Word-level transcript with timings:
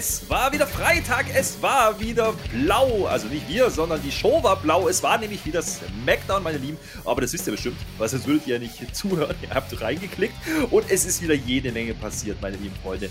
Es 0.00 0.30
war 0.30 0.50
wieder 0.50 0.66
Freitag, 0.66 1.26
es 1.34 1.60
war 1.60 2.00
wieder 2.00 2.32
blau. 2.50 3.04
Also 3.04 3.28
nicht 3.28 3.46
wir, 3.50 3.68
sondern 3.68 4.00
die 4.00 4.10
Show 4.10 4.42
war 4.42 4.56
blau. 4.56 4.88
Es 4.88 5.02
war 5.02 5.18
nämlich 5.18 5.44
wieder 5.44 5.60
Smackdown, 5.60 6.42
meine 6.42 6.56
Lieben. 6.56 6.78
Aber 7.04 7.20
das 7.20 7.34
wisst 7.34 7.46
ihr 7.46 7.50
bestimmt, 7.50 7.76
weil 7.98 8.08
sonst 8.08 8.26
würdet 8.26 8.46
ihr 8.46 8.54
ja 8.54 8.60
nicht 8.60 8.96
zuhören. 8.96 9.36
Ihr 9.42 9.50
habt 9.50 9.78
reingeklickt 9.78 10.32
und 10.70 10.90
es 10.90 11.04
ist 11.04 11.20
wieder 11.20 11.34
jede 11.34 11.70
Menge 11.70 11.92
passiert, 11.92 12.40
meine 12.40 12.56
lieben 12.56 12.74
Freunde. 12.82 13.10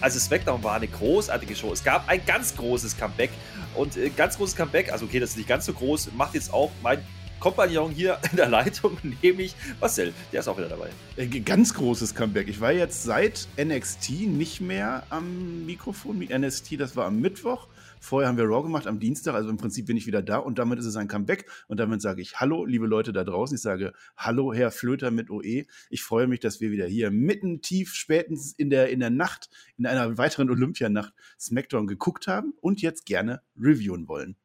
Also 0.00 0.20
Smackdown 0.20 0.62
war 0.62 0.76
eine 0.76 0.86
großartige 0.86 1.56
Show. 1.56 1.72
Es 1.72 1.82
gab 1.82 2.08
ein 2.08 2.24
ganz 2.24 2.54
großes 2.54 2.96
Comeback 2.96 3.30
und 3.74 3.96
äh, 3.96 4.08
ganz 4.10 4.36
großes 4.36 4.54
Comeback, 4.54 4.92
also 4.92 5.06
okay, 5.06 5.18
das 5.18 5.30
ist 5.30 5.38
nicht 5.38 5.48
ganz 5.48 5.66
so 5.66 5.72
groß, 5.72 6.10
macht 6.16 6.34
jetzt 6.34 6.52
auch 6.52 6.70
mein 6.84 7.04
Kompagnon 7.40 7.92
hier 7.92 8.18
in 8.30 8.36
der 8.36 8.48
Leitung, 8.48 8.98
nämlich 9.22 9.54
Marcel. 9.80 10.12
Der 10.32 10.40
ist 10.40 10.48
auch 10.48 10.58
wieder 10.58 10.68
dabei. 10.68 10.90
Äh, 11.16 11.26
ganz 11.26 11.74
großes 11.74 12.14
Comeback. 12.14 12.48
Ich 12.48 12.60
war 12.60 12.72
jetzt 12.72 13.04
seit 13.04 13.46
NXT 13.62 14.10
nicht 14.26 14.60
mehr 14.60 15.04
am 15.10 15.64
Mikrofon. 15.66 16.18
NXT, 16.18 16.80
das 16.80 16.96
war 16.96 17.06
am 17.06 17.20
Mittwoch. 17.20 17.68
Vorher 18.00 18.28
haben 18.28 18.36
wir 18.36 18.44
Raw 18.44 18.62
gemacht 18.62 18.86
am 18.86 19.00
Dienstag, 19.00 19.34
also 19.34 19.48
im 19.50 19.56
Prinzip 19.56 19.86
bin 19.86 19.96
ich 19.96 20.06
wieder 20.06 20.22
da 20.22 20.38
und 20.38 20.58
damit 20.58 20.78
ist 20.78 20.86
es 20.86 20.96
ein 20.96 21.08
Comeback 21.08 21.50
und 21.66 21.80
damit 21.80 22.00
sage 22.00 22.22
ich 22.22 22.36
Hallo, 22.40 22.64
liebe 22.64 22.86
Leute 22.86 23.12
da 23.12 23.24
draußen. 23.24 23.56
Ich 23.56 23.62
sage 23.62 23.92
Hallo, 24.16 24.52
Herr 24.52 24.70
Flöter 24.70 25.10
mit 25.10 25.30
OE. 25.30 25.64
Ich 25.90 26.02
freue 26.02 26.26
mich, 26.26 26.40
dass 26.40 26.60
wir 26.60 26.70
wieder 26.70 26.86
hier 26.86 27.10
mitten 27.10 27.60
tief 27.60 27.94
spätestens 27.94 28.52
in 28.52 28.70
der, 28.70 28.90
in 28.90 29.00
der 29.00 29.10
Nacht, 29.10 29.50
in 29.76 29.86
einer 29.86 30.18
weiteren 30.18 30.50
Olympianacht 30.50 31.12
SmackDown 31.40 31.86
geguckt 31.86 32.26
haben 32.26 32.54
und 32.60 32.82
jetzt 32.82 33.06
gerne 33.06 33.42
reviewen 33.60 34.08
wollen. 34.08 34.36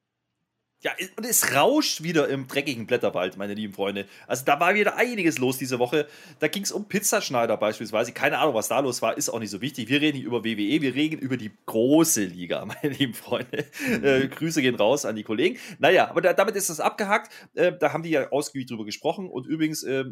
Ja, 0.84 0.92
und 1.16 1.26
es 1.26 1.56
rauscht 1.56 2.04
wieder 2.04 2.28
im 2.28 2.46
dreckigen 2.46 2.86
Blätterwald, 2.86 3.38
meine 3.38 3.54
lieben 3.54 3.74
Freunde. 3.74 4.06
Also 4.28 4.44
da 4.44 4.60
war 4.60 4.76
wieder 4.76 4.98
einiges 4.98 5.38
los 5.38 5.58
diese 5.58 5.80
Woche. 5.80 6.08
Da 6.40 6.50
ging 6.50 6.64
es 6.64 6.74
um 6.74 6.90
Pizzaschneider 6.90 7.56
beispielsweise. 7.56 8.12
Keine 8.12 8.38
Ahnung, 8.38 8.54
was 8.54 8.68
da 8.68 8.82
los 8.82 9.02
war, 9.02 9.18
ist 9.18 9.30
auch 9.30 9.40
nicht 9.40 9.50
so 9.50 9.62
wichtig. 9.62 9.88
Wir 9.88 10.02
reden 10.02 10.18
nicht 10.18 10.26
über 10.26 10.44
WWE, 10.44 10.82
wir 10.82 10.94
reden 10.94 11.20
über 11.20 11.38
die 11.38 11.52
große 11.66 12.26
Liga, 12.26 12.66
meine 12.84 12.94
lieben 12.94 13.14
Freunde. 13.14 13.66
Mhm. 13.88 14.04
Äh, 14.04 14.28
Grüße 14.28 14.62
gehen 14.62 14.76
raus 14.76 15.06
an 15.06 15.16
die 15.16 15.24
Kollegen. 15.24 15.58
Naja, 15.80 16.10
aber 16.10 16.20
da, 16.20 16.34
damit 16.34 16.58
ist 16.58 16.70
das 16.70 16.82
abgehakt. 16.82 17.32
Äh, 17.54 17.72
da 17.80 17.94
haben 17.94 18.04
die 18.04 18.10
ja 18.10 18.30
ausgiebig 18.32 18.68
drüber 18.68 18.84
gesprochen. 18.84 19.30
Und 19.30 19.48
übrigens, 19.48 19.84
äh, 19.84 20.04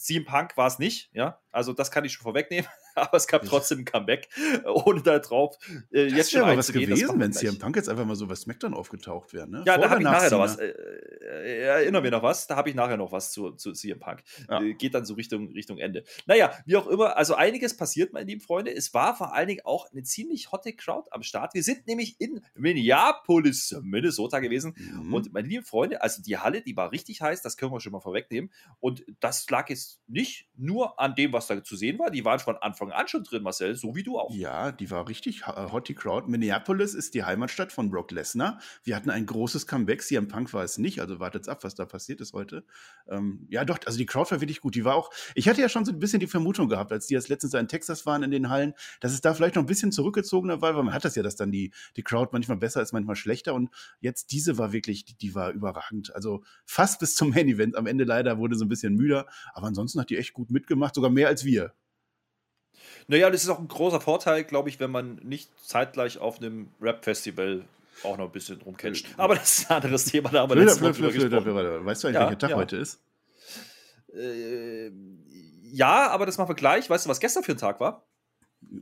CM 0.00 0.24
Punk 0.24 0.56
war 0.56 0.66
es 0.66 0.78
nicht, 0.78 1.10
ja. 1.12 1.38
Also 1.52 1.72
das 1.72 1.90
kann 1.90 2.04
ich 2.04 2.12
schon 2.12 2.22
vorwegnehmen. 2.22 2.66
aber 2.94 3.16
es 3.16 3.26
gab 3.26 3.44
trotzdem 3.44 3.80
ein 3.80 3.84
Comeback, 3.84 4.28
ohne 4.64 5.02
da 5.02 5.18
drauf 5.18 5.56
äh, 5.92 6.04
jetzt 6.04 6.18
das 6.18 6.30
schon 6.30 6.42
aber 6.42 6.56
was 6.56 6.72
gewesen, 6.72 7.20
wenn 7.20 7.32
CM 7.32 7.58
Punk 7.58 7.76
jetzt 7.76 7.88
einfach 7.88 8.04
mal 8.04 8.16
so 8.16 8.26
bei 8.26 8.34
SmackDown 8.34 8.74
aufgetaucht 8.74 9.32
wäre. 9.32 9.48
Ne? 9.48 9.62
Ja, 9.66 9.74
Vor 9.74 9.82
da 9.84 9.90
habe 9.90 10.00
ich 10.00 10.04
nachher 10.04 10.30
noch 10.30 10.40
was. 10.40 10.58
Äh, 10.58 10.68
äh, 10.68 11.62
erinnere 11.62 12.02
mir 12.02 12.10
noch 12.10 12.22
was. 12.22 12.46
Da 12.46 12.56
habe 12.56 12.68
ich 12.68 12.74
nachher 12.74 12.96
noch 12.96 13.12
was 13.12 13.32
zu, 13.32 13.52
zu 13.52 13.72
CM 13.72 13.98
Punk. 13.98 14.22
Ja. 14.48 14.60
Äh, 14.60 14.74
geht 14.74 14.94
dann 14.94 15.04
so 15.04 15.14
Richtung, 15.14 15.52
Richtung 15.52 15.78
Ende. 15.78 16.04
Naja, 16.26 16.52
wie 16.66 16.76
auch 16.76 16.86
immer. 16.86 17.16
Also 17.16 17.34
einiges 17.34 17.76
passiert, 17.76 18.12
meine 18.12 18.26
lieben 18.26 18.40
Freunde. 18.40 18.74
Es 18.74 18.94
war 18.94 19.16
vor 19.16 19.34
allen 19.34 19.48
Dingen 19.48 19.62
auch 19.64 19.90
eine 19.90 20.02
ziemlich 20.02 20.52
hotte 20.52 20.72
Crowd 20.72 21.08
am 21.10 21.22
Start. 21.22 21.54
Wir 21.54 21.62
sind 21.62 21.86
nämlich 21.86 22.20
in 22.20 22.44
Minneapolis, 22.54 23.76
Minnesota 23.82 24.40
gewesen. 24.40 24.74
Mhm. 24.76 25.14
Und 25.14 25.32
meine 25.32 25.48
lieben 25.48 25.64
Freunde, 25.64 26.02
also 26.02 26.22
die 26.22 26.38
Halle, 26.38 26.62
die 26.62 26.76
war 26.76 26.92
richtig 26.92 27.22
heiß. 27.22 27.42
Das 27.42 27.56
können 27.56 27.72
wir 27.72 27.80
schon 27.80 27.92
mal 27.92 28.00
vorwegnehmen. 28.00 28.50
Und 28.80 29.04
das 29.20 29.48
lag 29.50 29.68
jetzt 29.68 29.89
nicht 30.06 30.48
nur 30.56 31.00
an 31.00 31.14
dem, 31.14 31.32
was 31.32 31.46
da 31.46 31.62
zu 31.62 31.76
sehen 31.76 31.98
war. 31.98 32.10
Die 32.10 32.24
waren 32.24 32.38
von 32.38 32.56
Anfang 32.56 32.90
an 32.90 33.08
schon 33.08 33.24
drin, 33.24 33.42
Marcel, 33.42 33.74
so 33.76 33.94
wie 33.94 34.02
du 34.02 34.18
auch. 34.18 34.34
Ja, 34.34 34.72
die 34.72 34.90
war 34.90 35.08
richtig 35.08 35.42
äh, 35.42 35.70
hot, 35.72 35.88
die 35.88 35.94
Crowd. 35.94 36.28
Minneapolis 36.28 36.94
ist 36.94 37.14
die 37.14 37.24
Heimatstadt 37.24 37.72
von 37.72 37.90
Brock 37.90 38.10
Lesnar. 38.10 38.60
Wir 38.82 38.96
hatten 38.96 39.10
ein 39.10 39.26
großes 39.26 39.66
Comeback. 39.66 40.02
CM 40.02 40.28
Punk 40.28 40.52
war 40.52 40.64
es 40.64 40.78
nicht, 40.78 41.00
also 41.00 41.20
wartet 41.20 41.48
ab, 41.48 41.64
was 41.64 41.74
da 41.74 41.84
passiert 41.84 42.20
ist 42.20 42.32
heute. 42.32 42.64
Ähm, 43.08 43.46
ja, 43.50 43.64
doch, 43.64 43.78
also 43.86 43.98
die 43.98 44.06
Crowd 44.06 44.30
war 44.30 44.40
wirklich 44.40 44.60
gut. 44.60 44.74
Die 44.74 44.84
war 44.84 44.94
auch, 44.94 45.10
ich 45.34 45.48
hatte 45.48 45.60
ja 45.60 45.68
schon 45.68 45.84
so 45.84 45.92
ein 45.92 45.98
bisschen 45.98 46.20
die 46.20 46.26
Vermutung 46.26 46.68
gehabt, 46.68 46.92
als 46.92 47.06
die 47.06 47.14
jetzt 47.14 47.28
letztens 47.28 47.54
in 47.54 47.68
Texas 47.68 48.06
waren 48.06 48.22
in 48.22 48.30
den 48.30 48.48
Hallen, 48.48 48.74
dass 49.00 49.12
es 49.12 49.20
da 49.20 49.34
vielleicht 49.34 49.56
noch 49.56 49.62
ein 49.62 49.66
bisschen 49.66 49.92
zurückgezogener 49.92 50.60
war, 50.60 50.74
weil 50.74 50.84
man 50.84 50.94
hat 50.94 51.04
das 51.04 51.14
ja, 51.14 51.22
dass 51.22 51.36
dann 51.36 51.52
die, 51.52 51.72
die 51.96 52.02
Crowd 52.02 52.30
manchmal 52.32 52.58
besser 52.58 52.82
ist, 52.82 52.92
manchmal 52.92 53.16
schlechter. 53.16 53.54
Und 53.54 53.70
jetzt 54.00 54.32
diese 54.32 54.58
war 54.58 54.72
wirklich, 54.72 55.04
die, 55.04 55.14
die 55.14 55.34
war 55.34 55.50
überragend. 55.50 56.14
Also 56.14 56.42
fast 56.64 57.00
bis 57.00 57.14
zum 57.14 57.30
Main 57.30 57.48
Event. 57.48 57.76
Am 57.76 57.86
Ende 57.86 58.04
leider 58.04 58.38
wurde 58.38 58.56
so 58.56 58.64
ein 58.64 58.68
bisschen 58.68 58.94
müder, 58.94 59.26
aber 59.54 59.66
ansonsten 59.66 59.79
hat 59.98 60.10
die 60.10 60.16
echt 60.16 60.32
gut 60.32 60.50
mitgemacht, 60.50 60.94
sogar 60.94 61.10
mehr 61.10 61.28
als 61.28 61.44
wir. 61.44 61.74
Naja, 63.08 63.30
das 63.30 63.42
ist 63.42 63.48
auch 63.48 63.58
ein 63.58 63.68
großer 63.68 64.00
Vorteil, 64.00 64.44
glaube 64.44 64.68
ich, 64.68 64.80
wenn 64.80 64.90
man 64.90 65.16
nicht 65.16 65.50
zeitgleich 65.66 66.18
auf 66.18 66.38
einem 66.38 66.68
Rap-Festival 66.80 67.64
auch 68.02 68.16
noch 68.16 68.26
ein 68.26 68.32
bisschen 68.32 68.60
rumcatcht. 68.60 69.06
Äh, 69.06 69.14
Aber 69.16 69.34
das 69.34 69.58
ist 69.58 69.70
ein 69.70 69.76
anderes 69.76 70.04
Thema, 70.04 70.30
da 70.30 70.40
haben 70.40 70.50
wir 70.50 70.56
letztes 70.56 70.80
Mal 70.80 70.92
drüber 70.92 71.12
gesprochen. 71.12 71.86
Weißt 71.86 72.04
du 72.04 72.08
eigentlich, 72.08 72.20
ja, 72.20 72.26
welcher 72.26 72.38
Tag 72.38 72.50
ja. 72.50 72.56
heute 72.56 72.76
ist? 72.76 73.00
Äh, 74.14 74.90
ja, 75.72 76.08
aber 76.08 76.26
das 76.26 76.38
machen 76.38 76.48
wir 76.48 76.54
gleich. 76.54 76.88
Weißt 76.88 77.06
du, 77.06 77.10
was 77.10 77.20
gestern 77.20 77.42
für 77.42 77.52
ein 77.52 77.58
Tag 77.58 77.80
war? 77.80 78.06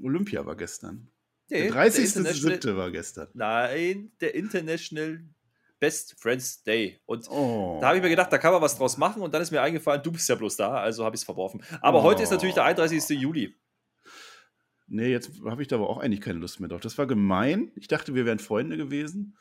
Olympia 0.02 0.44
war 0.46 0.56
gestern. 0.56 1.10
Nee, 1.50 1.70
der 1.70 1.72
30.07. 1.72 2.76
war 2.76 2.90
gestern. 2.90 3.28
Nein, 3.32 4.12
der 4.20 4.34
International 4.34 5.20
Best 5.78 6.16
Friends 6.18 6.62
Day. 6.62 7.00
Und 7.06 7.30
oh. 7.30 7.78
da 7.80 7.88
habe 7.88 7.98
ich 7.98 8.02
mir 8.02 8.08
gedacht, 8.08 8.32
da 8.32 8.38
kann 8.38 8.52
man 8.52 8.62
was 8.62 8.76
draus 8.76 8.96
machen. 8.96 9.22
Und 9.22 9.34
dann 9.34 9.42
ist 9.42 9.50
mir 9.50 9.62
eingefallen, 9.62 10.02
du 10.02 10.12
bist 10.12 10.28
ja 10.28 10.34
bloß 10.34 10.56
da, 10.56 10.74
also 10.74 11.04
habe 11.04 11.14
ich 11.14 11.20
es 11.20 11.24
verworfen. 11.24 11.62
Aber 11.80 12.00
oh. 12.00 12.02
heute 12.02 12.22
ist 12.22 12.30
natürlich 12.30 12.54
der 12.54 12.64
31. 12.64 13.18
Juli. 13.20 13.54
Nee, 14.86 15.08
jetzt 15.08 15.30
habe 15.44 15.60
ich 15.60 15.68
da 15.68 15.76
aber 15.76 15.90
auch 15.90 15.98
eigentlich 15.98 16.22
keine 16.22 16.38
Lust 16.38 16.60
mehr 16.60 16.68
drauf. 16.68 16.80
Das 16.80 16.96
war 16.96 17.06
gemein. 17.06 17.72
Ich 17.76 17.88
dachte, 17.88 18.14
wir 18.14 18.24
wären 18.24 18.38
Freunde 18.38 18.76
gewesen. 18.76 19.36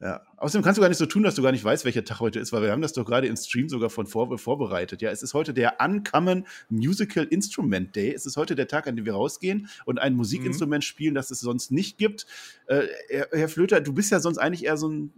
Ja. 0.00 0.20
Außerdem 0.36 0.62
kannst 0.62 0.76
du 0.76 0.82
gar 0.82 0.90
nicht 0.90 0.98
so 0.98 1.06
tun, 1.06 1.22
dass 1.22 1.36
du 1.36 1.42
gar 1.42 1.52
nicht 1.52 1.64
weißt, 1.64 1.86
welcher 1.86 2.04
Tag 2.04 2.20
heute 2.20 2.38
ist, 2.38 2.52
weil 2.52 2.60
wir 2.60 2.70
haben 2.70 2.82
das 2.82 2.92
doch 2.92 3.06
gerade 3.06 3.26
im 3.26 3.36
Stream 3.36 3.70
sogar 3.70 3.88
von 3.88 4.06
vor, 4.06 4.36
vorbereitet. 4.36 5.00
Ja, 5.00 5.10
es 5.10 5.22
ist 5.22 5.32
heute 5.32 5.54
der 5.54 5.80
Uncommon 5.80 6.46
Musical 6.68 7.24
Instrument 7.24 7.96
Day. 7.96 8.12
Es 8.12 8.26
ist 8.26 8.36
heute 8.36 8.54
der 8.54 8.68
Tag, 8.68 8.86
an 8.86 8.96
dem 8.96 9.06
wir 9.06 9.14
rausgehen 9.14 9.68
und 9.86 9.98
ein 9.98 10.14
Musikinstrument 10.14 10.84
mhm. 10.84 10.86
spielen, 10.86 11.14
das 11.14 11.30
es 11.30 11.40
sonst 11.40 11.72
nicht 11.72 11.96
gibt. 11.96 12.26
Äh, 12.66 12.82
Herr, 13.08 13.28
Herr 13.32 13.48
Flöter, 13.48 13.80
du 13.80 13.94
bist 13.94 14.12
ja 14.12 14.20
sonst 14.20 14.36
eigentlich 14.36 14.66
eher 14.66 14.76
so 14.76 14.90
ein 14.90 15.14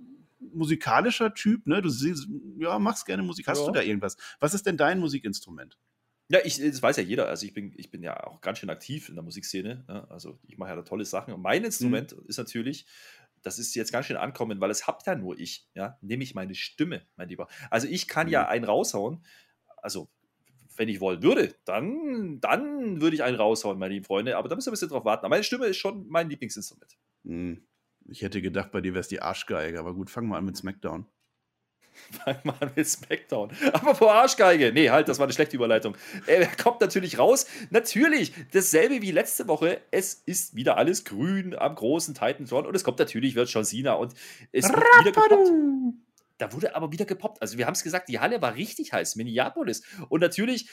musikalischer 0.53 1.35
Typ, 1.35 1.67
ne? 1.67 1.83
Du 1.83 1.89
siehst, 1.89 2.29
ja, 2.59 2.79
machst 2.79 3.07
gerne 3.07 3.23
Musik. 3.23 3.47
Hast 3.47 3.61
ja. 3.61 3.67
du 3.67 3.73
da 3.73 3.83
irgendwas? 3.83 4.17
Was 4.41 4.55
ist 4.55 4.67
denn 4.67 4.77
dein 4.77 4.99
Musikinstrument? 5.01 5.79
Ja, 6.31 6.41
ich, 6.45 6.59
das 6.59 6.83
weiß 6.83 6.99
ja 6.99 7.03
jeder. 7.03 7.29
Also 7.29 7.47
ich 7.47 7.55
bin, 7.55 7.73
ich 7.77 7.91
bin 7.91 8.03
ja 8.03 8.23
auch 8.25 8.41
ganz 8.43 8.59
schön 8.59 8.69
aktiv 8.69 9.09
in 9.09 9.15
der 9.15 9.25
Musikszene. 9.25 9.85
Ne? 9.89 10.11
Also 10.11 10.39
ich 10.47 10.59
mache 10.59 10.71
ja 10.71 10.77
da 10.77 10.83
tolle 10.83 11.07
Sachen. 11.07 11.33
Und 11.33 11.41
mein 11.41 11.65
Instrument 11.65 12.15
mhm. 12.15 12.27
ist 12.27 12.37
natürlich, 12.37 12.87
das 13.43 13.59
ist 13.59 13.75
jetzt 13.75 13.93
ganz 13.93 14.07
schön 14.07 14.17
ankommen, 14.17 14.61
weil 14.61 14.71
es 14.71 14.87
habt 14.87 15.07
ja 15.07 15.15
nur 15.15 15.39
ich, 15.39 15.67
ja, 15.75 15.99
nämlich 16.03 16.35
meine 16.35 16.55
Stimme, 16.55 17.07
mein 17.17 17.29
Lieber. 17.29 17.49
Also 17.71 17.89
ich 17.89 18.09
kann 18.09 18.27
mhm. 18.27 18.33
ja 18.33 18.49
einen 18.49 18.65
raushauen. 18.67 19.25
Also 19.79 20.11
wenn 20.77 20.89
ich 20.89 21.01
wollen 21.01 21.23
würde, 21.23 21.55
dann, 21.65 22.41
dann 22.41 23.01
würde 23.01 23.17
ich 23.17 23.23
einen 23.23 23.37
raushauen, 23.37 23.79
meine 23.79 23.95
lieben 23.95 24.05
Freunde. 24.05 24.37
Aber 24.37 24.49
da 24.49 24.55
müssen 24.55 24.67
wir 24.67 24.73
ein 24.73 24.75
bisschen 24.75 24.91
drauf 24.91 25.07
warten. 25.07 25.25
Aber 25.25 25.31
meine 25.31 25.45
Stimme 25.45 25.67
ist 25.67 25.79
schon 25.79 26.07
mein 26.09 26.29
Lieblingsinstrument. 26.29 26.99
Mhm. 27.25 27.67
Ich 28.09 28.23
hätte 28.23 28.41
gedacht, 28.43 28.73
bei 28.73 28.81
dir 28.81 28.93
wäre 28.93 29.01
es 29.01 29.09
die 29.09 29.21
Arschgeige, 29.21 29.79
aber 29.79 29.95
gut, 29.95 30.11
fangen 30.11 30.29
wir 30.29 30.37
an 30.37 30.45
mit 30.45 30.57
Smackdown. 30.57 31.07
Fang 32.25 32.37
mal 32.45 32.55
an 32.61 32.71
mit 32.75 32.89
Smackdown. 32.89 33.51
Aber 33.73 33.95
vor 33.95 34.13
Arschgeige. 34.13 34.73
Nee, 34.73 34.91
halt, 34.91 35.09
das 35.09 35.19
war 35.19 35.27
eine 35.27 35.33
schlechte 35.33 35.57
Überleitung. 35.57 35.97
Er 36.27 36.47
kommt 36.47 36.81
natürlich 36.81 37.19
raus. 37.19 37.47
Natürlich, 37.71 38.33
dasselbe 38.53 39.03
wie 39.03 39.11
letzte 39.11 39.49
Woche. 39.49 39.81
Es 39.91 40.15
ist 40.15 40.55
wieder 40.55 40.77
alles 40.77 41.05
grün 41.05 41.57
am 41.57 41.75
großen 41.75 42.15
Titantron. 42.15 42.67
Und 42.67 42.75
es 42.75 42.85
kommt 42.85 42.99
natürlich, 42.99 43.35
wird 43.35 43.51
John 43.51 43.65
Cena. 43.65 43.95
Und 43.95 44.15
es 44.53 44.69
wird 44.69 44.79
wieder 44.79 45.13
gepoppt. 45.13 45.51
Da 46.39 46.53
wurde 46.53 46.77
aber 46.77 46.93
wieder 46.93 47.05
gepoppt. 47.05 47.43
Also 47.43 47.59
wir 47.59 47.67
haben 47.67 47.75
es 47.75 47.83
gesagt, 47.83 48.09
die 48.09 48.21
Halle 48.21 48.41
war 48.41 48.55
richtig 48.55 48.93
heiß. 48.93 49.17
Minneapolis. 49.17 49.83
Und 50.09 50.21
natürlich 50.21 50.71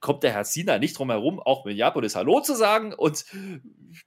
kommt 0.00 0.22
der 0.22 0.32
Herr 0.32 0.44
Cena 0.44 0.78
nicht 0.78 0.98
drum 0.98 1.10
herum, 1.10 1.40
auch 1.40 1.64
Minneapolis 1.64 2.16
Hallo 2.16 2.40
zu 2.40 2.54
sagen 2.54 2.92
und 2.94 3.24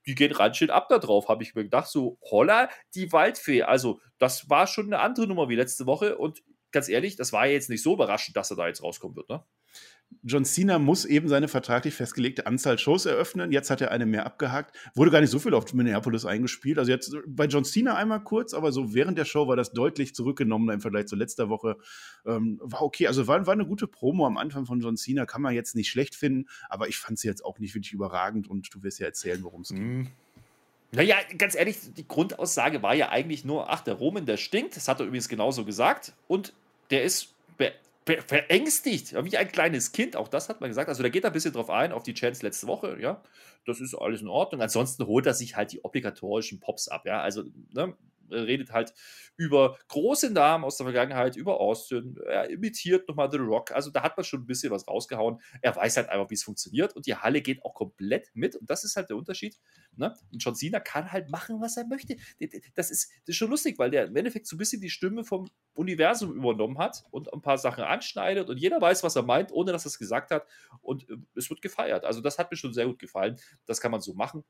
die 0.05 0.15
gehen 0.15 0.31
rein 0.31 0.53
ab 0.69 0.87
da 0.89 0.99
drauf, 0.99 1.27
habe 1.27 1.43
ich 1.43 1.55
mir 1.55 1.63
gedacht, 1.63 1.89
so 1.89 2.17
holla, 2.29 2.69
die 2.95 3.11
Waldfee. 3.11 3.63
Also, 3.63 3.99
das 4.17 4.49
war 4.49 4.67
schon 4.67 4.87
eine 4.87 4.99
andere 4.99 5.27
Nummer 5.27 5.49
wie 5.49 5.55
letzte 5.55 5.85
Woche 5.85 6.17
und 6.17 6.43
ganz 6.71 6.89
ehrlich, 6.89 7.15
das 7.15 7.33
war 7.33 7.47
jetzt 7.47 7.69
nicht 7.69 7.83
so 7.83 7.93
überraschend, 7.93 8.37
dass 8.37 8.51
er 8.51 8.57
da 8.57 8.67
jetzt 8.67 8.83
rauskommen 8.83 9.15
wird, 9.15 9.29
ne? 9.29 9.43
John 10.23 10.43
Cena 10.43 10.79
muss 10.79 11.05
eben 11.05 11.29
seine 11.29 11.47
vertraglich 11.47 11.93
festgelegte 11.93 12.45
Anzahl 12.45 12.77
Shows 12.77 13.05
eröffnen. 13.05 13.51
Jetzt 13.51 13.69
hat 13.69 13.79
er 13.79 13.91
eine 13.91 14.05
mehr 14.05 14.25
abgehakt. 14.25 14.75
Wurde 14.93 15.11
gar 15.11 15.21
nicht 15.21 15.29
so 15.29 15.39
viel 15.39 15.53
auf 15.53 15.73
Minneapolis 15.73 16.25
eingespielt. 16.25 16.77
Also 16.77 16.91
jetzt 16.91 17.15
bei 17.25 17.45
John 17.45 17.63
Cena 17.63 17.95
einmal 17.95 18.23
kurz, 18.23 18.53
aber 18.53 18.71
so 18.71 18.93
während 18.93 19.17
der 19.17 19.25
Show 19.25 19.47
war 19.47 19.55
das 19.55 19.71
deutlich 19.71 20.13
zurückgenommen 20.13 20.69
im 20.69 20.81
Vergleich 20.81 21.07
zu 21.07 21.15
letzter 21.15 21.49
Woche. 21.49 21.77
Ähm, 22.25 22.59
war 22.61 22.81
okay. 22.81 23.07
Also 23.07 23.27
war, 23.27 23.45
war 23.45 23.53
eine 23.53 23.65
gute 23.65 23.87
Promo 23.87 24.25
am 24.25 24.37
Anfang 24.37 24.65
von 24.65 24.81
John 24.81 24.97
Cena. 24.97 25.25
Kann 25.25 25.41
man 25.41 25.53
jetzt 25.53 25.75
nicht 25.75 25.89
schlecht 25.89 26.15
finden, 26.15 26.49
aber 26.67 26.89
ich 26.89 26.97
fand 26.97 27.17
sie 27.17 27.27
jetzt 27.27 27.45
auch 27.45 27.59
nicht 27.59 27.73
wirklich 27.73 27.93
überragend 27.93 28.49
und 28.49 28.73
du 28.73 28.83
wirst 28.83 28.99
ja 28.99 29.05
erzählen, 29.05 29.41
worum 29.43 29.61
es 29.61 29.69
geht. 29.69 29.79
Mhm. 29.79 30.07
Naja, 30.91 31.17
ganz 31.37 31.55
ehrlich, 31.55 31.77
die 31.95 32.07
Grundaussage 32.07 32.81
war 32.81 32.95
ja 32.95 33.09
eigentlich 33.09 33.45
nur, 33.45 33.69
ach, 33.69 33.81
der 33.81 33.93
Roman, 33.93 34.25
der 34.25 34.37
stinkt. 34.37 34.75
Das 34.75 34.87
hat 34.87 34.99
er 34.99 35.05
übrigens 35.05 35.29
genauso 35.29 35.63
gesagt. 35.63 36.13
Und 36.27 36.53
der 36.89 37.03
ist 37.03 37.35
ver 38.09 38.21
verängstigt, 38.23 39.13
wie 39.13 39.37
ein 39.37 39.51
kleines 39.51 39.91
Kind. 39.91 40.15
Auch 40.15 40.27
das 40.27 40.49
hat 40.49 40.61
man 40.61 40.69
gesagt. 40.69 40.89
Also, 40.89 41.03
da 41.03 41.09
geht 41.09 41.23
er 41.23 41.29
ein 41.29 41.33
bisschen 41.33 41.53
drauf 41.53 41.69
ein, 41.69 41.91
auf 41.91 42.03
die 42.03 42.13
Chance 42.13 42.45
letzte 42.45 42.67
Woche. 42.67 42.97
Ja, 42.99 43.21
das 43.65 43.79
ist 43.79 43.95
alles 43.95 44.21
in 44.21 44.27
Ordnung. 44.27 44.61
Ansonsten 44.61 45.05
holt 45.05 45.25
er 45.25 45.33
sich 45.33 45.55
halt 45.55 45.71
die 45.71 45.83
obligatorischen 45.83 46.59
Pops 46.59 46.87
ab. 46.87 47.05
Ja, 47.05 47.21
also, 47.21 47.43
ne, 47.73 47.95
redet 48.31 48.71
halt 48.71 48.93
über 49.37 49.77
große 49.87 50.31
Namen 50.31 50.65
aus 50.65 50.77
der 50.77 50.85
Vergangenheit, 50.85 51.35
über 51.35 51.59
Austin. 51.59 52.17
Er 52.27 52.49
imitiert 52.49 53.07
nochmal 53.07 53.31
The 53.31 53.37
Rock. 53.37 53.71
Also 53.71 53.89
da 53.89 54.03
hat 54.03 54.17
man 54.17 54.25
schon 54.25 54.41
ein 54.41 54.45
bisschen 54.45 54.71
was 54.71 54.87
rausgehauen. 54.87 55.39
Er 55.61 55.75
weiß 55.75 55.97
halt 55.97 56.09
einfach, 56.09 56.29
wie 56.29 56.33
es 56.33 56.43
funktioniert 56.43 56.95
und 56.95 57.05
die 57.05 57.15
Halle 57.15 57.41
geht 57.41 57.63
auch 57.63 57.73
komplett 57.73 58.29
mit. 58.33 58.55
Und 58.55 58.69
das 58.69 58.83
ist 58.83 58.95
halt 58.95 59.09
der 59.09 59.17
Unterschied. 59.17 59.57
Ne? 59.95 60.15
Und 60.31 60.43
John 60.43 60.55
Cena 60.55 60.79
kann 60.79 61.11
halt 61.11 61.29
machen, 61.29 61.61
was 61.61 61.77
er 61.77 61.87
möchte. 61.87 62.17
Das 62.75 62.91
ist, 62.91 63.11
das 63.25 63.29
ist 63.29 63.37
schon 63.37 63.49
lustig, 63.49 63.79
weil 63.79 63.91
der 63.91 64.05
im 64.05 64.15
Endeffekt 64.15 64.47
so 64.47 64.55
ein 64.55 64.59
bisschen 64.59 64.81
die 64.81 64.89
Stimme 64.89 65.23
vom 65.23 65.49
Universum 65.73 66.35
übernommen 66.35 66.77
hat 66.77 67.03
und 67.11 67.31
ein 67.33 67.41
paar 67.41 67.57
Sachen 67.57 67.83
anschneidet 67.83 68.49
und 68.49 68.57
jeder 68.57 68.81
weiß, 68.81 69.03
was 69.03 69.15
er 69.15 69.23
meint, 69.23 69.51
ohne 69.51 69.71
dass 69.71 69.85
er 69.85 69.89
es 69.89 69.99
gesagt 69.99 70.31
hat. 70.31 70.45
Und 70.81 71.09
äh, 71.09 71.15
es 71.35 71.49
wird 71.49 71.61
gefeiert. 71.61 72.03
Also 72.03 72.21
das 72.21 72.37
hat 72.37 72.51
mir 72.51 72.57
schon 72.57 72.73
sehr 72.73 72.85
gut 72.85 72.99
gefallen. 72.99 73.37
Das 73.65 73.79
kann 73.79 73.91
man 73.91 74.01
so 74.01 74.13
machen. 74.13 74.43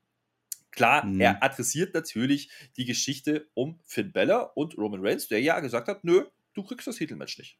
Klar, 0.70 1.04
mhm. 1.04 1.20
er 1.20 1.42
adressiert 1.42 1.94
natürlich 1.94 2.50
die 2.76 2.84
Geschichte 2.84 3.48
um 3.54 3.80
Finn 3.84 4.12
Bella 4.12 4.40
und 4.54 4.78
Roman 4.78 5.04
Reigns, 5.04 5.28
der 5.28 5.40
ja 5.40 5.60
gesagt 5.60 5.88
hat, 5.88 6.04
nö, 6.04 6.24
du 6.54 6.62
kriegst 6.62 6.86
das 6.86 6.96
Titelmatch 6.96 7.38
nicht. 7.38 7.58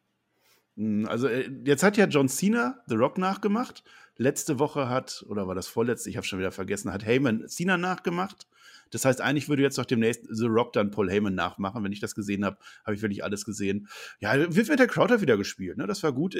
Hm, 0.76 1.06
also 1.06 1.28
äh, 1.28 1.50
jetzt 1.64 1.82
hat 1.82 1.96
ja 1.96 2.06
John 2.06 2.28
Cena 2.28 2.82
The 2.86 2.94
Rock 2.94 3.18
nachgemacht. 3.18 3.82
Letzte 4.16 4.58
Woche 4.58 4.88
hat, 4.88 5.24
oder 5.28 5.48
war 5.48 5.54
das 5.54 5.66
vorletzte, 5.66 6.10
ich 6.10 6.16
habe 6.16 6.26
schon 6.26 6.38
wieder 6.38 6.52
vergessen, 6.52 6.92
hat 6.92 7.04
Heyman 7.04 7.48
Cena 7.48 7.76
nachgemacht. 7.76 8.46
Das 8.90 9.04
heißt, 9.04 9.20
eigentlich 9.20 9.48
würde 9.48 9.62
jetzt 9.62 9.78
doch 9.78 9.84
demnächst 9.84 10.26
The 10.28 10.46
Rock 10.46 10.72
dann 10.72 10.90
Paul 10.90 11.10
Heyman 11.10 11.34
nachmachen. 11.34 11.82
Wenn 11.84 11.92
ich 11.92 12.00
das 12.00 12.14
gesehen 12.14 12.44
habe, 12.44 12.58
habe 12.84 12.94
ich 12.94 13.02
wirklich 13.02 13.24
alles 13.24 13.44
gesehen. 13.44 13.88
Ja, 14.20 14.34
wird 14.54 14.68
mit 14.68 14.78
der 14.78 14.86
Crowder 14.86 15.20
wieder 15.20 15.36
gespielt. 15.36 15.76
Ne? 15.76 15.86
Das 15.86 16.02
war 16.02 16.12
gut. 16.12 16.34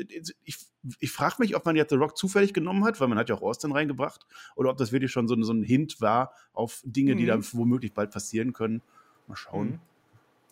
Ich, 0.44 0.58
ich 0.99 1.11
frage 1.12 1.37
mich, 1.38 1.56
ob 1.56 1.64
man 1.64 1.76
jetzt 1.76 1.91
The 1.91 1.97
Rock 1.97 2.17
zufällig 2.17 2.52
genommen 2.52 2.85
hat, 2.85 3.00
weil 3.00 3.08
man 3.08 3.19
hat 3.19 3.29
ja 3.29 3.37
auch 3.37 3.43
Austin 3.43 3.73
reingebracht, 3.73 4.26
oder 4.56 4.70
ob 4.70 4.76
das 4.79 4.93
wirklich 4.93 5.12
schon 5.12 5.29
so, 5.29 5.41
so 5.43 5.52
ein 5.52 5.62
Hint 5.62 6.00
war 6.00 6.32
auf 6.52 6.81
Dinge, 6.85 7.14
mhm. 7.14 7.19
die 7.19 7.26
dann 7.26 7.44
womöglich 7.52 7.93
bald 7.93 8.11
passieren 8.11 8.53
können. 8.53 8.82
Mal 9.26 9.37
schauen. 9.37 9.69
Mhm. 9.69 9.79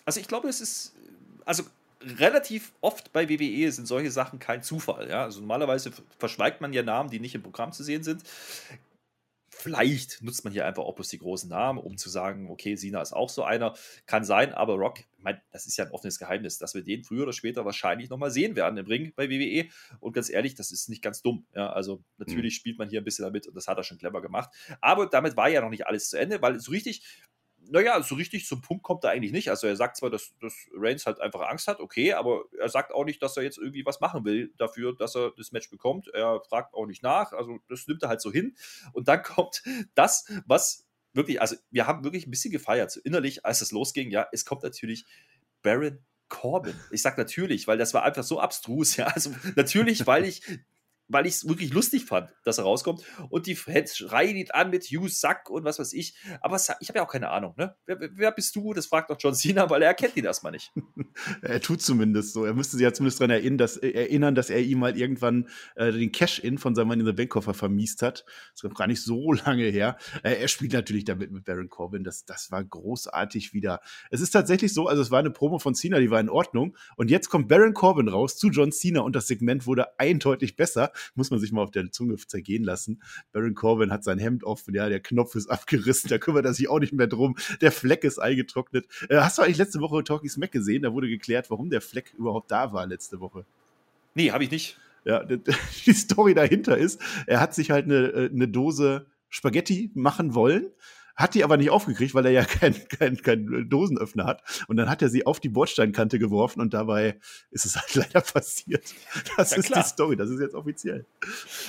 Also 0.05 0.21
ich 0.21 0.29
glaube, 0.29 0.49
es 0.49 0.61
ist, 0.61 0.95
also 1.45 1.65
relativ 2.01 2.73
oft 2.81 3.13
bei 3.13 3.29
WWE 3.29 3.71
sind 3.73 3.87
solche 3.87 4.11
Sachen 4.11 4.39
kein 4.39 4.63
Zufall. 4.63 5.09
Ja? 5.09 5.25
Also 5.25 5.41
normalerweise 5.41 5.93
verschweigt 6.19 6.61
man 6.61 6.73
ja 6.73 6.83
Namen, 6.83 7.11
die 7.11 7.21
nicht 7.21 7.35
im 7.35 7.43
Programm 7.43 7.73
zu 7.73 7.83
sehen 7.83 8.03
sind. 8.03 8.23
Vielleicht 9.61 10.23
nutzt 10.23 10.45
man 10.45 10.53
hier 10.53 10.67
einfach 10.67 10.85
auch 10.85 10.95
bloß 10.95 11.09
die 11.09 11.19
großen 11.19 11.51
Namen, 11.51 11.81
um 11.81 11.97
zu 11.97 12.09
sagen, 12.09 12.49
okay, 12.49 12.77
Sina 12.77 13.03
ist 13.03 13.13
auch 13.13 13.29
so 13.29 13.43
einer. 13.43 13.75
Kann 14.07 14.25
sein, 14.25 14.55
aber 14.55 14.75
Rock, 14.75 15.01
ich 15.01 15.25
meine, 15.25 15.43
das 15.51 15.67
ist 15.67 15.77
ja 15.77 15.85
ein 15.85 15.91
offenes 15.91 16.21
Geheimnis, 16.21 16.59
dass 16.59 16.75
wir 16.75 16.83
den 16.85 17.03
früher 17.03 17.25
oder 17.25 17.33
später 17.33 17.65
wahrscheinlich 17.65 18.09
nochmal 18.09 18.31
sehen 18.31 18.55
werden 18.55 18.77
im 18.79 18.87
Ring 18.87 19.13
bei 19.17 19.29
WWE. 19.29 19.69
Und 19.99 20.13
ganz 20.13 20.31
ehrlich, 20.31 20.55
das 20.55 20.71
ist 20.71 20.89
nicht 20.89 21.03
ganz 21.03 21.23
dumm. 21.23 21.45
Ja, 21.55 21.73
also 21.73 22.05
natürlich 22.19 22.55
mhm. 22.55 22.59
spielt 22.59 22.79
man 22.79 22.89
hier 22.89 23.01
ein 23.01 23.05
bisschen 23.05 23.25
damit 23.25 23.49
und 23.49 23.57
das 23.57 23.67
hat 23.67 23.79
er 23.79 23.83
schon 23.83 23.99
clever 23.99 24.23
gemacht. 24.23 24.51
Aber 24.81 25.07
damit 25.07 25.37
war 25.37 25.49
ja 25.49 25.61
noch 25.61 25.71
nicht 25.71 25.89
alles 25.89 26.09
zu 26.09 26.19
Ende, 26.19 26.41
weil 26.41 26.61
so 26.61 26.71
richtig 26.71 27.03
naja, 27.71 28.03
so 28.03 28.15
richtig 28.15 28.47
zum 28.47 28.61
Punkt 28.61 28.83
kommt 28.83 29.05
er 29.05 29.11
eigentlich 29.11 29.33
nicht. 29.33 29.51
Also 29.51 29.67
er 29.67 29.77
sagt 29.77 29.97
zwar, 29.97 30.11
dass, 30.11 30.35
dass 30.41 30.55
Reigns 30.75 31.07
halt 31.07 31.21
einfach 31.21 31.41
Angst 31.49 31.69
hat, 31.69 31.81
okay, 31.81 32.13
aber 32.13 32.45
er 32.59 32.69
sagt 32.69 32.93
auch 32.93 33.05
nicht, 33.05 33.23
dass 33.23 33.37
er 33.37 33.43
jetzt 33.43 33.59
irgendwie 33.59 33.85
was 33.85 34.01
machen 34.01 34.25
will 34.25 34.53
dafür, 34.59 34.97
dass 34.97 35.15
er 35.15 35.33
das 35.37 35.53
Match 35.53 35.71
bekommt. 35.71 36.09
Er 36.09 36.41
fragt 36.49 36.75
auch 36.75 36.87
nicht 36.87 37.03
nach, 37.03 37.33
also 37.33 37.59
das 37.69 37.87
nimmt 37.87 38.03
er 38.03 38.09
halt 38.09 38.21
so 38.21 38.33
hin. 38.33 38.57
Und 38.93 39.09
dann 39.09 39.23
kommt 39.23 39.63
das, 39.95 40.27
was 40.47 40.87
wirklich, 41.13 41.41
also 41.41 41.57
wir 41.71 41.87
haben 41.87 42.05
wirklich 42.05 42.27
ein 42.27 42.31
bisschen 42.31 42.53
gefeiert, 42.53 42.91
so 42.91 43.01
innerlich, 43.03 43.45
als 43.45 43.61
es 43.61 43.73
losging, 43.73 44.11
ja, 44.11 44.27
es 44.33 44.45
kommt 44.45 44.63
natürlich 44.63 45.05
Baron 45.63 45.99
Corbin. 46.29 46.75
Ich 46.91 47.03
sag 47.03 47.19
natürlich, 47.19 47.67
weil 47.67 47.79
das 47.79 47.95
war 47.95 48.05
einfach 48.05 48.25
so 48.25 48.41
abstrus, 48.41 48.97
ja. 48.97 49.07
Also 49.07 49.35
natürlich, 49.57 50.07
weil 50.07 50.25
ich 50.25 50.43
weil 51.09 51.27
ich 51.27 51.35
es 51.35 51.49
wirklich 51.49 51.73
lustig 51.73 52.05
fand, 52.05 52.31
dass 52.45 52.59
er 52.59 52.65
rauskommt. 52.65 53.03
Und 53.31 53.47
die 53.47 53.57
Fans 53.57 53.97
schreien 53.97 54.37
ihn 54.37 54.51
an 54.51 54.71
mit 54.71 54.91
You 54.91 55.09
Sack 55.09 55.51
und 55.51 55.65
was 55.65 55.79
weiß 55.79 55.95
ich. 55.95 56.15
Aber 56.41 56.57
ich 56.57 56.89
habe 56.89 56.99
ja 56.99 57.05
auch 57.05 57.11
keine 57.11 57.31
Ahnung, 57.31 57.55
ne? 57.57 57.75
Wer, 57.87 57.99
wer, 58.15 58.33
bist 58.33 58.55
du? 58.55 58.75
Das 58.75 58.87
fragt 58.87 59.11
doch 59.11 59.17
John 59.19 59.35
Cena, 59.35 59.71
weil 59.71 59.83
er 59.83 59.95
kennt 59.95 60.17
ihn 60.17 60.25
erstmal 60.25 60.53
nicht. 60.53 60.73
er 61.43 61.61
tut 61.61 61.81
zumindest 61.81 62.35
so. 62.35 62.45
Er 62.45 62.55
müsste 62.55 62.77
sich 62.77 62.85
ja 62.85 62.93
zumindest 62.93 63.21
daran 63.21 63.31
erinnern, 63.31 63.59
dass, 63.59 63.79
äh, 63.79 63.91
erinnern, 63.91 64.35
dass 64.35 64.51
er 64.51 64.61
ihm 64.61 64.81
mal 64.81 64.97
irgendwann 64.97 65.49
äh, 65.77 65.91
den 65.93 66.13
Cash-In 66.13 66.59
von 66.59 66.75
seinem 66.75 66.89
Mann 66.89 67.01
in 67.01 67.07
the 67.07 67.13
Bank 67.13 67.31
Koffer 67.31 67.55
vermiest 67.55 68.03
hat. 68.03 68.25
Das 68.53 68.65
war 68.65 68.71
gar 68.71 68.87
nicht 68.87 69.03
so 69.03 69.33
lange 69.47 69.65
her. 69.65 69.97
Äh, 70.23 70.35
er 70.35 70.49
spielt 70.49 70.73
natürlich 70.73 71.05
damit 71.05 71.33
mit 71.33 71.45
Baron 71.45 71.71
Corbin. 71.71 72.05
Das, 72.05 72.27
das 72.27 72.51
war 72.51 72.63
großartig 72.63 73.55
wieder. 73.55 73.81
Es 74.11 74.21
ist 74.21 74.31
tatsächlich 74.31 74.75
so, 74.75 74.89
also 74.89 75.01
es 75.01 75.11
war 75.11 75.21
eine 75.21 75.31
Promo 75.31 75.59
von 75.59 75.75
Cena, 75.75 75.99
die 76.01 76.11
war 76.11 76.21
in 76.21 76.29
Ordnung. 76.29 76.77
Und 76.97 77.11
jetzt 77.11 77.31
kommt 77.31 77.49
Baron 77.49 77.73
Corbin 77.73 78.09
raus 78.09 78.37
zu 78.37 78.49
John 78.51 78.73
Cena 78.73 79.01
und 79.01 79.17
das 79.17 79.27
Segment 79.27 79.67
wurde 79.67 79.99
eindeutig 79.99 80.57
besser 80.57 80.93
muss 81.15 81.31
man 81.31 81.41
sich 81.41 81.53
mal 81.53 81.63
auf 81.63 81.71
der 81.71 81.91
Zunge 81.91 82.17
zergehen 82.17 82.65
lassen. 82.65 83.03
Baron 83.33 83.55
Corbin 83.55 83.93
hat 83.93 84.05
sein 84.05 84.19
Hemd 84.19 84.45
offen, 84.45 84.75
ja, 84.75 84.89
der 84.89 85.01
Knopf 85.01 85.35
ist 85.35 85.47
abgerissen, 85.51 86.09
da 86.09 86.19
kümmert 86.19 86.45
er 86.45 86.55
sich 86.55 86.69
auch 86.69 86.81
nicht 86.81 86.93
mehr 86.93 87.07
drum. 87.07 87.37
Der 87.61 87.73
Fleck 87.73 88.05
ist 88.05 88.19
eingetrocknet. 88.19 88.87
Äh, 89.09 89.17
hast 89.19 89.39
du 89.39 89.43
eigentlich 89.43 89.59
letzte 89.59 89.81
Woche 89.81 90.05
Talkie 90.05 90.29
Smack 90.29 90.53
gesehen? 90.53 90.83
Da 90.83 90.93
wurde 90.93 91.09
geklärt, 91.09 91.51
warum 91.51 91.71
der 91.71 91.81
Fleck 91.81 92.15
überhaupt 92.17 92.51
da 92.51 92.73
war 92.73 92.87
letzte 92.87 93.21
Woche. 93.21 93.45
Nee, 94.15 94.31
habe 94.31 94.45
ich 94.45 94.51
nicht. 94.51 94.79
Ja, 95.05 95.25
die 95.87 95.93
Story 95.93 96.35
dahinter 96.35 96.77
ist, 96.77 97.01
er 97.27 97.41
hat 97.41 97.55
sich 97.55 97.71
halt 97.71 97.87
eine, 97.87 98.09
äh, 98.09 98.31
eine 98.31 98.49
Dose 98.49 99.07
Spaghetti 99.31 99.91
machen 99.95 100.35
wollen 100.35 100.71
hat 101.19 101.35
die 101.35 101.43
aber 101.45 101.57
nicht 101.57 101.71
aufgekriegt, 101.71 102.15
weil 102.15 102.25
er 102.27 102.33
ja 102.33 102.45
keinen 102.45 102.89
kein, 102.89 103.17
kein 103.21 103.69
Dosenöffner 103.69 104.25
hat. 104.25 104.43
Und 104.69 104.77
dann 104.77 104.89
hat 104.89 105.03
er 105.03 105.09
sie 105.09 105.27
auf 105.27 105.41
die 105.41 105.49
Bordsteinkante 105.49 106.19
geworfen 106.19 106.61
und 106.61 106.73
dabei 106.73 107.19
ist 107.51 107.67
es 107.67 107.77
halt 107.77 107.95
leider 107.95 108.21
passiert. 108.21 108.85
Das 109.37 109.51
ja, 109.51 109.57
ist 109.59 109.67
klar. 109.67 109.83
die 109.83 109.89
Story, 109.89 110.17
das 110.17 110.31
ist 110.31 110.41
jetzt 110.41 110.55
offiziell. 110.55 111.05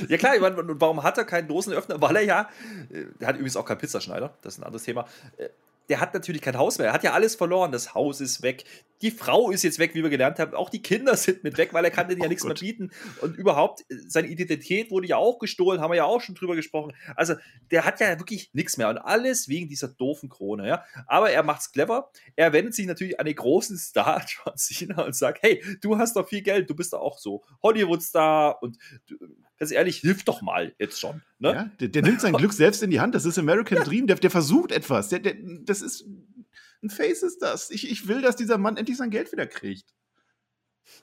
Ja 0.07 0.17
klar, 0.17 0.35
ich 0.35 0.41
meine, 0.41 0.55
warum 0.79 1.03
hat 1.03 1.17
er 1.17 1.25
keinen 1.25 1.47
Dosenöffner? 1.47 1.99
Weil 1.99 2.17
er 2.17 2.23
ja, 2.23 2.49
äh, 2.91 3.05
er 3.19 3.27
hat 3.27 3.35
übrigens 3.35 3.57
auch 3.57 3.65
keinen 3.65 3.79
Pizzaschneider, 3.79 4.33
das 4.41 4.53
ist 4.53 4.59
ein 4.59 4.63
anderes 4.63 4.83
Thema. 4.83 5.07
Äh, 5.37 5.49
der 5.89 5.99
hat 5.99 6.13
natürlich 6.13 6.41
kein 6.41 6.55
Haus 6.55 6.77
mehr. 6.77 6.87
Er 6.87 6.93
hat 6.93 7.03
ja 7.03 7.13
alles 7.13 7.35
verloren. 7.35 7.71
Das 7.71 7.95
Haus 7.95 8.21
ist 8.21 8.43
weg. 8.43 8.63
Die 9.01 9.11
Frau 9.11 9.51
ist 9.51 9.63
jetzt 9.63 9.79
weg, 9.79 9.95
wie 9.95 10.03
wir 10.03 10.09
gelernt 10.09 10.39
haben. 10.39 10.53
Auch 10.53 10.69
die 10.69 10.81
Kinder 10.81 11.15
sind 11.15 11.43
mit 11.43 11.57
weg, 11.57 11.73
weil 11.73 11.85
er 11.85 11.91
kann 11.91 12.07
denen 12.07 12.21
ja 12.21 12.25
oh 12.27 12.29
nichts 12.29 12.43
Gott. 12.43 12.61
mehr 12.61 12.71
bieten. 12.71 12.91
Und 13.21 13.37
überhaupt, 13.37 13.85
seine 14.07 14.27
Identität 14.27 14.91
wurde 14.91 15.07
ja 15.07 15.17
auch 15.17 15.39
gestohlen, 15.39 15.81
haben 15.81 15.91
wir 15.91 15.97
ja 15.97 16.05
auch 16.05 16.21
schon 16.21 16.35
drüber 16.35 16.55
gesprochen. 16.55 16.93
Also, 17.15 17.35
der 17.71 17.85
hat 17.85 17.99
ja 17.99 18.19
wirklich 18.19 18.51
nichts 18.53 18.77
mehr. 18.77 18.89
Und 18.89 18.97
alles 18.97 19.47
wegen 19.47 19.69
dieser 19.69 19.87
doofen 19.87 20.29
Krone, 20.29 20.67
ja. 20.67 20.83
Aber 21.07 21.31
er 21.31 21.43
macht's 21.43 21.71
clever. 21.71 22.11
Er 22.35 22.53
wendet 22.53 22.75
sich 22.75 22.85
natürlich 22.85 23.19
an 23.19 23.25
den 23.25 23.35
großen 23.35 23.77
Star 23.77 24.25
John 24.27 24.57
Cena 24.57 25.03
und 25.03 25.15
sagt, 25.15 25.43
hey, 25.43 25.63
du 25.81 25.97
hast 25.97 26.15
doch 26.15 26.27
viel 26.27 26.41
Geld, 26.41 26.69
du 26.69 26.75
bist 26.75 26.93
doch 26.93 27.01
auch 27.01 27.17
so 27.17 27.43
Hollywood-Star 27.63 28.61
und 28.61 28.77
du, 29.07 29.15
ganz 29.57 29.71
ehrlich, 29.71 29.97
hilf 29.97 30.23
doch 30.23 30.41
mal 30.41 30.73
jetzt 30.79 30.99
schon. 30.99 31.21
Ne? 31.37 31.53
Ja, 31.53 31.71
der, 31.79 31.87
der, 31.89 32.01
nimmt 32.01 32.21
sein 32.21 32.33
Glück 32.33 32.53
selbst 32.53 32.81
in 32.83 32.89
die 32.89 32.99
Hand. 32.99 33.15
Das 33.15 33.25
ist 33.25 33.37
American 33.37 33.83
Dream. 33.83 34.07
Der, 34.07 34.15
der 34.15 34.31
versucht 34.31 34.71
etwas. 34.71 35.09
Der, 35.09 35.19
das 35.19 35.81
ist 35.81 36.05
ein 36.83 36.89
Face 36.89 37.23
ist 37.23 37.41
das. 37.41 37.71
Ich, 37.71 37.89
ich 37.89 38.07
will, 38.07 38.21
dass 38.21 38.35
dieser 38.35 38.57
Mann 38.57 38.77
endlich 38.77 38.97
sein 38.97 39.09
Geld 39.09 39.31
wieder 39.31 39.47
kriegt. 39.47 39.93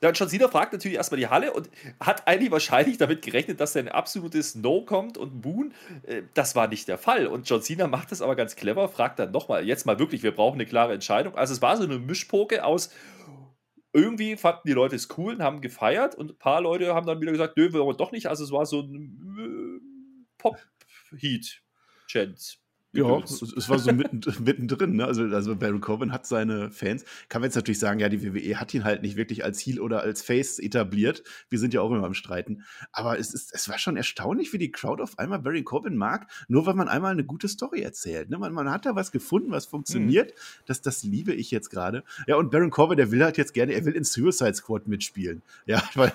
Und 0.03 0.19
John 0.19 0.29
Cena 0.29 0.49
fragt 0.49 0.73
natürlich 0.73 0.97
erstmal 0.97 1.21
die 1.21 1.29
Halle 1.29 1.53
und 1.53 1.71
hat 2.01 2.27
eigentlich 2.27 2.51
wahrscheinlich 2.51 2.99
damit 2.99 3.23
gerechnet, 3.23 3.61
dass 3.61 3.77
ein 3.77 3.89
absolutes 3.89 4.55
No 4.55 4.85
kommt 4.85 5.17
und 5.17 5.41
Boon. 5.41 5.73
Äh, 6.03 6.23
das 6.35 6.57
war 6.57 6.69
nicht 6.69 6.89
der 6.89 6.99
Fall. 6.99 7.27
Und 7.27 7.49
John 7.49 7.63
Cena 7.63 7.87
macht 7.87 8.13
das 8.13 8.23
aber 8.23 8.37
ganz 8.37 8.57
clever, 8.57 8.89
fragt 8.89 9.19
dann 9.19 9.31
nochmal, 9.31 9.65
jetzt 9.65 9.87
mal 9.87 9.99
wirklich, 9.99 10.23
wir 10.23 10.33
brauchen 10.33 10.57
eine 10.57 10.67
klare 10.67 10.93
Entscheidung. 10.93 11.37
Also 11.37 11.55
es 11.55 11.63
war 11.63 11.77
so 11.77 11.85
eine 11.85 11.99
Mischpoke 11.99 12.65
aus, 12.65 12.91
irgendwie 13.93 14.37
fanden 14.37 14.63
die 14.67 14.73
Leute 14.73 14.97
es 14.97 15.09
cool 15.17 15.35
und 15.35 15.43
haben 15.43 15.63
gefeiert 15.63 16.15
und 16.15 16.33
ein 16.33 16.39
paar 16.39 16.61
Leute 16.61 16.95
haben 16.95 17.07
dann 17.07 17.21
wieder 17.21 17.33
gesagt, 17.33 17.57
nö, 17.57 17.73
wollen 17.73 17.87
wir 17.87 17.95
doch 17.95 18.13
nicht. 18.13 18.27
Also 18.27 18.45
es 18.45 18.53
war 18.53 18.67
so 18.67 18.81
ein 18.81 19.39
äh, 19.39 19.81
Pop-Heat-Chant. 20.37 22.66
Ja, 22.97 23.19
es 23.57 23.69
war 23.69 23.79
so 23.79 23.93
mitten, 23.93 24.21
mittendrin. 24.45 24.97
Ne? 24.97 25.05
Also, 25.05 25.25
also 25.25 25.57
Baron 25.57 25.81
Corbin 25.81 26.13
hat 26.13 26.27
seine 26.27 26.71
Fans. 26.71 27.05
Kann 27.29 27.41
man 27.41 27.49
jetzt 27.49 27.57
natürlich 27.57 27.79
sagen, 27.79 28.01
ja, 28.01 28.09
die 28.09 28.23
WWE 28.23 28.59
hat 28.59 28.73
ihn 28.75 28.85
halt 28.85 29.03
nicht 29.03 29.17
wirklich 29.17 29.45
als 29.45 29.61
Heel 29.61 29.81
oder 29.81 30.03
als 30.03 30.23
Face 30.23 30.59
etabliert. 30.59 31.23
Wir 31.49 31.59
sind 31.59 31.75
ja 31.75 31.81
auch 31.81 31.91
immer 31.91 32.05
am 32.05 32.15
Streiten. 32.15 32.65
Aber 32.93 33.19
es, 33.19 33.35
ist, 33.35 33.55
es 33.55 33.69
war 33.69 33.79
schon 33.79 33.97
erstaunlich, 33.97 34.53
wie 34.53 34.59
die 34.59 34.71
Crowd 34.71 35.03
auf 35.03 35.19
einmal 35.19 35.39
Baron 35.39 35.65
Corbin 35.65 35.97
mag, 35.97 36.31
nur 36.49 36.67
weil 36.67 36.75
man 36.75 36.89
einmal 36.89 37.13
eine 37.13 37.25
gute 37.25 37.49
Story 37.49 37.81
erzählt. 37.81 38.31
Ne? 38.31 38.39
Man, 38.39 38.53
man 38.53 38.71
hat 38.71 38.87
da 38.87 38.95
was 38.95 39.13
gefunden, 39.13 39.51
was 39.51 39.67
funktioniert. 39.67 40.31
Mhm. 40.31 40.63
Das, 40.67 40.83
das 40.83 41.03
liebe 41.03 41.33
ich 41.33 41.51
jetzt 41.51 41.71
gerade. 41.71 42.05
Ja, 42.27 42.37
und 42.37 42.51
Baron 42.51 42.71
Corbin, 42.71 42.97
der 42.97 43.11
will 43.11 43.23
halt 43.23 43.37
jetzt 43.37 43.55
gerne, 43.55 43.73
er 43.73 43.85
will 43.85 43.95
in 43.95 44.05
Suicide 44.05 44.55
Squad 44.55 44.87
mitspielen. 44.89 45.43
Ja, 45.67 45.83
weil, 45.95 46.13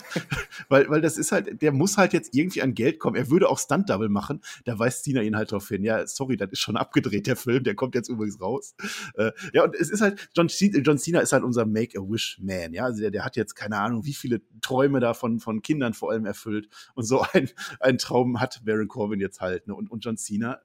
weil, 0.70 0.90
weil 0.90 1.02
das 1.02 1.18
ist 1.18 1.32
halt, 1.32 1.62
der 1.62 1.72
muss 1.72 1.98
halt 1.98 2.14
jetzt 2.14 2.34
irgendwie 2.34 2.62
an 2.62 2.74
Geld 2.74 3.00
kommen. 3.00 3.16
Er 3.16 3.30
würde 3.30 3.50
auch 3.50 3.60
Stunt-Double 3.60 4.10
machen. 4.10 4.42
Da 4.66 4.78
weist 4.78 5.04
Cena 5.04 5.22
ihn 5.22 5.36
halt 5.36 5.52
drauf 5.52 5.68
hin. 5.68 5.84
Ja, 5.84 6.06
sorry, 6.08 6.38
das 6.38 6.52
ist 6.52 6.60
schon 6.60 6.71
schon 6.72 6.78
abgedreht, 6.78 7.28
der 7.28 7.36
Film. 7.36 7.64
Der 7.64 7.76
kommt 7.76 7.96
jetzt 7.96 8.10
übrigens 8.10 8.40
raus. 8.40 8.76
Äh, 9.16 9.32
ja, 9.54 9.64
und 9.64 9.76
es 9.76 9.90
ist 9.90 10.02
halt, 10.02 10.30
John, 10.36 10.48
John 10.48 10.98
Cena 10.98 11.20
ist 11.20 11.34
halt 11.34 11.44
unser 11.44 11.66
Make-A-Wish-Man. 11.66 12.74
Ja, 12.74 12.86
also 12.86 13.02
der, 13.02 13.12
der, 13.12 13.26
hat 13.26 13.36
jetzt 13.36 13.56
keine 13.56 13.78
Ahnung, 13.78 14.06
wie 14.06 14.14
viele 14.14 14.42
Träume 14.62 15.00
davon 15.00 15.40
von 15.40 15.62
Kindern 15.62 15.94
vor 15.94 16.12
allem 16.12 16.26
erfüllt. 16.26 16.70
Und 16.96 17.04
so 17.04 17.26
ein, 17.34 17.50
ein 17.80 17.98
Traum 17.98 18.40
hat 18.40 18.64
Baron 18.66 18.88
Corbin 18.88 19.20
jetzt 19.20 19.42
halt. 19.42 19.68
Ne? 19.68 19.76
Und, 19.76 19.92
und 19.92 20.04
John 20.06 20.18
Cena, 20.18 20.62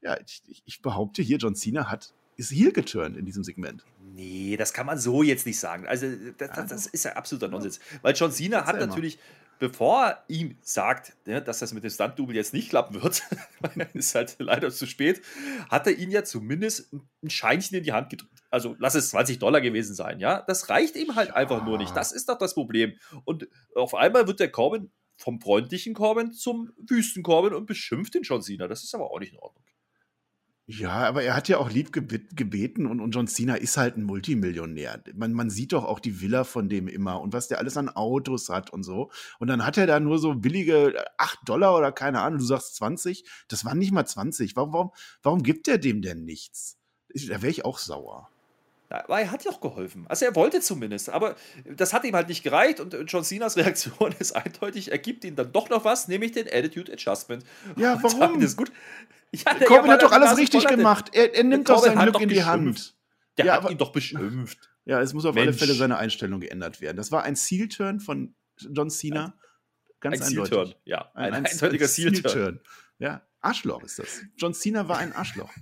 ja, 0.00 0.18
ich, 0.20 0.62
ich 0.64 0.82
behaupte 0.82 1.22
hier, 1.22 1.38
John 1.38 1.54
Cena 1.54 1.90
hat 1.90 2.14
ist 2.36 2.50
heel 2.50 2.72
geturnt 2.72 3.16
in 3.16 3.26
diesem 3.26 3.44
Segment. 3.44 3.84
Nee, 4.14 4.56
das 4.56 4.72
kann 4.72 4.86
man 4.86 4.98
so 4.98 5.22
jetzt 5.22 5.46
nicht 5.46 5.58
sagen. 5.58 5.86
Also, 5.86 6.06
das, 6.38 6.50
das, 6.50 6.68
das 6.68 6.86
ist 6.86 7.04
ja 7.04 7.12
absoluter 7.12 7.48
Nonsens. 7.48 7.78
Weil 8.00 8.14
John 8.14 8.32
Cena 8.32 8.66
hat 8.66 8.78
natürlich, 8.78 9.18
bevor 9.62 10.06
er 10.06 10.24
ihm 10.26 10.58
sagt, 10.60 11.12
ja, 11.24 11.40
dass 11.40 11.60
das 11.60 11.72
mit 11.72 11.84
dem 11.84 11.90
Stunt-Double 11.90 12.34
jetzt 12.34 12.52
nicht 12.52 12.70
klappen 12.70 13.00
wird, 13.00 13.22
ist 13.94 14.12
halt 14.16 14.34
leider 14.40 14.72
zu 14.72 14.86
spät, 14.86 15.22
hat 15.70 15.86
er 15.86 15.96
ihn 15.96 16.10
ja 16.10 16.24
zumindest 16.24 16.92
ein 17.22 17.30
Scheinchen 17.30 17.78
in 17.78 17.84
die 17.84 17.92
Hand 17.92 18.10
gedrückt. 18.10 18.42
Also, 18.50 18.74
lass 18.80 18.96
es 18.96 19.10
20 19.10 19.38
Dollar 19.38 19.60
gewesen 19.60 19.94
sein, 19.94 20.18
ja. 20.18 20.42
Das 20.48 20.68
reicht 20.68 20.96
ihm 20.96 21.14
halt 21.14 21.28
ja. 21.28 21.36
einfach 21.36 21.64
nur 21.64 21.78
nicht. 21.78 21.96
Das 21.96 22.10
ist 22.10 22.28
doch 22.28 22.38
das 22.38 22.54
Problem. 22.54 22.98
Und 23.24 23.46
auf 23.76 23.94
einmal 23.94 24.26
wird 24.26 24.40
der 24.40 24.50
Corbin 24.50 24.90
vom 25.16 25.40
freundlichen 25.40 25.94
Corbin 25.94 26.32
zum 26.32 26.72
wüsten 26.76 27.22
Corbin 27.22 27.54
und 27.54 27.66
beschimpft 27.66 28.14
den 28.14 28.22
John 28.22 28.42
Cena. 28.42 28.66
Das 28.66 28.82
ist 28.82 28.96
aber 28.96 29.12
auch 29.12 29.20
nicht 29.20 29.32
in 29.32 29.38
Ordnung. 29.38 29.62
Ja, 30.78 31.06
aber 31.06 31.22
er 31.22 31.36
hat 31.36 31.48
ja 31.48 31.58
auch 31.58 31.70
lieb 31.70 31.92
gebeten 31.92 32.86
und, 32.86 33.00
und 33.00 33.10
John 33.10 33.26
Cena 33.26 33.56
ist 33.56 33.76
halt 33.76 33.98
ein 33.98 34.04
Multimillionär. 34.04 35.02
Man, 35.14 35.34
man 35.34 35.50
sieht 35.50 35.72
doch 35.74 35.84
auch 35.84 36.00
die 36.00 36.22
Villa 36.22 36.44
von 36.44 36.70
dem 36.70 36.88
immer 36.88 37.20
und 37.20 37.34
was 37.34 37.48
der 37.48 37.58
alles 37.58 37.76
an 37.76 37.90
Autos 37.90 38.48
hat 38.48 38.70
und 38.70 38.82
so. 38.82 39.10
Und 39.38 39.48
dann 39.48 39.66
hat 39.66 39.76
er 39.76 39.86
da 39.86 40.00
nur 40.00 40.18
so 40.18 40.34
billige 40.34 41.04
8 41.18 41.40
Dollar 41.44 41.76
oder 41.76 41.92
keine 41.92 42.20
Ahnung, 42.20 42.38
du 42.38 42.44
sagst 42.44 42.76
20. 42.76 43.24
Das 43.48 43.66
waren 43.66 43.78
nicht 43.78 43.92
mal 43.92 44.06
20. 44.06 44.56
Warum, 44.56 44.72
warum, 44.72 44.90
warum 45.22 45.42
gibt 45.42 45.68
er 45.68 45.76
dem 45.76 46.00
denn 46.00 46.24
nichts? 46.24 46.78
Da 47.08 47.42
wäre 47.42 47.50
ich 47.50 47.66
auch 47.66 47.76
sauer. 47.76 48.30
Aber 48.88 49.20
er 49.20 49.30
hat 49.30 49.44
ja 49.44 49.50
auch 49.50 49.60
geholfen. 49.60 50.06
Also 50.08 50.24
er 50.24 50.34
wollte 50.34 50.60
zumindest. 50.60 51.10
Aber 51.10 51.36
das 51.64 51.92
hat 51.92 52.04
ihm 52.04 52.14
halt 52.14 52.28
nicht 52.28 52.42
gereicht 52.42 52.80
und 52.80 52.94
John 53.06 53.24
Cenas 53.24 53.56
Reaktion 53.58 54.14
ist 54.18 54.32
eindeutig, 54.32 54.90
er 54.90 54.98
gibt 54.98 55.24
ihm 55.24 55.36
dann 55.36 55.52
doch 55.52 55.68
noch 55.68 55.84
was, 55.84 56.08
nämlich 56.08 56.32
den 56.32 56.46
Attitude 56.46 56.92
Adjustment. 56.92 57.44
Ja, 57.76 57.98
warum? 58.02 58.40
Das 58.40 58.50
ist 58.50 58.56
gut. 58.56 58.72
Ja, 59.34 59.54
der 59.54 59.66
Corbin 59.66 59.90
hat 59.90 60.02
doch 60.02 60.12
alles 60.12 60.36
richtig 60.36 60.66
gemacht. 60.66 61.10
Er, 61.12 61.34
er 61.34 61.44
nimmt 61.44 61.68
doch 61.68 61.82
sein 61.82 61.98
Glück 61.98 62.20
in 62.20 62.28
die 62.28 62.44
Hand. 62.44 62.94
Der 63.38 63.46
ja, 63.46 63.62
hat 63.62 63.70
ihn 63.70 63.78
doch 63.78 63.92
beschimpft. 63.92 64.70
Ja, 64.84 65.00
es 65.00 65.14
muss 65.14 65.24
auf 65.24 65.34
Mensch. 65.34 65.48
alle 65.48 65.56
Fälle 65.56 65.74
seine 65.74 65.96
Einstellung 65.96 66.40
geändert 66.40 66.80
werden. 66.80 66.96
Das 66.96 67.12
war 67.12 67.22
ein 67.22 67.36
Seal-Turn 67.36 68.00
von 68.00 68.34
John 68.58 68.90
Cena. 68.90 69.34
Ganz 70.00 70.20
ein 70.20 70.28
eindeutig. 70.28 70.76
Ja, 70.84 71.10
ein, 71.14 71.32
ein 71.32 71.46
eindeutiger 71.46 71.88
Seal-Turn. 71.88 72.60
ja, 72.98 73.22
Arschloch 73.40 73.82
ist 73.84 73.98
das. 73.98 74.22
John 74.36 74.52
Cena 74.52 74.88
war 74.88 74.98
ein 74.98 75.12
Arschloch. 75.12 75.52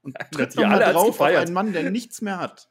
Und 0.00 0.16
tritt 0.32 0.56
mal 0.56 0.78
drauf 0.78 1.20
auf 1.20 1.20
einen 1.20 1.52
Mann, 1.52 1.72
der 1.72 1.90
nichts 1.90 2.22
mehr 2.22 2.38
hat. 2.38 2.68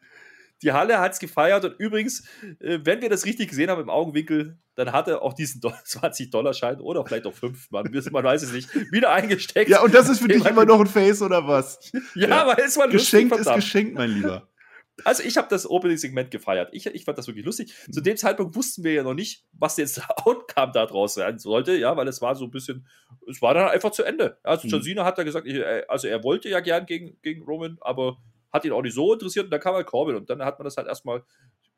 Die 0.61 0.71
Halle 0.71 0.99
hat 0.99 1.13
es 1.13 1.19
gefeiert 1.19 1.65
und 1.65 1.79
übrigens, 1.79 2.27
äh, 2.59 2.79
wenn 2.83 3.01
wir 3.01 3.09
das 3.09 3.25
richtig 3.25 3.49
gesehen 3.49 3.69
haben 3.69 3.81
im 3.81 3.89
Augenwinkel, 3.89 4.59
dann 4.75 4.91
hat 4.91 5.07
er 5.07 5.21
auch 5.21 5.33
diesen 5.33 5.61
20-Dollar-Schein 5.61 6.79
oder 6.81 7.05
vielleicht 7.05 7.25
auch 7.25 7.33
5, 7.33 7.71
man, 7.71 7.91
man 8.11 8.23
weiß 8.23 8.43
es 8.43 8.51
nicht, 8.51 8.73
wieder 8.91 9.11
eingesteckt. 9.11 9.69
Ja, 9.69 9.81
und 9.81 9.93
das 9.93 10.09
ist 10.09 10.19
für 10.19 10.27
dich 10.27 10.45
immer 10.45 10.65
noch 10.65 10.79
ein 10.79 10.87
Face 10.87 11.21
oder 11.21 11.47
was? 11.47 11.91
ja, 12.15 12.27
ja, 12.27 12.41
aber 12.41 12.63
es 12.63 12.77
war 12.77 12.87
lustig. 12.87 13.11
Geschenkt 13.11 13.35
ist 13.37 13.53
geschenkt, 13.53 13.95
mein 13.95 14.11
Lieber. 14.11 14.47
Also 15.03 15.23
ich 15.23 15.37
habe 15.37 15.47
das 15.49 15.69
Opening-Segment 15.69 16.31
gefeiert. 16.31 16.69
Ich, 16.73 16.85
ich 16.85 17.05
fand 17.05 17.17
das 17.17 17.27
wirklich 17.27 17.45
lustig. 17.45 17.73
Zu 17.91 18.01
dem 18.01 18.17
Zeitpunkt 18.17 18.55
wussten 18.55 18.83
wir 18.83 18.93
ja 18.93 19.03
noch 19.03 19.13
nicht, 19.13 19.45
was 19.53 19.77
jetzt 19.77 19.97
der 19.97 20.05
Outcome 20.27 20.71
da 20.73 20.85
draus 20.85 21.15
sein 21.15 21.39
sollte, 21.39 21.75
ja, 21.75 21.95
weil 21.97 22.07
es 22.07 22.21
war 22.21 22.35
so 22.35 22.45
ein 22.45 22.51
bisschen, 22.51 22.87
es 23.27 23.41
war 23.41 23.53
dann 23.53 23.69
einfach 23.69 23.91
zu 23.91 24.03
Ende. 24.03 24.37
Also 24.43 24.67
John 24.67 24.81
mhm. 24.81 24.83
Cena 24.83 25.05
hat 25.05 25.17
da 25.17 25.23
gesagt, 25.23 25.47
äh, 25.47 25.85
also 25.87 26.07
er 26.07 26.23
wollte 26.23 26.49
ja 26.49 26.59
gern 26.59 26.85
gegen, 26.85 27.17
gegen 27.21 27.43
Roman, 27.43 27.77
aber 27.81 28.17
hat 28.51 28.65
ihn 28.65 28.71
auch 28.71 28.81
nicht 28.81 28.93
so 28.93 29.13
interessiert 29.13 29.45
und 29.45 29.51
dann 29.51 29.59
kam 29.59 29.75
halt 29.75 29.87
Corbin 29.87 30.15
und 30.15 30.29
dann 30.29 30.43
hat 30.43 30.59
man 30.59 30.65
das 30.65 30.77
halt 30.77 30.87
erstmal 30.87 31.23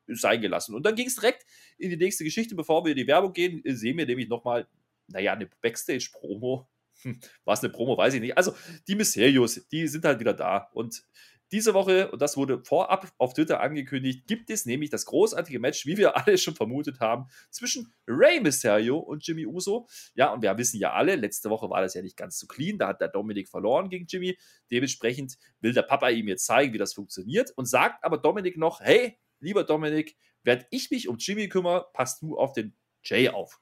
sein 0.06 0.40
gelassen. 0.40 0.74
Und 0.74 0.84
dann 0.84 0.94
ging 0.94 1.06
es 1.06 1.16
direkt 1.16 1.46
in 1.78 1.90
die 1.90 1.96
nächste 1.96 2.24
Geschichte. 2.24 2.54
Bevor 2.54 2.84
wir 2.84 2.92
in 2.92 2.98
die 2.98 3.06
Werbung 3.06 3.32
gehen, 3.32 3.62
sehen 3.64 3.96
wir 3.96 4.06
nämlich 4.06 4.28
nochmal, 4.28 4.66
naja, 5.08 5.32
eine 5.32 5.48
Backstage-Promo. 5.62 6.68
Hm, 7.02 7.20
war 7.44 7.54
es 7.54 7.60
eine 7.60 7.72
Promo, 7.72 7.96
weiß 7.96 8.14
ich 8.14 8.20
nicht. 8.20 8.36
Also 8.36 8.54
die 8.86 8.94
Mysterios, 8.94 9.66
die 9.68 9.86
sind 9.88 10.04
halt 10.04 10.20
wieder 10.20 10.34
da. 10.34 10.68
Und 10.72 11.04
diese 11.52 11.74
Woche, 11.74 12.10
und 12.10 12.20
das 12.20 12.36
wurde 12.36 12.64
vorab 12.64 13.12
auf 13.18 13.34
Twitter 13.34 13.60
angekündigt, 13.60 14.26
gibt 14.26 14.50
es 14.50 14.66
nämlich 14.66 14.90
das 14.90 15.06
großartige 15.06 15.58
Match, 15.58 15.86
wie 15.86 15.96
wir 15.96 16.16
alle 16.26 16.38
schon 16.38 16.54
vermutet 16.54 17.00
haben, 17.00 17.26
zwischen 17.50 17.92
Rey 18.06 18.40
Mysterio 18.40 18.98
und 18.98 19.26
Jimmy 19.26 19.46
Uso. 19.46 19.86
Ja, 20.14 20.32
und 20.32 20.42
wir 20.42 20.56
wissen 20.58 20.78
ja 20.78 20.92
alle, 20.92 21.16
letzte 21.16 21.50
Woche 21.50 21.70
war 21.70 21.80
das 21.80 21.94
ja 21.94 22.02
nicht 22.02 22.16
ganz 22.16 22.38
so 22.38 22.46
clean, 22.46 22.78
da 22.78 22.88
hat 22.88 23.00
der 23.00 23.08
Dominik 23.08 23.48
verloren 23.48 23.88
gegen 23.88 24.06
Jimmy. 24.06 24.36
Dementsprechend 24.70 25.36
will 25.60 25.72
der 25.72 25.82
Papa 25.82 26.08
ihm 26.08 26.28
jetzt 26.28 26.46
zeigen, 26.46 26.72
wie 26.72 26.78
das 26.78 26.94
funktioniert 26.94 27.50
und 27.56 27.66
sagt 27.66 28.04
aber 28.04 28.18
Dominik 28.18 28.56
noch, 28.56 28.80
hey, 28.80 29.18
lieber 29.40 29.64
Dominik, 29.64 30.16
während 30.42 30.66
ich 30.70 30.90
mich 30.90 31.08
um 31.08 31.16
Jimmy 31.18 31.48
kümmere, 31.48 31.86
passt 31.92 32.22
du 32.22 32.36
auf 32.36 32.52
den 32.52 32.74
Jay 33.02 33.28
auf. 33.28 33.60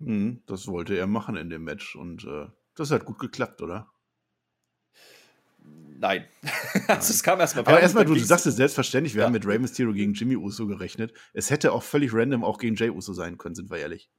Hm, 0.00 0.42
das 0.46 0.66
wollte 0.66 0.96
er 0.96 1.06
machen 1.06 1.36
in 1.36 1.50
dem 1.50 1.64
Match 1.64 1.94
und 1.94 2.24
äh, 2.24 2.46
das 2.74 2.90
hat 2.90 3.04
gut 3.04 3.18
geklappt, 3.18 3.62
oder? 3.62 3.93
Nein. 5.98 6.26
also 6.88 7.12
es 7.12 7.22
kam 7.22 7.40
erstmal. 7.40 7.66
Aber 7.66 7.80
erstmal, 7.80 8.04
du, 8.04 8.14
du 8.14 8.20
sagst 8.20 8.46
es 8.46 8.56
selbstverständlich, 8.56 9.14
wir 9.14 9.20
ja. 9.20 9.26
haben 9.26 9.32
mit 9.32 9.46
Rey 9.46 9.58
Mysterio 9.58 9.92
gegen 9.94 10.12
Jimmy 10.12 10.36
Uso 10.36 10.66
gerechnet. 10.66 11.14
Es 11.32 11.50
hätte 11.50 11.72
auch 11.72 11.82
völlig 11.82 12.12
random 12.12 12.44
auch 12.44 12.58
gegen 12.58 12.76
Jay 12.76 12.90
Uso 12.90 13.12
sein 13.14 13.38
können, 13.38 13.54
sind 13.54 13.70
wir 13.70 13.78
ehrlich. 13.78 14.10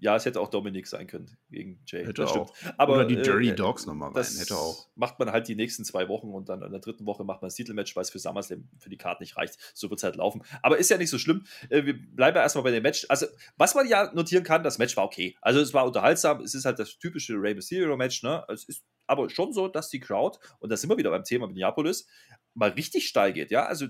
Ja, 0.00 0.16
es 0.16 0.24
hätte 0.24 0.40
auch 0.40 0.48
Dominik 0.48 0.86
sein 0.86 1.06
können 1.06 1.36
gegen 1.50 1.82
Jay. 1.86 2.06
Hätte 2.06 2.26
auch. 2.26 2.54
Aber, 2.78 2.94
Oder 2.94 3.04
die 3.04 3.16
äh, 3.16 3.22
Dirty 3.22 3.50
äh, 3.50 3.54
Dogs 3.54 3.84
nochmal 3.84 4.10
rein. 4.10 4.24
Hätte 4.24 4.56
auch. 4.56 4.88
Macht 4.94 5.18
man 5.18 5.30
halt 5.30 5.46
die 5.46 5.54
nächsten 5.54 5.84
zwei 5.84 6.08
Wochen 6.08 6.28
und 6.30 6.48
dann 6.48 6.62
in 6.62 6.70
der 6.70 6.80
dritten 6.80 7.04
Woche 7.04 7.22
macht 7.22 7.42
man 7.42 7.48
das 7.48 7.54
Titelmatch, 7.54 7.94
weil 7.96 8.02
es 8.02 8.10
für 8.10 8.18
SummerSlam 8.18 8.66
für 8.78 8.88
die 8.88 8.96
Karte 8.96 9.22
nicht 9.22 9.36
reicht. 9.36 9.58
So 9.74 9.90
wird 9.90 10.00
es 10.00 10.04
halt 10.04 10.16
laufen. 10.16 10.42
Aber 10.62 10.78
ist 10.78 10.88
ja 10.88 10.96
nicht 10.96 11.10
so 11.10 11.18
schlimm. 11.18 11.44
Äh, 11.68 11.84
wir 11.84 11.94
bleiben 11.94 12.34
ja 12.34 12.42
erstmal 12.42 12.64
bei 12.64 12.70
dem 12.70 12.82
Match. 12.82 13.04
Also, 13.10 13.26
was 13.58 13.74
man 13.74 13.86
ja 13.86 14.10
notieren 14.14 14.42
kann, 14.42 14.62
das 14.62 14.78
Match 14.78 14.96
war 14.96 15.04
okay. 15.04 15.36
Also, 15.42 15.60
es 15.60 15.74
war 15.74 15.84
unterhaltsam. 15.84 16.40
Es 16.40 16.54
ist 16.54 16.64
halt 16.64 16.78
das 16.78 16.98
typische 16.98 17.34
Rey 17.34 17.54
Mysterio-Match. 17.54 18.22
Ne? 18.22 18.42
Es 18.48 18.64
ist 18.64 18.82
aber 19.10 19.28
schon 19.28 19.52
so, 19.52 19.68
dass 19.68 19.90
die 19.90 20.00
Crowd, 20.00 20.38
und 20.60 20.70
da 20.70 20.76
sind 20.76 20.88
wir 20.88 20.96
wieder 20.96 21.10
beim 21.10 21.24
Thema 21.24 21.46
Minneapolis, 21.48 22.06
mal 22.54 22.70
richtig 22.70 23.08
steil 23.08 23.32
geht. 23.32 23.50
Ja, 23.50 23.66
also 23.66 23.86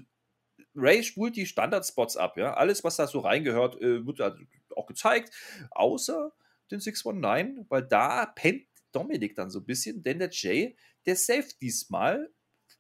Ray 0.75 1.03
spult 1.03 1.37
die 1.37 1.47
Standardspots 1.47 2.17
ab, 2.17 2.37
ja. 2.37 2.55
Alles, 2.55 2.85
was 2.85 2.97
da 2.97 3.07
so 3.07 3.21
reingehört, 3.21 3.81
äh, 3.81 4.07
wird 4.07 4.21
auch 4.77 4.87
gezeigt, 4.87 5.35
außer 5.71 6.33
den 6.71 6.81
619, 6.81 7.67
weil 7.69 7.83
da 7.83 8.27
pennt 8.27 8.65
Dominik 8.93 9.35
dann 9.35 9.50
so 9.50 9.61
ein 9.61 9.67
bisschen, 9.67 10.03
denn 10.03 10.19
der 10.19 10.31
Jay, 10.31 10.77
der 11.07 11.17
saved 11.17 11.61
diesmal 11.61 12.31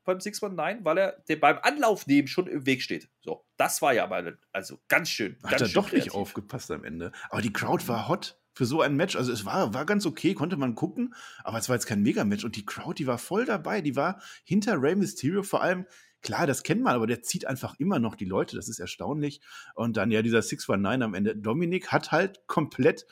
beim 0.04 0.20
619, 0.20 0.84
weil 0.84 0.98
er 0.98 1.24
der 1.28 1.36
beim 1.36 1.58
Anlauf 1.62 2.06
nehmen 2.06 2.26
schon 2.28 2.46
im 2.46 2.66
Weg 2.66 2.82
steht. 2.82 3.10
So, 3.20 3.44
das 3.56 3.82
war 3.82 3.92
ja 3.92 4.06
mal, 4.06 4.38
also 4.52 4.80
ganz 4.88 5.10
schön. 5.10 5.36
Hat 5.42 5.50
ganz 5.50 5.62
er 5.62 5.66
schön 5.66 5.74
doch 5.74 5.90
kreativ. 5.90 6.04
nicht 6.06 6.14
aufgepasst 6.14 6.70
am 6.70 6.84
Ende. 6.84 7.12
Aber 7.28 7.42
die 7.42 7.52
Crowd 7.52 7.86
war 7.86 8.08
hot 8.08 8.39
für 8.60 8.66
so 8.66 8.82
ein 8.82 8.94
Match. 8.94 9.16
Also 9.16 9.32
es 9.32 9.46
war, 9.46 9.72
war 9.72 9.86
ganz 9.86 10.04
okay, 10.04 10.34
konnte 10.34 10.58
man 10.58 10.74
gucken, 10.74 11.14
aber 11.44 11.56
es 11.56 11.70
war 11.70 11.76
jetzt 11.76 11.86
kein 11.86 12.02
Mega-Match. 12.02 12.44
Und 12.44 12.56
die 12.56 12.66
Crowd, 12.66 12.92
die 12.98 13.06
war 13.06 13.16
voll 13.16 13.46
dabei. 13.46 13.80
Die 13.80 13.96
war 13.96 14.20
hinter 14.44 14.82
Rey 14.82 14.94
Mysterio 14.94 15.42
vor 15.42 15.62
allem. 15.62 15.86
Klar, 16.20 16.46
das 16.46 16.62
kennt 16.62 16.82
man, 16.82 16.94
aber 16.94 17.06
der 17.06 17.22
zieht 17.22 17.46
einfach 17.46 17.76
immer 17.78 17.98
noch 17.98 18.16
die 18.16 18.26
Leute. 18.26 18.56
Das 18.56 18.68
ist 18.68 18.78
erstaunlich. 18.78 19.40
Und 19.74 19.96
dann 19.96 20.10
ja 20.10 20.20
dieser 20.20 20.42
619 20.42 21.02
am 21.02 21.14
Ende. 21.14 21.34
Dominik 21.36 21.90
hat 21.90 22.12
halt 22.12 22.46
komplett 22.48 23.06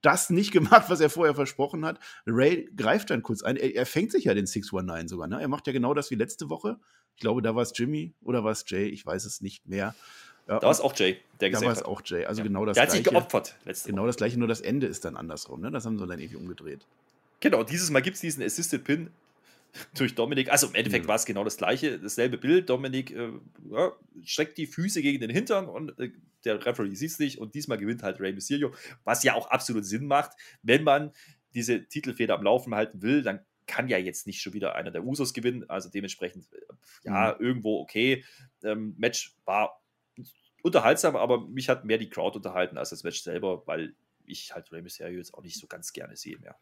das 0.00 0.30
nicht 0.30 0.50
gemacht, 0.52 0.86
was 0.88 1.00
er 1.00 1.10
vorher 1.10 1.34
versprochen 1.34 1.84
hat. 1.84 2.00
Ray 2.26 2.70
greift 2.74 3.10
dann 3.10 3.22
kurz 3.22 3.42
ein. 3.42 3.56
Er, 3.56 3.74
er 3.74 3.84
fängt 3.84 4.12
sich 4.12 4.24
ja 4.24 4.32
den 4.32 4.46
619 4.46 5.08
sogar. 5.08 5.28
Ne? 5.28 5.38
Er 5.38 5.48
macht 5.48 5.66
ja 5.66 5.74
genau 5.74 5.92
das 5.92 6.10
wie 6.10 6.14
letzte 6.14 6.48
Woche. 6.48 6.78
Ich 7.16 7.20
glaube, 7.20 7.42
da 7.42 7.54
war 7.54 7.62
es 7.62 7.72
Jimmy 7.74 8.14
oder 8.22 8.44
war 8.44 8.52
es 8.52 8.64
Jay. 8.66 8.88
Ich 8.88 9.04
weiß 9.04 9.26
es 9.26 9.42
nicht 9.42 9.66
mehr. 9.66 9.94
Ja, 10.48 10.60
da 10.60 10.66
war 10.66 10.70
es 10.70 10.80
auch 10.80 10.94
Jay, 10.96 11.18
der 11.40 11.50
gesagt 11.50 11.66
hat. 11.66 11.76
Da 11.76 11.80
war 11.80 11.82
es 11.82 11.82
auch 11.82 12.02
Jay. 12.04 12.24
Also 12.24 12.40
ja. 12.40 12.46
genau 12.46 12.64
das 12.64 12.74
Der 12.74 12.84
hat 12.84 12.92
sich 12.92 13.02
geopfert. 13.02 13.56
Letzte 13.64 13.90
genau 13.90 14.02
Woche. 14.02 14.08
das 14.08 14.16
gleiche, 14.16 14.38
nur 14.38 14.48
das 14.48 14.60
Ende 14.60 14.86
ist 14.86 15.04
dann 15.04 15.16
andersrum. 15.16 15.60
Ne? 15.60 15.70
Das 15.70 15.84
haben 15.84 15.98
sie 15.98 16.06
dann 16.06 16.18
irgendwie 16.18 16.36
umgedreht. 16.36 16.86
Genau, 17.40 17.64
dieses 17.64 17.90
Mal 17.90 18.00
gibt 18.00 18.14
es 18.14 18.20
diesen 18.20 18.42
Assisted 18.42 18.84
Pin 18.84 19.10
durch 19.96 20.14
Dominik. 20.14 20.50
Also 20.50 20.68
im 20.68 20.74
Endeffekt 20.74 21.04
ja. 21.04 21.08
war 21.08 21.16
es 21.16 21.24
genau 21.24 21.42
das 21.42 21.56
gleiche, 21.56 21.98
dasselbe 21.98 22.38
Bild. 22.38 22.70
Dominik 22.70 23.10
äh, 23.10 23.30
ja, 23.70 23.92
streckt 24.24 24.56
die 24.58 24.66
Füße 24.66 25.02
gegen 25.02 25.20
den 25.20 25.30
Hintern 25.30 25.68
und 25.68 25.98
äh, 25.98 26.10
der 26.44 26.64
Referee 26.64 26.94
sieht 26.94 27.10
es 27.10 27.18
nicht 27.18 27.38
und 27.38 27.54
diesmal 27.54 27.76
gewinnt 27.76 28.04
halt 28.04 28.20
Rey 28.20 28.32
Mysterio, 28.32 28.72
was 29.02 29.24
ja 29.24 29.34
auch 29.34 29.50
absolut 29.50 29.84
Sinn 29.84 30.06
macht. 30.06 30.30
Wenn 30.62 30.84
man 30.84 31.12
diese 31.54 31.86
Titelfeder 31.86 32.34
am 32.34 32.44
Laufen 32.44 32.74
halten 32.74 33.02
will, 33.02 33.22
dann 33.22 33.40
kann 33.66 33.88
ja 33.88 33.98
jetzt 33.98 34.28
nicht 34.28 34.40
schon 34.40 34.52
wieder 34.52 34.76
einer 34.76 34.92
der 34.92 35.04
Usos 35.04 35.34
gewinnen. 35.34 35.68
Also 35.68 35.88
dementsprechend, 35.88 36.46
äh, 36.52 36.58
ja, 37.04 37.34
mhm. 37.36 37.44
irgendwo 37.44 37.80
okay. 37.80 38.24
Ähm, 38.62 38.94
Match 38.96 39.34
war 39.44 39.82
unterhaltsam, 40.66 41.16
aber 41.16 41.46
mich 41.46 41.68
hat 41.68 41.84
mehr 41.84 41.98
die 41.98 42.10
Crowd 42.10 42.36
unterhalten 42.36 42.76
als 42.76 42.90
das 42.90 43.04
Match 43.04 43.22
selber, 43.22 43.66
weil 43.66 43.94
ich 44.24 44.52
halt 44.54 44.70
Rey 44.72 44.82
Mysterio 44.82 45.18
jetzt 45.18 45.32
auch 45.32 45.42
nicht 45.42 45.58
so 45.58 45.66
ganz 45.66 45.92
gerne 45.92 46.16
sehe 46.16 46.38
mehr. 46.38 46.56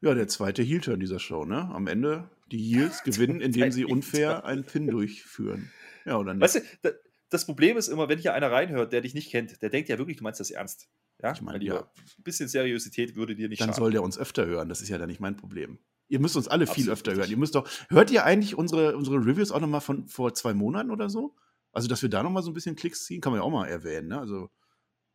Ja, 0.00 0.14
der 0.14 0.28
zweite 0.28 0.62
Heel-Turn 0.62 1.00
dieser 1.00 1.18
Show, 1.18 1.44
ne? 1.44 1.68
Am 1.72 1.86
Ende 1.88 2.30
die 2.52 2.58
Heels 2.58 3.02
gewinnen, 3.04 3.40
indem 3.40 3.72
sie 3.72 3.84
unfair 3.84 4.44
einen 4.44 4.64
Pin 4.64 4.86
durchführen. 4.86 5.72
Ja, 6.04 6.18
oder 6.18 6.34
nicht? 6.34 6.42
Weißt 6.42 6.62
du, 6.82 6.90
das 7.30 7.46
Problem 7.46 7.76
ist 7.76 7.88
immer, 7.88 8.08
wenn 8.08 8.18
hier 8.18 8.34
einer 8.34 8.50
reinhört, 8.50 8.92
der 8.92 9.00
dich 9.00 9.14
nicht 9.14 9.30
kennt, 9.30 9.60
der 9.60 9.70
denkt 9.70 9.88
ja 9.88 9.98
wirklich, 9.98 10.18
du 10.18 10.24
meinst 10.24 10.40
das 10.40 10.50
ernst. 10.50 10.88
Ja, 11.20 11.32
ich 11.32 11.42
meine, 11.42 11.64
ja. 11.64 11.80
Ein 11.80 12.22
bisschen 12.22 12.48
Seriosität 12.48 13.16
würde 13.16 13.34
dir 13.34 13.48
nicht 13.48 13.60
Dann 13.60 13.68
schaden. 13.70 13.78
soll 13.80 13.90
der 13.90 14.02
uns 14.02 14.16
öfter 14.16 14.46
hören, 14.46 14.68
das 14.68 14.80
ist 14.80 14.88
ja 14.88 14.98
dann 14.98 15.08
nicht 15.08 15.20
mein 15.20 15.36
Problem. 15.36 15.78
Ihr 16.06 16.20
müsst 16.20 16.36
uns 16.36 16.48
alle 16.48 16.62
Absolut 16.62 16.84
viel 16.84 16.92
öfter 16.92 17.10
richtig. 17.10 17.22
hören. 17.24 17.30
Ihr 17.32 17.36
müsst 17.38 17.54
doch, 17.54 17.68
hört 17.90 18.10
ihr 18.10 18.24
eigentlich 18.24 18.56
unsere, 18.56 18.96
unsere 18.96 19.16
Reviews 19.16 19.50
auch 19.50 19.60
nochmal 19.60 19.80
von 19.80 20.06
vor 20.06 20.32
zwei 20.32 20.54
Monaten 20.54 20.90
oder 20.90 21.10
so? 21.10 21.34
Also, 21.78 21.86
dass 21.86 22.02
wir 22.02 22.08
da 22.08 22.24
nochmal 22.24 22.42
so 22.42 22.50
ein 22.50 22.54
bisschen 22.54 22.74
Klicks 22.74 23.04
ziehen, 23.04 23.20
kann 23.20 23.30
man 23.30 23.40
ja 23.40 23.46
auch 23.46 23.52
mal 23.52 23.68
erwähnen. 23.68 24.08
Ne? 24.08 24.18
Also, 24.18 24.50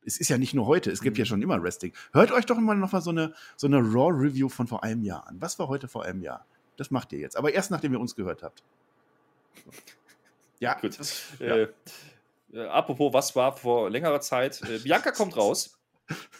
es 0.05 0.17
ist 0.17 0.29
ja 0.29 0.37
nicht 0.37 0.53
nur 0.53 0.65
heute, 0.65 0.91
es 0.91 1.01
gibt 1.01 1.17
ja 1.17 1.25
mhm. 1.25 1.27
schon 1.27 1.41
immer 1.41 1.61
Wrestling. 1.61 1.91
Hört 2.13 2.31
euch 2.31 2.45
doch 2.45 2.57
mal 2.57 2.73
nochmal 2.77 3.01
so 3.01 3.09
eine, 3.09 3.33
so 3.57 3.67
eine 3.67 3.79
Raw-Review 3.79 4.47
von 4.47 4.67
vor 4.67 4.81
einem 4.81 5.03
Jahr 5.03 5.27
an. 5.27 5.41
Was 5.41 5.59
war 5.59 5.67
heute 5.67 5.89
vor 5.89 6.05
einem 6.05 6.21
Jahr? 6.21 6.45
Das 6.77 6.89
macht 6.89 7.11
ihr 7.11 7.19
jetzt. 7.19 7.35
Aber 7.35 7.53
erst 7.53 7.69
nachdem 7.69 7.91
ihr 7.91 7.99
uns 7.99 8.15
gehört 8.15 8.43
habt. 8.43 8.63
Ja, 10.61 10.75
gut. 10.79 10.97
Ja. 11.39 11.47
Äh, 11.57 11.67
äh, 12.53 12.65
apropos, 12.67 13.11
was 13.11 13.35
war 13.35 13.57
vor 13.57 13.89
längerer 13.89 14.21
Zeit? 14.21 14.61
Äh, 14.61 14.79
Bianca 14.79 15.11
kommt 15.11 15.35
raus. 15.35 15.77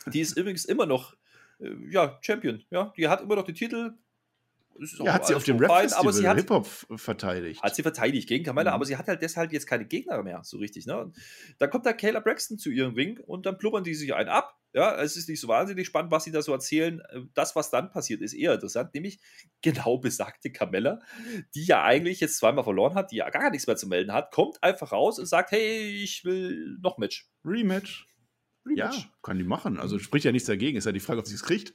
Die 0.06 0.22
ist 0.22 0.38
übrigens 0.38 0.64
immer 0.64 0.86
noch 0.86 1.18
äh, 1.60 1.70
ja, 1.90 2.18
Champion. 2.22 2.64
Ja, 2.70 2.94
die 2.96 3.10
hat 3.10 3.20
immer 3.20 3.36
noch 3.36 3.44
den 3.44 3.56
Titel. 3.56 3.94
Ja, 5.00 5.14
hat 5.14 5.28
sie 5.28 5.36
auf 5.36 5.44
dem 5.44 5.58
Rap 5.58 5.72
Festival 5.72 6.36
Hip-Hop 6.36 6.68
verteidigt. 6.96 7.62
Hat 7.62 7.76
sie 7.76 7.84
verteidigt 7.84 8.28
gegen 8.28 8.44
Kamala, 8.44 8.72
mhm. 8.72 8.76
aber 8.76 8.86
sie 8.86 8.98
hat 8.98 9.08
halt 9.08 9.22
deshalb 9.22 9.52
jetzt 9.54 9.68
keine 9.68 9.86
Gegner 9.86 10.22
mehr, 10.24 10.42
so 10.44 10.58
richtig. 10.58 10.86
Ne? 10.86 11.12
dann 11.60 11.70
kommt 11.70 11.86
da 11.86 11.94
Kayla 11.94 12.20
Braxton 12.20 12.58
zu 12.58 12.70
ihrem 12.70 12.94
Ring 12.94 13.20
und 13.20 13.46
dann 13.46 13.58
blubbern 13.58 13.84
die 13.84 13.94
sich 13.94 14.14
einen 14.14 14.30
ab. 14.30 14.58
Ja, 14.76 15.00
es 15.00 15.16
ist 15.18 15.30
nicht 15.30 15.40
so 15.40 15.48
wahnsinnig 15.48 15.86
spannend, 15.86 16.12
was 16.12 16.24
sie 16.24 16.32
da 16.32 16.42
so 16.42 16.52
erzählen. 16.52 17.00
Äh, 17.12 17.22
das, 17.36 17.56
was 17.56 17.70
dann 17.70 17.92
passiert, 17.92 18.22
ist 18.22 18.34
eher 18.34 18.56
interessant, 18.56 18.94
nämlich 18.96 19.20
genau 19.62 20.00
besagte 20.00 20.52
Camella, 20.52 21.00
die 21.54 21.66
ja 21.66 21.84
eigentlich 21.84 22.20
jetzt 22.20 22.38
zweimal 22.38 22.64
verloren 22.64 22.96
hat, 22.96 23.12
die 23.12 23.18
ja 23.18 23.30
gar 23.30 23.52
nichts 23.52 23.68
mehr 23.68 23.76
zu 23.76 23.88
melden 23.88 24.14
hat, 24.14 24.32
kommt 24.32 24.64
einfach 24.64 24.92
raus 24.92 25.20
und 25.20 25.28
sagt: 25.28 25.52
Hey, 25.52 26.04
ich 26.04 26.26
will 26.26 26.78
noch 26.82 26.98
Match. 26.98 27.30
Rematch. 27.46 28.08
Rematch. 28.66 28.98
Ja, 28.98 29.04
kann 29.22 29.38
die 29.38 29.44
machen. 29.44 29.80
Also 29.80 30.00
spricht 30.00 30.26
ja 30.26 30.32
nichts 30.32 30.48
dagegen. 30.48 30.78
Ist 30.78 30.86
ja 30.86 30.92
die 30.92 31.00
Frage, 31.00 31.20
ob 31.20 31.28
sie 31.28 31.36
es 31.36 31.44
kriegt. 31.44 31.74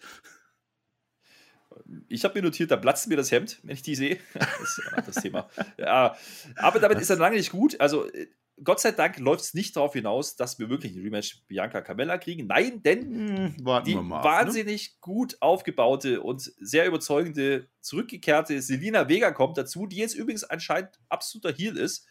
Ich 2.09 2.25
habe 2.25 2.39
mir 2.39 2.45
notiert, 2.45 2.71
da 2.71 2.77
platzt 2.77 3.09
mir 3.09 3.17
das 3.17 3.31
Hemd, 3.31 3.61
wenn 3.63 3.75
ich 3.75 3.83
die 3.83 3.95
sehe. 3.95 4.19
Das 4.35 4.61
ist 4.61 4.83
ein 4.87 4.95
anderes 4.95 5.17
Thema. 5.17 5.49
Ja, 5.79 6.17
aber 6.57 6.81
damit 6.81 7.01
ist 7.01 7.11
er 7.11 7.17
lange 7.17 7.37
nicht 7.37 7.51
gut. 7.51 7.81
Also 7.81 8.11
äh, 8.11 8.29
Gott 8.63 8.81
sei 8.81 8.93
Dank 8.93 9.19
läuft 9.19 9.43
es 9.43 9.55
nicht 9.55 9.77
darauf 9.77 9.93
hinaus, 9.93 10.37
dass 10.37 10.59
wir 10.59 10.69
wirklich 10.69 10.95
ein 10.95 11.03
Rematch 11.03 11.43
Bianca 11.47 11.81
Camella 11.81 12.19
kriegen. 12.19 12.47
Nein, 12.47 12.83
denn 12.83 13.55
hm, 13.57 13.57
die 13.85 13.95
ab, 13.95 14.05
ne? 14.05 14.11
wahnsinnig 14.11 14.91
ne? 14.91 14.97
gut 15.01 15.37
aufgebaute 15.41 16.23
und 16.23 16.43
sehr 16.61 16.87
überzeugende, 16.87 17.69
zurückgekehrte 17.81 18.61
Selina 18.61 19.09
Vega 19.09 19.31
kommt 19.31 19.57
dazu, 19.57 19.87
die 19.87 19.97
jetzt 19.97 20.15
übrigens 20.15 20.45
anscheinend 20.45 20.99
absoluter 21.09 21.53
Heal 21.53 21.77
ist. 21.77 22.07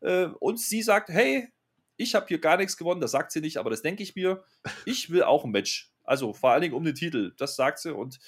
Äh, 0.00 0.26
und 0.40 0.60
sie 0.60 0.82
sagt: 0.82 1.08
Hey, 1.08 1.48
ich 1.96 2.14
habe 2.14 2.26
hier 2.28 2.38
gar 2.38 2.56
nichts 2.56 2.76
gewonnen, 2.76 3.00
das 3.00 3.12
sagt 3.12 3.32
sie 3.32 3.40
nicht, 3.40 3.56
aber 3.56 3.70
das 3.70 3.82
denke 3.82 4.02
ich 4.02 4.14
mir. 4.14 4.44
Ich 4.84 5.10
will 5.10 5.22
auch 5.22 5.44
ein 5.44 5.50
Match. 5.50 5.92
Also 6.04 6.32
vor 6.32 6.50
allen 6.50 6.62
Dingen 6.62 6.74
um 6.74 6.84
den 6.84 6.94
Titel, 6.94 7.34
das 7.38 7.56
sagt 7.56 7.78
sie. 7.78 7.94
Und 7.94 8.18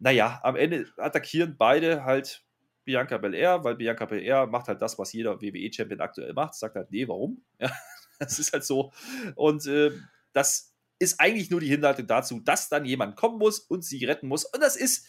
naja, 0.00 0.40
am 0.42 0.56
Ende 0.56 0.86
attackieren 0.96 1.56
beide 1.56 2.04
halt 2.04 2.44
Bianca 2.84 3.18
Belair, 3.18 3.62
weil 3.62 3.76
Bianca 3.76 4.06
Belair 4.06 4.46
macht 4.46 4.68
halt 4.68 4.82
das, 4.82 4.98
was 4.98 5.12
jeder 5.12 5.40
WWE-Champion 5.40 6.00
aktuell 6.00 6.32
macht, 6.32 6.54
sagt 6.54 6.74
halt, 6.74 6.90
nee, 6.90 7.06
warum? 7.06 7.44
Ja, 7.60 7.70
das 8.18 8.38
ist 8.38 8.52
halt 8.52 8.64
so. 8.64 8.92
Und 9.34 9.66
äh, 9.66 9.92
das 10.32 10.74
ist 10.98 11.20
eigentlich 11.20 11.50
nur 11.50 11.60
die 11.60 11.68
Hinleitung 11.68 12.06
dazu, 12.06 12.40
dass 12.40 12.68
dann 12.68 12.84
jemand 12.84 13.16
kommen 13.16 13.38
muss 13.38 13.60
und 13.60 13.84
sie 13.84 14.04
retten 14.04 14.28
muss. 14.28 14.44
Und 14.44 14.60
das 14.60 14.76
ist 14.76 15.06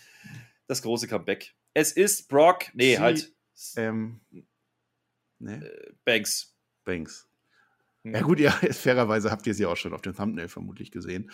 das 0.67 0.81
große 0.81 1.07
Comeback. 1.07 1.53
Es 1.73 1.91
ist 1.91 2.29
Brock, 2.29 2.73
nee, 2.73 2.95
sie, 2.95 2.99
halt. 2.99 3.33
Ähm, 3.75 4.21
nee. 5.39 5.55
Äh, 5.55 5.93
Banks. 6.05 6.55
Banks. 6.85 7.29
Ja, 8.03 8.21
gut, 8.21 8.39
ja, 8.39 8.51
fairerweise 8.71 9.31
habt 9.31 9.45
ihr 9.47 9.53
sie 9.53 9.65
auch 9.65 9.77
schon 9.77 9.93
auf 9.93 10.01
dem 10.01 10.15
Thumbnail 10.15 10.47
vermutlich 10.47 10.91
gesehen. 10.91 11.31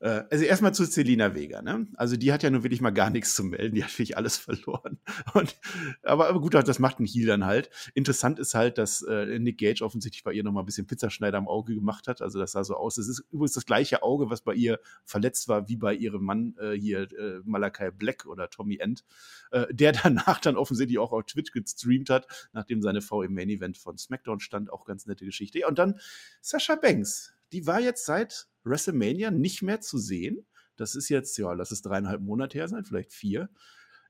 Äh, 0.00 0.24
also 0.30 0.44
erstmal 0.44 0.74
zu 0.74 0.84
Selina 0.84 1.34
Vega, 1.34 1.60
ne? 1.60 1.86
Also 1.94 2.16
die 2.16 2.32
hat 2.32 2.42
ja 2.42 2.50
nun 2.50 2.62
wirklich 2.62 2.80
mal 2.80 2.90
gar 2.90 3.10
nichts 3.10 3.34
zu 3.34 3.44
melden, 3.44 3.74
die 3.74 3.84
hat 3.84 3.90
wirklich 3.90 4.16
alles 4.16 4.38
verloren. 4.38 4.98
Und, 5.34 5.56
aber, 6.02 6.28
aber 6.28 6.40
gut, 6.40 6.54
das 6.54 6.78
macht 6.78 7.00
ein 7.00 7.06
Heal 7.06 7.26
dann 7.26 7.44
halt. 7.44 7.70
Interessant 7.94 8.38
ist 8.38 8.54
halt, 8.54 8.78
dass 8.78 9.02
äh, 9.02 9.38
Nick 9.38 9.58
Gage 9.58 9.82
offensichtlich 9.82 10.24
bei 10.24 10.32
ihr 10.32 10.42
noch 10.42 10.52
mal 10.52 10.60
ein 10.60 10.66
bisschen 10.66 10.86
Pizzaschneider 10.86 11.36
am 11.36 11.48
Auge 11.48 11.74
gemacht 11.74 12.08
hat. 12.08 12.22
Also 12.22 12.38
das 12.38 12.52
sah 12.52 12.64
so 12.64 12.76
aus. 12.76 12.96
Es 12.96 13.08
ist 13.08 13.24
übrigens 13.30 13.52
das 13.52 13.66
gleiche 13.66 14.02
Auge, 14.02 14.30
was 14.30 14.40
bei 14.40 14.54
ihr 14.54 14.80
verletzt 15.04 15.48
war, 15.48 15.68
wie 15.68 15.76
bei 15.76 15.94
ihrem 15.94 16.24
Mann 16.24 16.54
äh, 16.58 16.72
hier, 16.72 17.02
äh, 17.02 17.40
Malakai 17.44 17.90
Black 17.90 18.24
oder 18.26 18.48
Tommy 18.48 18.78
End, 18.78 19.04
äh, 19.50 19.66
der 19.72 19.92
danach 20.02 20.40
dann 20.40 20.56
offensichtlich 20.56 20.98
auch 20.98 21.12
auf 21.12 21.24
Twitch 21.26 21.52
gestreamt 21.52 22.08
hat, 22.08 22.26
nachdem 22.52 22.80
seine 22.80 23.02
Frau 23.02 23.22
im 23.22 23.34
Main 23.34 23.50
Event 23.50 23.76
von 23.76 23.98
SmackDown 23.98 24.40
stand. 24.40 24.72
Auch 24.72 24.86
ganz 24.86 25.04
nette 25.04 25.26
Geschichte. 25.26 25.58
Ja, 25.58 25.68
und 25.68 25.78
dann 25.78 26.00
Sascha 26.40 26.76
Banks. 26.76 27.34
Die 27.52 27.66
war 27.66 27.80
jetzt 27.80 28.06
seit 28.06 28.46
WrestleMania 28.64 29.30
nicht 29.30 29.62
mehr 29.62 29.80
zu 29.80 29.98
sehen. 29.98 30.46
Das 30.76 30.94
ist 30.94 31.08
jetzt, 31.08 31.36
ja, 31.38 31.52
lass 31.52 31.70
es 31.70 31.82
dreieinhalb 31.82 32.20
Monate 32.20 32.58
her 32.58 32.68
sein, 32.68 32.84
vielleicht 32.84 33.12
vier. 33.12 33.50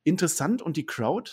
Interessant 0.04 0.62
und 0.62 0.76
die 0.76 0.86
Crowd, 0.86 1.30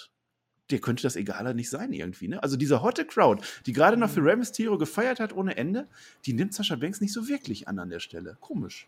dir 0.69 0.82
könnte 0.82 1.03
das 1.03 1.15
egaler 1.15 1.53
nicht 1.53 1.69
sein 1.69 1.93
irgendwie. 1.93 2.27
Ne? 2.27 2.41
Also 2.41 2.58
diese 2.58 2.82
hotte 2.82 3.06
Crowd, 3.06 3.45
die 3.65 3.73
gerade 3.73 3.97
noch 3.97 4.10
für 4.10 4.21
mhm. 4.21 4.27
Rey 4.27 4.36
Mysterio 4.38 4.77
gefeiert 4.77 5.19
hat 5.19 5.34
ohne 5.34 5.56
Ende, 5.56 5.88
die 6.25 6.34
nimmt 6.34 6.53
Sascha 6.53 6.75
Banks 6.75 7.01
nicht 7.01 7.13
so 7.13 7.27
wirklich 7.27 7.67
an 7.67 7.80
an 7.80 7.89
der 7.89 7.99
Stelle. 7.99 8.38
Komisch. 8.41 8.88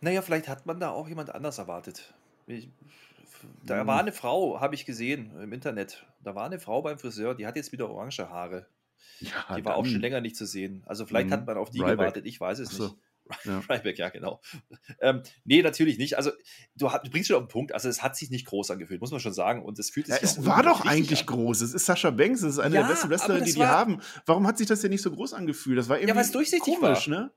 Naja, 0.00 0.22
vielleicht 0.22 0.48
hat 0.48 0.64
man 0.66 0.78
da 0.78 0.90
auch 0.90 1.08
jemand 1.08 1.34
anders 1.34 1.58
erwartet. 1.58 2.14
Ich, 2.46 2.70
da 3.64 3.86
war 3.86 4.00
eine 4.00 4.12
Frau, 4.12 4.60
habe 4.60 4.74
ich 4.74 4.86
gesehen 4.86 5.32
im 5.40 5.52
Internet. 5.52 6.06
Da 6.22 6.34
war 6.34 6.46
eine 6.46 6.58
Frau 6.58 6.82
beim 6.82 6.98
Friseur, 6.98 7.34
die 7.34 7.46
hat 7.46 7.56
jetzt 7.56 7.72
wieder 7.72 7.90
orange 7.90 8.20
Haare. 8.20 8.66
Ja, 9.20 9.56
die 9.56 9.64
war 9.64 9.76
auch 9.76 9.86
schon 9.86 10.00
länger 10.00 10.20
nicht 10.20 10.36
zu 10.36 10.46
sehen. 10.46 10.82
Also 10.86 11.06
vielleicht 11.06 11.30
hat 11.30 11.40
mhm. 11.40 11.46
man 11.46 11.56
auf 11.58 11.70
die 11.70 11.80
Ryback. 11.80 11.98
gewartet, 11.98 12.26
ich 12.26 12.40
weiß 12.40 12.58
es 12.60 12.70
so. 12.70 12.84
nicht. 12.84 12.96
Ja. 13.44 13.58
Ryback, 13.58 13.98
ja, 13.98 14.08
genau. 14.08 14.40
Ähm, 15.00 15.22
nee, 15.44 15.60
natürlich 15.60 15.98
nicht. 15.98 16.16
Also, 16.16 16.30
du, 16.76 16.88
du, 16.88 17.10
bringst 17.10 17.28
schon 17.28 17.36
auf 17.36 17.42
den 17.42 17.48
Punkt. 17.48 17.74
Also, 17.74 17.88
es 17.88 18.02
hat 18.02 18.16
sich 18.16 18.30
nicht 18.30 18.46
groß 18.46 18.70
angefühlt, 18.70 19.02
muss 19.02 19.10
man 19.10 19.20
schon 19.20 19.34
sagen. 19.34 19.62
Und 19.62 19.78
es 19.78 19.90
fühlt 19.90 20.06
sich. 20.06 20.14
Ja, 20.14 20.22
es 20.22 20.46
war 20.46 20.62
doch 20.62 20.86
eigentlich 20.86 21.20
an. 21.20 21.26
groß. 21.26 21.60
Es 21.60 21.74
ist 21.74 21.84
Sascha 21.84 22.10
Banks, 22.10 22.42
es 22.42 22.54
ist 22.54 22.58
eine 22.58 22.74
ja, 22.74 22.80
der 22.82 22.88
besten 22.88 23.10
Wrestler, 23.10 23.40
die 23.42 23.52
die 23.52 23.66
haben. 23.66 24.00
Warum 24.24 24.46
hat 24.46 24.56
sich 24.56 24.66
das 24.66 24.80
denn 24.80 24.90
nicht 24.90 25.02
so 25.02 25.10
groß 25.10 25.34
angefühlt? 25.34 25.78
Das 25.78 25.90
war 25.90 25.96
irgendwie 25.96 26.08
ja, 26.08 26.16
weil 26.16 26.24
es 26.24 26.32
durchsichtig 26.32 26.74
komisch, 26.74 27.10
war. 27.10 27.24
ne? 27.24 27.32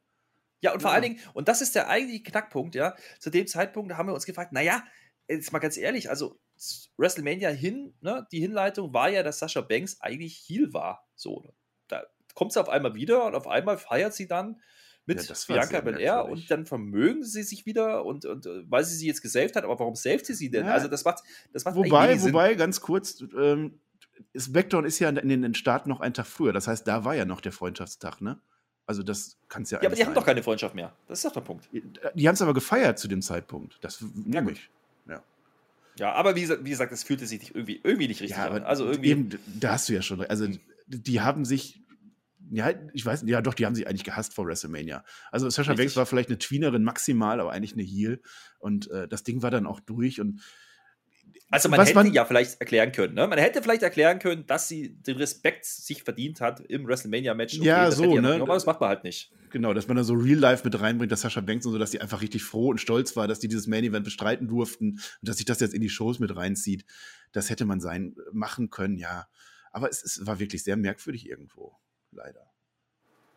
Ja, 0.61 0.73
und 0.73 0.81
vor 0.81 0.91
allen 0.91 1.01
Dingen, 1.01 1.19
und 1.33 1.47
das 1.47 1.61
ist 1.61 1.75
der 1.75 1.89
eigentliche 1.89 2.23
Knackpunkt, 2.23 2.75
ja. 2.75 2.95
Zu 3.19 3.29
dem 3.29 3.47
Zeitpunkt 3.47 3.93
haben 3.93 4.07
wir 4.07 4.13
uns 4.13 4.25
gefragt, 4.25 4.53
naja, 4.53 4.83
jetzt 5.27 5.51
mal 5.51 5.59
ganz 5.59 5.75
ehrlich, 5.75 6.09
also 6.09 6.39
WrestleMania 6.97 7.49
hin, 7.49 7.93
ne, 8.01 8.27
die 8.31 8.39
Hinleitung 8.39 8.93
war 8.93 9.09
ja, 9.09 9.23
dass 9.23 9.39
Sascha 9.39 9.61
Banks 9.61 9.99
eigentlich 10.01 10.43
Heel 10.47 10.73
war. 10.73 11.07
So, 11.15 11.53
da 11.87 12.03
kommt 12.35 12.53
sie 12.53 12.61
auf 12.61 12.69
einmal 12.69 12.95
wieder 12.95 13.25
und 13.25 13.35
auf 13.35 13.47
einmal 13.47 13.77
feiert 13.77 14.13
sie 14.13 14.27
dann 14.27 14.61
mit 15.05 15.27
ja, 15.27 15.35
Bianca 15.47 15.81
Belair 15.81 16.25
und 16.25 16.49
dann 16.51 16.65
vermögen 16.65 17.23
sie 17.23 17.43
sich 17.43 17.65
wieder 17.65 18.05
und, 18.05 18.25
und 18.25 18.45
äh, 18.45 18.63
weil 18.69 18.83
sie 18.83 18.95
sie 18.95 19.07
jetzt 19.07 19.21
gesaved 19.21 19.55
hat, 19.55 19.63
aber 19.63 19.79
warum 19.79 19.95
saved 19.95 20.25
sie 20.25 20.35
sie 20.35 20.51
denn? 20.51 20.65
Ja. 20.65 20.73
Also 20.73 20.87
das 20.87 21.03
macht, 21.03 21.23
das 21.53 21.65
macht 21.65 21.75
Wobei, 21.75 22.21
wobei, 22.21 22.53
ganz 22.53 22.81
kurz, 22.81 23.23
ähm, 23.37 23.79
SmackDown 24.37 24.85
ist 24.85 24.99
ja 24.99 25.09
in 25.09 25.41
den 25.41 25.55
Staaten 25.55 25.89
noch 25.89 25.99
einen 25.99 26.13
Tag 26.13 26.27
früher. 26.27 26.53
Das 26.53 26.67
heißt, 26.67 26.87
da 26.87 27.03
war 27.03 27.15
ja 27.15 27.25
noch 27.25 27.41
der 27.41 27.51
Freundschaftstag, 27.51 28.21
ne? 28.21 28.39
Also 28.85 29.03
das 29.03 29.37
kann 29.47 29.63
es 29.63 29.71
ja 29.71 29.79
Ja, 29.81 29.87
aber 29.87 29.95
die 29.95 30.01
sein. 30.01 30.07
haben 30.09 30.15
doch 30.15 30.25
keine 30.25 30.43
Freundschaft 30.43 30.75
mehr. 30.75 30.93
Das 31.07 31.19
ist 31.19 31.25
doch 31.25 31.31
der 31.31 31.41
Punkt. 31.41 31.67
Die, 31.71 31.83
die 32.13 32.27
haben 32.27 32.35
es 32.35 32.41
aber 32.41 32.53
gefeiert 32.53 32.99
zu 32.99 33.07
dem 33.07 33.21
Zeitpunkt. 33.21 33.77
Das 33.81 34.03
nehme 34.13 34.51
ich. 34.51 34.69
Ja. 35.07 35.23
Ja, 36.01 36.13
aber 36.13 36.35
wie, 36.35 36.49
wie 36.49 36.69
gesagt, 36.71 36.91
es 36.91 37.03
fühlte 37.03 37.27
sich 37.27 37.53
irgendwie, 37.53 37.79
irgendwie 37.83 38.07
nicht 38.07 38.21
richtig 38.21 38.35
ja, 38.35 38.49
an. 38.49 38.63
Also 38.63 38.87
irgendwie. 38.87 39.09
Eben, 39.09 39.29
da 39.59 39.73
hast 39.73 39.87
du 39.87 39.93
ja 39.93 40.01
schon. 40.01 40.19
Also 40.21 40.47
die 40.87 41.21
haben 41.21 41.45
sich 41.45 41.79
ja, 42.49 42.73
ich 42.93 43.05
weiß, 43.05 43.23
ja 43.27 43.39
doch, 43.41 43.53
die 43.53 43.67
haben 43.67 43.75
sich 43.75 43.87
eigentlich 43.87 44.03
gehasst 44.03 44.33
vor 44.33 44.47
WrestleMania. 44.47 45.05
Also 45.31 45.47
Sasha 45.47 45.75
Banks 45.75 45.95
war 45.95 46.07
vielleicht 46.07 46.29
eine 46.29 46.39
Tweenerin 46.39 46.83
maximal, 46.83 47.39
aber 47.39 47.51
eigentlich 47.51 47.73
eine 47.73 47.83
Heel. 47.83 48.19
Und 48.57 48.89
äh, 48.89 49.07
das 49.07 49.21
Ding 49.21 49.43
war 49.43 49.51
dann 49.51 49.67
auch 49.67 49.79
durch 49.79 50.19
und 50.19 50.41
also 51.51 51.69
man 51.69 51.79
hätte 51.81 51.93
man, 51.95 52.13
ja 52.13 52.25
vielleicht 52.25 52.59
erklären 52.59 52.91
können, 52.91 53.13
ne? 53.13 53.27
Man 53.27 53.37
hätte 53.37 53.61
vielleicht 53.61 53.83
erklären 53.83 54.19
können, 54.19 54.45
dass 54.47 54.67
sie 54.67 54.95
den 54.95 55.17
Respekt 55.17 55.65
sich 55.65 56.03
verdient 56.03 56.41
hat 56.41 56.61
im 56.61 56.87
WrestleMania-Match. 56.87 57.57
Okay, 57.57 57.65
ja, 57.65 57.91
so, 57.91 58.19
ne? 58.19 58.35
aber 58.35 58.53
das 58.53 58.65
macht 58.65 58.79
man 58.79 58.89
halt 58.89 59.03
nicht. 59.03 59.31
Genau, 59.51 59.73
dass 59.73 59.87
man 59.87 59.97
da 59.97 60.03
so 60.03 60.13
Real 60.13 60.39
Life 60.39 60.63
mit 60.63 60.79
reinbringt, 60.79 61.11
dass 61.11 61.21
Sascha 61.21 61.41
Banks 61.41 61.65
und 61.65 61.73
so, 61.73 61.77
dass 61.77 61.91
die 61.91 61.99
einfach 61.99 62.21
richtig 62.21 62.43
froh 62.43 62.69
und 62.69 62.79
stolz 62.79 63.15
war, 63.15 63.27
dass 63.27 63.39
die 63.39 63.49
dieses 63.49 63.67
Main-Event 63.67 64.05
bestreiten 64.05 64.47
durften 64.47 64.91
und 64.91 65.01
dass 65.21 65.37
sich 65.37 65.45
das 65.45 65.59
jetzt 65.59 65.73
in 65.73 65.81
die 65.81 65.89
Shows 65.89 66.19
mit 66.19 66.35
reinzieht. 66.35 66.85
Das 67.33 67.49
hätte 67.49 67.65
man 67.65 67.81
sein 67.81 68.15
machen 68.31 68.69
können, 68.69 68.97
ja. 68.97 69.27
Aber 69.71 69.89
es, 69.89 70.03
es 70.03 70.25
war 70.25 70.39
wirklich 70.39 70.63
sehr 70.63 70.77
merkwürdig 70.77 71.27
irgendwo 71.27 71.75
leider. 72.11 72.45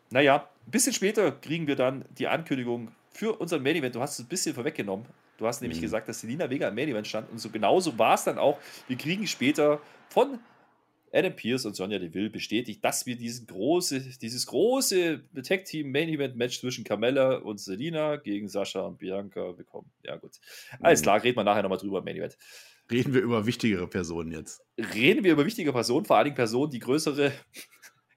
Naja, 0.09 0.49
ein 0.65 0.71
bisschen 0.71 0.93
später 0.93 1.31
kriegen 1.31 1.67
wir 1.67 1.75
dann 1.75 2.05
die 2.17 2.27
Ankündigung 2.27 2.91
für 3.11 3.33
unseren 3.33 3.63
Main 3.63 3.75
Event. 3.75 3.95
Du 3.95 4.01
hast 4.01 4.19
es 4.19 4.25
ein 4.25 4.29
bisschen 4.29 4.55
vorweggenommen. 4.55 5.05
Du 5.37 5.47
hast 5.47 5.61
nämlich 5.61 5.79
mhm. 5.79 5.83
gesagt, 5.83 6.07
dass 6.07 6.21
Selina 6.21 6.49
Vega 6.49 6.67
im 6.67 6.75
Main 6.75 6.89
Event 6.89 7.07
stand. 7.07 7.29
Und 7.29 7.39
so 7.39 7.49
genauso 7.49 7.97
war 7.97 8.15
es 8.15 8.23
dann 8.23 8.37
auch. 8.37 8.59
Wir 8.87 8.97
kriegen 8.97 9.27
später 9.27 9.81
von 10.09 10.39
Adam 11.15 11.35
Pierce 11.35 11.65
und 11.65 11.75
Sonja 11.75 11.97
Deville 11.97 12.29
bestätigt, 12.29 12.83
dass 12.83 13.05
wir 13.05 13.15
diesen 13.15 13.47
große, 13.47 14.01
dieses 14.21 14.45
große 14.47 15.21
Tag 15.43 15.65
Team 15.65 15.91
Main 15.91 16.09
Event 16.09 16.35
Match 16.35 16.59
zwischen 16.59 16.83
Carmella 16.83 17.37
und 17.37 17.59
Selina 17.59 18.17
gegen 18.17 18.49
Sascha 18.49 18.81
und 18.81 18.99
Bianca 18.99 19.53
bekommen. 19.53 19.89
Ja, 20.03 20.17
gut. 20.17 20.31
Alles 20.81 21.01
mhm. 21.01 21.03
klar, 21.03 21.23
reden 21.23 21.37
wir 21.37 21.43
nachher 21.43 21.63
nochmal 21.63 21.77
drüber 21.77 21.99
im 21.99 22.05
Main 22.05 22.17
Event. 22.17 22.37
Reden 22.91 23.13
wir 23.13 23.21
über 23.21 23.45
wichtigere 23.45 23.87
Personen 23.87 24.31
jetzt. 24.31 24.61
Reden 24.77 25.23
wir 25.23 25.31
über 25.31 25.45
wichtige 25.45 25.71
Personen, 25.71 26.05
vor 26.05 26.17
allen 26.17 26.25
Dingen 26.25 26.35
Personen, 26.35 26.69
die 26.69 26.79
größere 26.79 27.31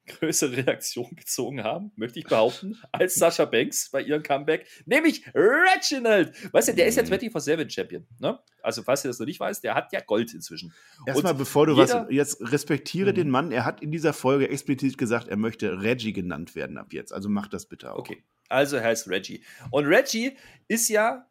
größere 0.09 0.57
Reaktion 0.57 1.11
gezogen 1.15 1.63
haben, 1.63 1.93
möchte 1.97 2.19
ich 2.19 2.27
behaupten, 2.27 2.79
als 2.93 3.15
Sascha 3.15 3.45
Banks 3.45 3.91
bei 3.91 4.03
ihrem 4.03 4.23
Comeback, 4.23 4.67
nämlich 4.87 5.25
Reginald. 5.35 6.53
Weißt 6.53 6.69
du, 6.69 6.75
der 6.75 6.87
ist 6.87 6.97
ja 6.97 7.05
24-7 7.05 7.65
mhm. 7.65 7.71
Champion. 7.71 8.07
Ne? 8.19 8.39
Also, 8.63 8.83
falls 8.83 9.05
ihr 9.05 9.09
das 9.09 9.19
noch 9.19 9.27
nicht 9.27 9.41
weißt, 9.41 9.63
der 9.63 9.75
hat 9.75 9.93
ja 9.93 10.01
Gold 10.01 10.35
inzwischen. 10.35 10.73
Erstmal, 11.07 11.35
bevor 11.35 11.67
du 11.67 11.77
was, 11.77 11.97
jetzt 12.11 12.41
respektiere 12.41 13.13
mhm. 13.13 13.17
den 13.17 13.31
Mann, 13.31 13.53
er 13.53 13.65
hat 13.65 13.83
in 13.83 13.91
dieser 13.91 14.13
Folge 14.13 14.49
explizit 14.49 14.99
gesagt, 14.99 15.29
er 15.29 15.37
möchte 15.37 15.83
Reggie 15.83 16.13
genannt 16.13 16.55
werden 16.55 16.79
ab 16.79 16.93
jetzt. 16.93 17.13
Also 17.13 17.29
mach 17.29 17.49
das 17.49 17.67
bitte 17.67 17.93
auch. 17.93 17.99
Okay, 17.99 18.25
also 18.49 18.77
er 18.77 18.85
heißt 18.85 19.09
Reggie. 19.09 19.45
Und 19.71 19.87
Reggie 19.87 20.37
ist 20.67 20.89
ja 20.89 21.27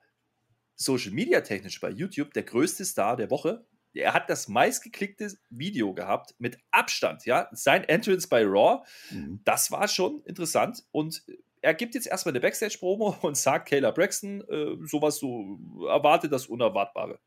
Social 0.75 1.11
Media 1.11 1.41
technisch 1.41 1.79
bei 1.79 1.89
YouTube 1.89 2.33
der 2.33 2.43
größte 2.43 2.85
Star 2.85 3.17
der 3.17 3.29
Woche 3.29 3.65
er 3.93 4.13
hat 4.13 4.29
das 4.29 4.47
meistgeklickte 4.47 5.31
Video 5.49 5.93
gehabt 5.93 6.35
mit 6.37 6.57
Abstand, 6.71 7.25
ja. 7.25 7.49
Sein 7.51 7.83
Entrance 7.83 8.27
bei 8.27 8.43
Raw, 8.45 8.83
mhm. 9.11 9.41
das 9.43 9.71
war 9.71 9.87
schon 9.87 10.21
interessant 10.25 10.83
und 10.91 11.23
er 11.61 11.73
gibt 11.73 11.95
jetzt 11.95 12.07
erstmal 12.07 12.31
eine 12.31 12.39
Backstage-Promo 12.39 13.17
und 13.21 13.37
sagt 13.37 13.69
Kayla 13.69 13.91
Braxton 13.91 14.41
äh, 14.49 14.75
sowas 14.85 15.17
so, 15.17 15.59
erwartet 15.87 16.31
das 16.31 16.47
Unerwartbare. 16.47 17.19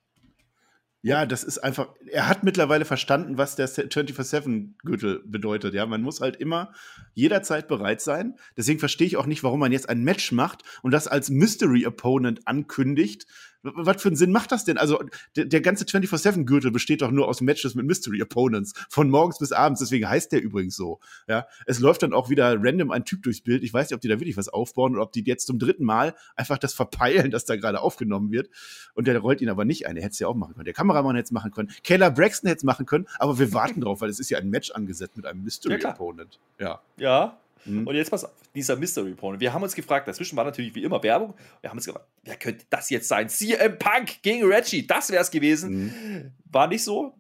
Ja, 1.03 1.25
das 1.25 1.45
ist 1.45 1.59
einfach, 1.59 1.95
er 2.11 2.29
hat 2.29 2.45
mittlerweile 2.45 2.85
verstanden, 2.85 3.39
was 3.39 3.57
der 3.57 3.71
24-7-Gürtel 3.71 5.23
bedeutet. 5.25 5.73
Ja, 5.73 5.87
man 5.87 6.03
muss 6.03 6.21
halt 6.21 6.37
immer 6.37 6.75
jederzeit 7.15 7.69
bereit 7.69 8.03
sein. 8.03 8.37
Deswegen 8.59 8.79
verstehe 8.79 9.07
ich 9.07 9.17
auch 9.17 9.25
nicht, 9.25 9.43
warum 9.43 9.61
man 9.61 9.73
jetzt 9.73 9.89
ein 9.89 10.05
Match 10.05 10.31
macht 10.31 10.63
und 10.83 10.91
das 10.91 11.09
als 11.09 11.31
Mystery 11.31 11.87
Opponent 11.87 12.47
ankündigt, 12.47 13.27
was 13.63 14.01
für 14.01 14.09
einen 14.09 14.17
Sinn 14.17 14.33
macht 14.33 14.53
das 14.53 14.65
denn? 14.65 14.79
Also, 14.79 15.03
der, 15.37 15.45
der 15.45 15.61
ganze 15.61 15.85
24-7-Gürtel 15.85 16.71
besteht 16.71 17.03
doch 17.03 17.11
nur 17.11 17.29
aus 17.29 17.41
Matches 17.41 17.75
mit 17.75 17.87
Mystery 17.87 18.23
Opponents. 18.23 18.73
Von 18.89 19.11
morgens 19.11 19.39
bis 19.39 19.53
abends. 19.53 19.81
Deswegen 19.81 20.09
heißt 20.09 20.33
der 20.33 20.43
übrigens 20.43 20.77
so. 20.77 21.01
Ja, 21.29 21.47
es 21.67 21.79
läuft 21.79 22.03
dann 22.03 22.13
auch 22.13 22.31
wieder 22.31 22.57
random 22.59 22.91
ein 22.91 23.05
Typ 23.05 23.23
durchs 23.23 23.41
Bild. 23.41 23.63
Ich 23.63 23.73
weiß 23.73 23.91
nicht, 23.91 23.95
ob 23.95 24.01
die 24.01 24.09
da 24.09 24.19
wirklich 24.19 24.37
was 24.37 24.49
aufbauen 24.49 24.93
oder 24.93 25.03
ob 25.03 25.13
die 25.13 25.23
jetzt 25.25 25.47
zum 25.47 25.59
dritten 25.59 25.85
Mal 25.85 26.15
einfach 26.37 26.59
das 26.59 26.75
verpeilen, 26.75 27.31
dass 27.31 27.45
da 27.45 27.57
gerade 27.57 27.81
aufgenommen 27.81 28.31
wird. 28.31 28.51
Und 28.95 29.07
der 29.07 29.19
rollt 29.19 29.41
ihn 29.41 29.49
aber 29.49 29.65
nicht 29.65 29.87
ein. 29.87 29.95
Der 29.95 30.05
hätte 30.05 30.13
es 30.13 30.19
ja 30.19 30.29
auch 30.29 30.35
machen 30.35 30.55
können. 30.55 30.65
Der 30.65 30.75
Kameramann 30.75 31.17
hätte 31.17 31.27
es 31.27 31.33
machen 31.33 31.51
können. 31.51 31.71
Keller 31.83 32.11
Braxton 32.11 32.49
hätte 32.49 32.59
es 32.59 32.65
machen 32.65 32.87
können. 32.87 33.07
Aber 33.19 33.39
wir 33.39 33.53
warten 33.53 33.81
drauf, 33.81 34.01
weil 34.01 34.11
es 34.11 34.21
ist 34.21 34.31
ja 34.31 34.39
ein 34.39 34.49
Match 34.49 34.71
angesetzt 34.71 35.17
mit 35.17 35.27
einem 35.27 35.43
Mystery 35.43 35.85
Opponent. 35.85 36.39
Ja. 36.59 36.81
Ja, 36.97 37.39
Mhm. 37.65 37.87
Und 37.87 37.95
jetzt 37.95 38.11
pass 38.11 38.25
auf, 38.25 38.33
dieser 38.55 38.77
Mystery 38.77 39.13
Opponent. 39.13 39.41
Wir 39.41 39.53
haben 39.53 39.63
uns 39.63 39.75
gefragt, 39.75 40.09
dazwischen 40.09 40.37
war 40.37 40.45
natürlich 40.45 40.75
wie 40.75 40.83
immer 40.83 41.03
Werbung. 41.03 41.35
Wir 41.61 41.71
haben 41.71 41.77
uns 41.79 41.87
gefragt, 41.87 42.07
wer 42.23 42.37
könnte 42.37 42.65
das 42.71 42.91
jetzt 42.91 43.09
sein? 43.09 43.29
CM 43.29 43.79
Punk 43.79 44.23
gegen 44.23 44.45
Reggie, 44.45 44.87
das 44.87 45.11
wäre 45.11 45.23
es 45.23 45.31
gewesen. 45.31 45.71
Mhm. 45.73 46.33
War 46.45 46.67
nicht 46.67 46.85
so, 46.85 47.15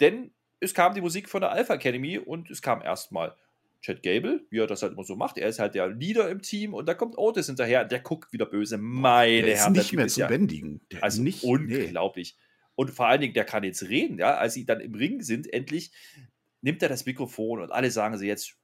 denn 0.00 0.30
es 0.60 0.74
kam 0.74 0.94
die 0.94 1.00
Musik 1.00 1.28
von 1.28 1.40
der 1.40 1.52
Alpha 1.52 1.74
Academy 1.74 2.18
und 2.18 2.50
es 2.50 2.62
kam 2.62 2.82
erstmal 2.82 3.34
Chad 3.80 4.02
Gable, 4.02 4.44
wie 4.50 4.58
er 4.58 4.66
das 4.66 4.82
halt 4.82 4.92
immer 4.92 5.04
so 5.04 5.16
macht. 5.16 5.38
Er 5.38 5.48
ist 5.48 5.58
halt 5.58 5.74
der 5.74 5.88
Leader 5.88 6.28
im 6.28 6.42
Team 6.42 6.74
und 6.74 6.86
da 6.86 6.94
kommt 6.94 7.16
Otis 7.16 7.46
hinterher 7.46 7.84
der 7.84 8.00
guckt 8.00 8.32
wieder 8.32 8.46
böse. 8.46 8.76
Meine 8.76 9.42
der 9.42 9.56
Herren, 9.56 9.74
ist 9.74 9.78
nicht 9.78 9.92
mehr 9.94 10.08
zu 10.08 10.26
bändigen. 10.26 10.80
Der 10.92 11.02
also 11.02 11.22
nicht, 11.22 11.42
unglaublich. 11.42 12.36
Nee. 12.36 12.44
Und 12.74 12.90
vor 12.90 13.06
allen 13.06 13.20
Dingen, 13.20 13.34
der 13.34 13.44
kann 13.44 13.64
jetzt 13.64 13.88
reden, 13.88 14.18
ja. 14.18 14.36
Als 14.36 14.54
sie 14.54 14.64
dann 14.64 14.80
im 14.80 14.94
Ring 14.94 15.22
sind, 15.22 15.52
endlich 15.52 15.92
nimmt 16.62 16.82
er 16.82 16.88
das 16.88 17.06
Mikrofon 17.06 17.60
und 17.60 17.72
alle 17.72 17.90
sagen 17.90 18.18
sie 18.18 18.26
jetzt, 18.26 18.56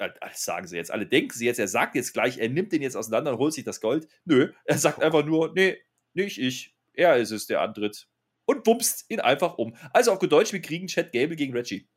äh, 0.00 0.28
sagen 0.34 0.66
sie 0.66 0.76
jetzt, 0.76 0.90
alle 0.90 1.06
denken 1.06 1.36
sie 1.36 1.46
jetzt, 1.46 1.58
er 1.58 1.68
sagt 1.68 1.94
jetzt 1.94 2.12
gleich, 2.12 2.38
er 2.38 2.48
nimmt 2.48 2.72
den 2.72 2.82
jetzt 2.82 2.96
auseinander 2.96 3.32
und 3.32 3.38
holt 3.38 3.54
sich 3.54 3.64
das 3.64 3.80
Gold. 3.80 4.08
Nö, 4.24 4.52
er 4.64 4.78
sagt 4.78 5.02
einfach 5.02 5.24
nur, 5.24 5.52
nee, 5.54 5.78
nicht 6.14 6.38
ich, 6.38 6.74
er 6.92 7.16
ist 7.16 7.30
es, 7.30 7.46
der 7.46 7.60
antritt. 7.60 8.08
Und 8.46 8.64
bumst 8.64 9.08
ihn 9.10 9.20
einfach 9.20 9.58
um. 9.58 9.76
Also 9.92 10.12
auf 10.12 10.18
gut 10.18 10.32
Deutsch, 10.32 10.52
wir 10.52 10.60
kriegen 10.60 10.88
Chad 10.88 11.12
Gable 11.12 11.36
gegen 11.36 11.52
Reggie. 11.52 11.88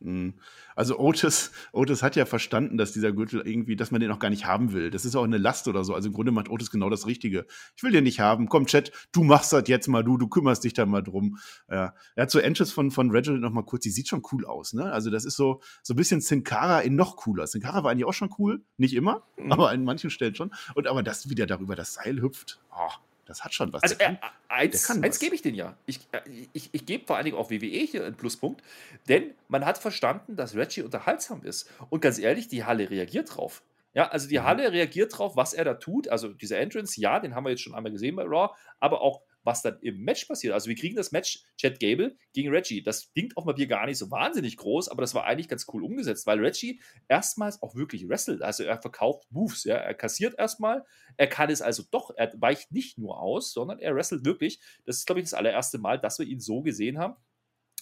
Mhm. 0.00 0.34
Also 0.76 0.98
Otis, 0.98 1.52
Otis 1.72 2.02
hat 2.02 2.16
ja 2.16 2.26
verstanden, 2.26 2.76
dass 2.76 2.92
dieser 2.92 3.12
Gürtel 3.12 3.42
irgendwie, 3.44 3.76
dass 3.76 3.90
man 3.90 4.00
den 4.00 4.10
auch 4.10 4.18
gar 4.18 4.30
nicht 4.30 4.46
haben 4.46 4.72
will. 4.72 4.90
Das 4.90 5.04
ist 5.04 5.16
auch 5.16 5.24
eine 5.24 5.38
Last 5.38 5.68
oder 5.68 5.84
so. 5.84 5.94
Also 5.94 6.08
im 6.08 6.14
Grunde 6.14 6.32
macht 6.32 6.50
Otis 6.50 6.70
genau 6.70 6.90
das 6.90 7.06
Richtige. 7.06 7.46
Ich 7.76 7.82
will 7.82 7.92
den 7.92 8.04
nicht 8.04 8.20
haben. 8.20 8.48
Komm, 8.48 8.66
Chat, 8.66 8.92
du 9.12 9.24
machst 9.24 9.52
das 9.52 9.68
jetzt 9.68 9.88
mal, 9.88 10.02
du, 10.02 10.18
du 10.18 10.28
kümmerst 10.28 10.64
dich 10.64 10.74
da 10.74 10.84
mal 10.86 11.02
drum. 11.02 11.38
Ja. 11.70 11.94
Er 12.16 12.22
hat 12.22 12.30
so 12.30 12.40
von, 12.66 12.90
von 12.90 13.10
Reginald 13.10 13.42
noch 13.42 13.52
mal 13.52 13.64
kurz, 13.64 13.84
die 13.84 13.90
sieht 13.90 14.08
schon 14.08 14.22
cool 14.32 14.44
aus, 14.44 14.72
ne? 14.72 14.92
Also 14.92 15.10
das 15.10 15.24
ist 15.24 15.36
so, 15.36 15.60
so 15.82 15.94
ein 15.94 15.96
bisschen 15.96 16.20
Sin 16.20 16.44
Cara 16.44 16.80
in 16.80 16.96
noch 16.96 17.16
cooler. 17.16 17.46
Sin 17.46 17.62
Cara 17.62 17.84
war 17.84 17.90
eigentlich 17.90 18.04
auch 18.04 18.14
schon 18.14 18.30
cool. 18.38 18.62
Nicht 18.76 18.94
immer, 18.94 19.22
mhm. 19.36 19.52
aber 19.52 19.70
an 19.70 19.84
manchen 19.84 20.10
Stellen 20.10 20.34
schon. 20.34 20.52
Und 20.74 20.86
aber 20.86 21.02
das 21.02 21.30
wieder 21.30 21.46
darüber 21.46 21.76
das 21.76 21.94
Seil 21.94 22.20
hüpft. 22.20 22.60
Oh, 22.76 22.90
das 23.26 23.44
hat 23.44 23.54
schon 23.54 23.72
was. 23.72 23.82
Also, 23.82 23.96
äh, 23.98 24.16
eins, 24.48 24.90
eins 24.90 25.18
gebe 25.18 25.34
ich 25.34 25.42
den 25.42 25.54
ja. 25.54 25.76
Ich, 25.86 26.00
äh, 26.12 26.20
ich, 26.52 26.70
ich 26.72 26.86
gebe 26.86 27.06
vor 27.06 27.16
allen 27.16 27.24
Dingen 27.24 27.36
auch 27.36 27.50
WWE 27.50 27.66
hier 27.66 28.04
einen 28.04 28.16
Pluspunkt, 28.16 28.62
denn 29.08 29.34
man 29.48 29.64
hat 29.64 29.78
verstanden, 29.78 30.36
dass 30.36 30.54
Reggie 30.54 30.82
unterhaltsam 30.82 31.42
ist. 31.42 31.70
Und 31.90 32.00
ganz 32.00 32.18
ehrlich, 32.18 32.48
die 32.48 32.64
Halle 32.64 32.90
reagiert 32.90 33.36
drauf. 33.36 33.62
Ja, 33.94 34.08
also 34.08 34.28
die 34.28 34.38
mhm. 34.38 34.44
Halle 34.44 34.72
reagiert 34.72 35.16
drauf, 35.16 35.36
was 35.36 35.54
er 35.54 35.64
da 35.64 35.74
tut. 35.74 36.08
Also 36.08 36.28
dieser 36.28 36.58
Entrance, 36.58 37.00
ja, 37.00 37.20
den 37.20 37.34
haben 37.34 37.44
wir 37.44 37.50
jetzt 37.50 37.62
schon 37.62 37.74
einmal 37.74 37.92
gesehen 37.92 38.16
bei 38.16 38.24
Raw, 38.24 38.54
aber 38.80 39.00
auch 39.00 39.22
was 39.44 39.62
dann 39.62 39.78
im 39.80 40.02
Match 40.02 40.24
passiert. 40.24 40.54
Also 40.54 40.68
wir 40.68 40.74
kriegen 40.74 40.96
das 40.96 41.12
Match 41.12 41.44
Chad 41.56 41.78
Gable 41.78 42.16
gegen 42.32 42.50
Reggie. 42.50 42.82
Das 42.82 43.12
klingt 43.12 43.36
auf 43.36 43.44
dem 43.44 43.48
Papier 43.48 43.66
gar 43.66 43.86
nicht 43.86 43.98
so 43.98 44.10
wahnsinnig 44.10 44.56
groß, 44.56 44.88
aber 44.88 45.02
das 45.02 45.14
war 45.14 45.24
eigentlich 45.24 45.48
ganz 45.48 45.66
cool 45.72 45.84
umgesetzt, 45.84 46.26
weil 46.26 46.40
Reggie 46.40 46.80
erstmals 47.08 47.62
auch 47.62 47.74
wirklich 47.74 48.08
wrestelt. 48.08 48.42
Also 48.42 48.64
er 48.64 48.80
verkauft 48.80 49.30
Moves, 49.30 49.64
ja. 49.64 49.76
Er 49.76 49.94
kassiert 49.94 50.38
erstmal, 50.38 50.84
er 51.16 51.28
kann 51.28 51.50
es 51.50 51.62
also 51.62 51.84
doch, 51.90 52.10
er 52.16 52.32
weicht 52.40 52.72
nicht 52.72 52.98
nur 52.98 53.20
aus, 53.20 53.52
sondern 53.52 53.78
er 53.78 53.94
wrestelt 53.94 54.24
wirklich. 54.24 54.60
Das 54.86 54.96
ist, 54.96 55.06
glaube 55.06 55.20
ich, 55.20 55.26
das 55.26 55.34
allererste 55.34 55.78
Mal, 55.78 56.00
dass 56.00 56.18
wir 56.18 56.26
ihn 56.26 56.40
so 56.40 56.62
gesehen 56.62 56.98
haben. 56.98 57.16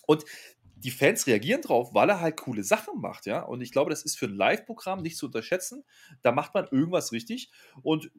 Und 0.06 0.24
die 0.74 0.90
Fans 0.90 1.28
reagieren 1.28 1.62
drauf, 1.62 1.94
weil 1.94 2.10
er 2.10 2.20
halt 2.20 2.36
coole 2.36 2.64
Sachen 2.64 3.00
macht, 3.00 3.26
ja. 3.26 3.42
Und 3.42 3.60
ich 3.60 3.70
glaube, 3.70 3.90
das 3.90 4.02
ist 4.02 4.18
für 4.18 4.26
ein 4.26 4.34
Live-Programm 4.34 5.00
nicht 5.00 5.16
zu 5.16 5.26
unterschätzen. 5.26 5.84
Da 6.22 6.32
macht 6.32 6.54
man 6.54 6.66
irgendwas 6.70 7.12
richtig. 7.12 7.52
Und 7.82 8.10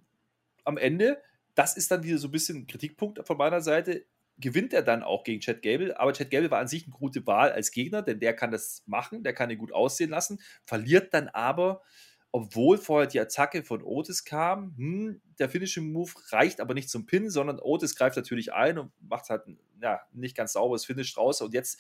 am 0.63 0.77
Ende 0.77 1.21
das 1.56 1.78
ist 1.78 1.92
dann 1.92 2.04
wieder 2.04 2.18
so 2.18 2.28
ein 2.28 2.32
bisschen 2.32 2.60
ein 2.60 2.68
Kritikpunkt 2.68 3.26
von 3.26 3.38
meiner 3.38 3.62
Seite. 3.62 4.06
Gewinnt 4.38 4.74
er 4.74 4.82
dann 4.82 5.04
auch 5.04 5.24
gegen 5.24 5.42
Chad 5.42 5.62
Gable, 5.62 6.00
aber 6.00 6.13
Chad 6.13 6.32
Gable 6.32 6.50
war 6.50 6.60
an 6.60 6.68
sich 6.68 6.86
eine 6.86 6.94
gute 6.94 7.26
Wahl 7.28 7.52
als 7.52 7.72
Gegner, 7.72 8.02
denn 8.02 8.20
der 8.20 8.36
kann 8.36 8.52
das 8.52 8.84
machen, 8.88 9.24
der 9.24 9.34
kann 9.34 9.52
ihn 9.52 9.60
gut 9.60 9.72
aussehen 9.72 10.10
lassen, 10.10 10.39
verliert 10.66 11.13
dann 11.13 11.28
aber, 11.28 11.84
obwohl 12.32 12.80
vorher 12.80 13.08
die 13.08 13.20
Attacke 13.20 13.63
von 13.63 13.84
Otis 13.84 14.26
kam, 14.26 14.76
hm, 14.76 15.22
der 15.38 15.50
Finishing 15.50 15.92
Move 15.92 16.12
reicht 16.30 16.62
aber 16.62 16.74
nicht 16.74 16.89
zum 16.89 17.06
Pin, 17.06 17.30
sondern 17.30 17.60
Otis 17.60 17.96
greift 17.96 18.18
natürlich 18.18 18.54
ein 18.54 18.80
und 18.80 18.92
macht 19.00 19.30
halt 19.30 19.46
ein 19.48 19.60
ja, 19.84 20.02
nicht 20.13 20.36
ganz 20.36 20.54
sauberes 20.54 20.84
Finish 20.84 21.13
draus. 21.13 21.42
Und 21.42 21.54
jetzt, 21.54 21.80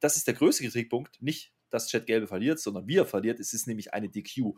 das 0.00 0.16
ist 0.16 0.26
der 0.26 0.34
größte 0.34 0.64
Kritikpunkt, 0.64 1.22
nicht, 1.22 1.52
dass 1.70 1.86
Chad 1.86 2.08
Gable 2.08 2.26
verliert, 2.26 2.58
sondern 2.58 2.88
wie 2.88 2.96
er 2.96 3.06
verliert. 3.06 3.38
Es 3.38 3.54
ist 3.54 3.68
nämlich 3.68 3.94
eine 3.94 4.08
DQ. 4.08 4.54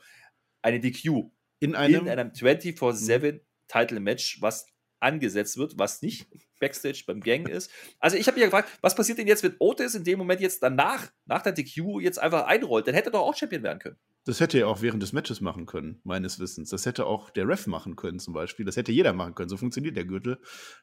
Eine 0.62 0.80
DQ 0.80 1.28
in 1.60 1.74
einem, 1.74 2.06
in 2.06 2.08
einem 2.08 2.30
24-7 2.30 3.40
Title-Match, 3.74 4.40
was 4.40 4.66
angesetzt 5.00 5.58
wird, 5.58 5.78
was 5.78 6.02
nicht 6.02 6.26
Backstage 6.60 7.04
beim 7.06 7.20
Gang 7.20 7.48
ist. 7.48 7.70
Also 7.98 8.16
ich 8.16 8.26
habe 8.26 8.38
mich 8.38 8.44
gefragt, 8.44 8.70
was 8.80 8.94
passiert 8.94 9.18
denn 9.18 9.26
jetzt, 9.26 9.42
wenn 9.42 9.56
Otis 9.58 9.94
in 9.94 10.04
dem 10.04 10.18
Moment 10.18 10.40
jetzt 10.40 10.62
danach, 10.62 11.10
nach 11.26 11.42
der 11.42 11.52
DQ, 11.52 12.00
jetzt 12.00 12.18
einfach 12.18 12.46
einrollt? 12.46 12.86
Dann 12.86 12.94
hätte 12.94 13.10
er 13.10 13.12
doch 13.12 13.20
auch 13.20 13.36
Champion 13.36 13.62
werden 13.62 13.80
können. 13.80 13.96
Das 14.26 14.40
hätte 14.40 14.58
er 14.58 14.68
auch 14.68 14.80
während 14.80 15.02
des 15.02 15.12
Matches 15.12 15.42
machen 15.42 15.66
können, 15.66 16.00
meines 16.02 16.40
Wissens. 16.40 16.70
Das 16.70 16.86
hätte 16.86 17.04
auch 17.04 17.28
der 17.28 17.46
Ref 17.46 17.66
machen 17.66 17.94
können, 17.94 18.18
zum 18.18 18.32
Beispiel. 18.32 18.64
Das 18.64 18.78
hätte 18.78 18.90
jeder 18.90 19.12
machen 19.12 19.34
können. 19.34 19.50
So 19.50 19.58
funktioniert 19.58 19.98
der 19.98 20.06
Gürtel. 20.06 20.38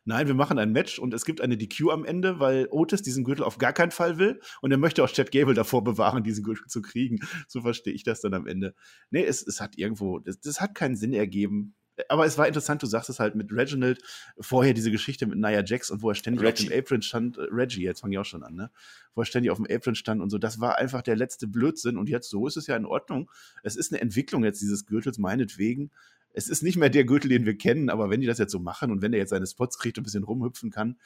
Nein, 0.05 0.27
wir 0.27 0.35
machen 0.35 0.59
ein 0.59 0.71
Match 0.71 0.99
und 0.99 1.11
es 1.15 1.25
gibt 1.25 1.41
eine 1.41 1.57
DQ 1.57 1.89
am 1.89 2.05
Ende, 2.05 2.39
weil 2.39 2.67
Otis 2.69 3.01
diesen 3.01 3.23
Gürtel 3.23 3.43
auf 3.43 3.57
gar 3.57 3.73
keinen 3.73 3.89
Fall 3.89 4.19
will 4.19 4.39
und 4.61 4.71
er 4.71 4.77
möchte 4.77 5.03
auch 5.03 5.09
Chad 5.09 5.31
Gable 5.31 5.55
davor 5.55 5.83
bewahren, 5.83 6.23
diesen 6.23 6.43
Gürtel 6.43 6.67
zu 6.67 6.83
kriegen. 6.83 7.17
So 7.47 7.61
verstehe 7.61 7.93
ich 7.93 8.03
das 8.03 8.21
dann 8.21 8.35
am 8.35 8.45
Ende. 8.45 8.75
Nee, 9.09 9.25
es, 9.25 9.41
es 9.41 9.59
hat 9.59 9.75
irgendwo, 9.75 10.19
das, 10.19 10.39
das 10.39 10.61
hat 10.61 10.75
keinen 10.75 10.95
Sinn 10.95 11.13
ergeben 11.13 11.73
aber 12.07 12.25
es 12.25 12.37
war 12.37 12.47
interessant, 12.47 12.81
du 12.81 12.87
sagst 12.87 13.09
es 13.09 13.19
halt 13.19 13.35
mit 13.35 13.51
Reginald, 13.51 14.01
vorher 14.39 14.73
diese 14.73 14.91
Geschichte 14.91 15.25
mit 15.27 15.37
Nia 15.37 15.63
Jax 15.63 15.91
und 15.91 16.01
wo 16.01 16.09
er 16.09 16.15
ständig 16.15 16.43
Reggie. 16.43 16.65
auf 16.65 16.69
dem 16.69 16.79
Apron 16.79 17.01
stand, 17.01 17.37
äh, 17.37 17.41
Reggie, 17.51 17.83
jetzt 17.83 18.01
fange 18.01 18.15
ich 18.15 18.19
auch 18.19 18.25
schon 18.25 18.43
an, 18.43 18.55
ne? 18.55 18.71
Wo 19.13 19.21
er 19.21 19.25
ständig 19.25 19.51
auf 19.51 19.57
dem 19.57 19.67
Apron 19.69 19.95
stand 19.95 20.21
und 20.21 20.29
so, 20.29 20.37
das 20.37 20.59
war 20.59 20.77
einfach 20.77 21.01
der 21.01 21.15
letzte 21.15 21.47
Blödsinn 21.47 21.97
und 21.97 22.09
jetzt 22.09 22.29
so 22.29 22.47
ist 22.47 22.57
es 22.57 22.67
ja 22.67 22.75
in 22.75 22.85
Ordnung. 22.85 23.29
Es 23.63 23.75
ist 23.75 23.91
eine 23.91 24.01
Entwicklung 24.01 24.43
jetzt 24.43 24.61
dieses 24.61 24.85
Gürtels, 24.85 25.17
meinetwegen. 25.17 25.91
Es 26.33 26.47
ist 26.47 26.63
nicht 26.63 26.77
mehr 26.77 26.89
der 26.89 27.03
Gürtel, 27.03 27.29
den 27.29 27.45
wir 27.45 27.57
kennen, 27.57 27.89
aber 27.89 28.09
wenn 28.09 28.21
die 28.21 28.27
das 28.27 28.37
jetzt 28.37 28.53
so 28.53 28.59
machen 28.59 28.91
und 28.91 29.01
wenn 29.01 29.11
er 29.11 29.19
jetzt 29.19 29.31
seine 29.31 29.47
Spots 29.47 29.77
kriegt 29.77 29.97
und 29.97 30.03
ein 30.03 30.05
bisschen 30.05 30.23
rumhüpfen 30.23 30.71
kann, 30.71 30.97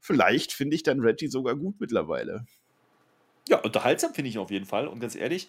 vielleicht 0.00 0.52
finde 0.52 0.76
ich 0.76 0.82
dann 0.82 1.00
Reggie 1.00 1.28
sogar 1.28 1.56
gut 1.56 1.80
mittlerweile. 1.80 2.44
Ja, 3.48 3.58
unterhaltsam 3.60 4.12
finde 4.12 4.28
ich 4.28 4.36
auf 4.36 4.50
jeden 4.50 4.66
Fall 4.66 4.86
und 4.86 5.00
ganz 5.00 5.14
ehrlich, 5.14 5.48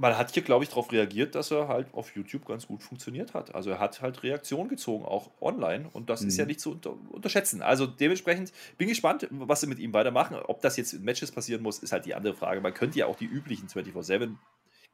man 0.00 0.16
hat 0.16 0.32
hier, 0.32 0.42
glaube 0.42 0.64
ich, 0.64 0.70
darauf 0.70 0.90
reagiert, 0.92 1.34
dass 1.34 1.50
er 1.50 1.68
halt 1.68 1.92
auf 1.92 2.16
YouTube 2.16 2.46
ganz 2.46 2.66
gut 2.66 2.82
funktioniert 2.82 3.34
hat. 3.34 3.54
Also 3.54 3.68
er 3.68 3.78
hat 3.78 4.00
halt 4.00 4.22
Reaktion 4.22 4.68
gezogen, 4.68 5.04
auch 5.04 5.30
online. 5.42 5.90
Und 5.92 6.08
das 6.08 6.22
mhm. 6.22 6.28
ist 6.28 6.38
ja 6.38 6.44
mhm. 6.44 6.48
nicht 6.48 6.60
zu 6.60 6.72
unter 6.72 6.96
unterschätzen. 7.10 7.60
Also 7.60 7.86
dementsprechend 7.86 8.50
bin 8.78 8.88
ich 8.88 8.92
gespannt, 8.92 9.28
was 9.30 9.60
sie 9.60 9.66
mit 9.66 9.78
ihm 9.78 9.92
weitermachen. 9.92 10.36
Ob 10.36 10.62
das 10.62 10.78
jetzt 10.78 10.94
in 10.94 11.02
Matches 11.02 11.30
passieren 11.30 11.62
muss, 11.62 11.80
ist 11.80 11.92
halt 11.92 12.06
die 12.06 12.14
andere 12.14 12.34
Frage. 12.34 12.62
Man 12.62 12.72
könnte 12.72 12.98
ja 12.98 13.06
auch 13.06 13.16
die 13.16 13.26
üblichen 13.26 13.68
24-7 13.68 14.36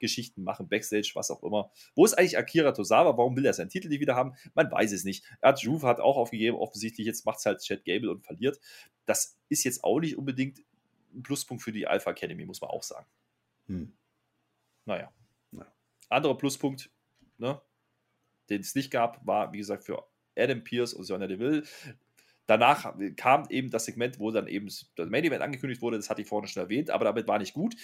Geschichten 0.01 0.43
machen, 0.43 0.69
Backstage, 0.69 1.13
was 1.15 1.31
auch 1.31 1.45
immer. 1.45 1.71
Wo 1.95 2.05
ist 2.05 2.19
eigentlich 2.19 2.37
Akira 2.37 2.73
Tosawa? 2.73 3.17
Warum 3.17 3.37
will 3.37 3.47
er 3.47 3.53
seinen 3.53 3.69
Titel 3.69 3.89
nicht 3.89 4.01
wieder 4.01 4.17
haben? 4.17 4.35
Man 4.55 4.69
weiß 4.73 4.91
es 4.91 5.05
nicht. 5.05 5.25
Er 5.41 5.51
hat 5.51 5.61
Juve 5.61 5.87
hat 5.87 6.01
auch 6.01 6.17
aufgegeben, 6.17 6.57
offensichtlich 6.57 7.07
jetzt 7.07 7.25
macht 7.25 7.39
es 7.39 7.47
halt 7.47 7.61
Chad 7.63 7.85
Gable 7.85 8.11
und 8.11 8.25
verliert. 8.25 8.59
Das 9.05 9.39
ist 9.49 9.63
jetzt 9.63 9.85
auch 9.85 10.01
nicht 10.01 10.19
unbedingt 10.19 10.59
ein 11.15 11.23
Pluspunkt 11.23 11.63
für 11.63 11.73
die 11.73 11.87
Alpha 11.87 12.11
Academy, 12.11 12.45
muss 12.45 12.61
man 12.61 12.71
auch 12.71 12.83
sagen. 12.83 13.07
Hm. 13.69 13.93
Naja. 14.87 15.13
Ja. 15.53 15.67
Anderer 16.09 16.39
Pluspunkt, 16.39 16.91
ne, 17.37 17.61
den 18.49 18.61
es 18.63 18.75
nicht 18.75 18.91
gab, 18.91 19.25
war, 19.27 19.53
wie 19.53 19.59
gesagt, 19.59 19.85
für 19.85 20.07
Adam 20.37 20.65
Pierce 20.65 20.95
und 20.95 21.05
Sonja 21.05 21.27
Deville. 21.27 21.65
Danach 22.47 22.95
kam 23.17 23.47
eben 23.51 23.71
das 23.71 23.87
Segment, 23.87 24.21
wo 24.21 24.31
dann 24.31 24.47
eben 24.47 24.67
das 24.67 25.11
Main 25.11 25.25
Event 25.25 25.43
angekündigt 25.43 25.83
wurde, 25.83 25.97
das 25.97 26.09
hatte 26.09 26.23
ich 26.23 26.29
vorhin 26.29 26.49
schon 26.49 26.63
erwähnt, 26.63 26.91
aber 26.91 27.05
damit 27.05 27.27
war 27.27 27.39
nicht 27.39 27.55
gut, 27.55 27.75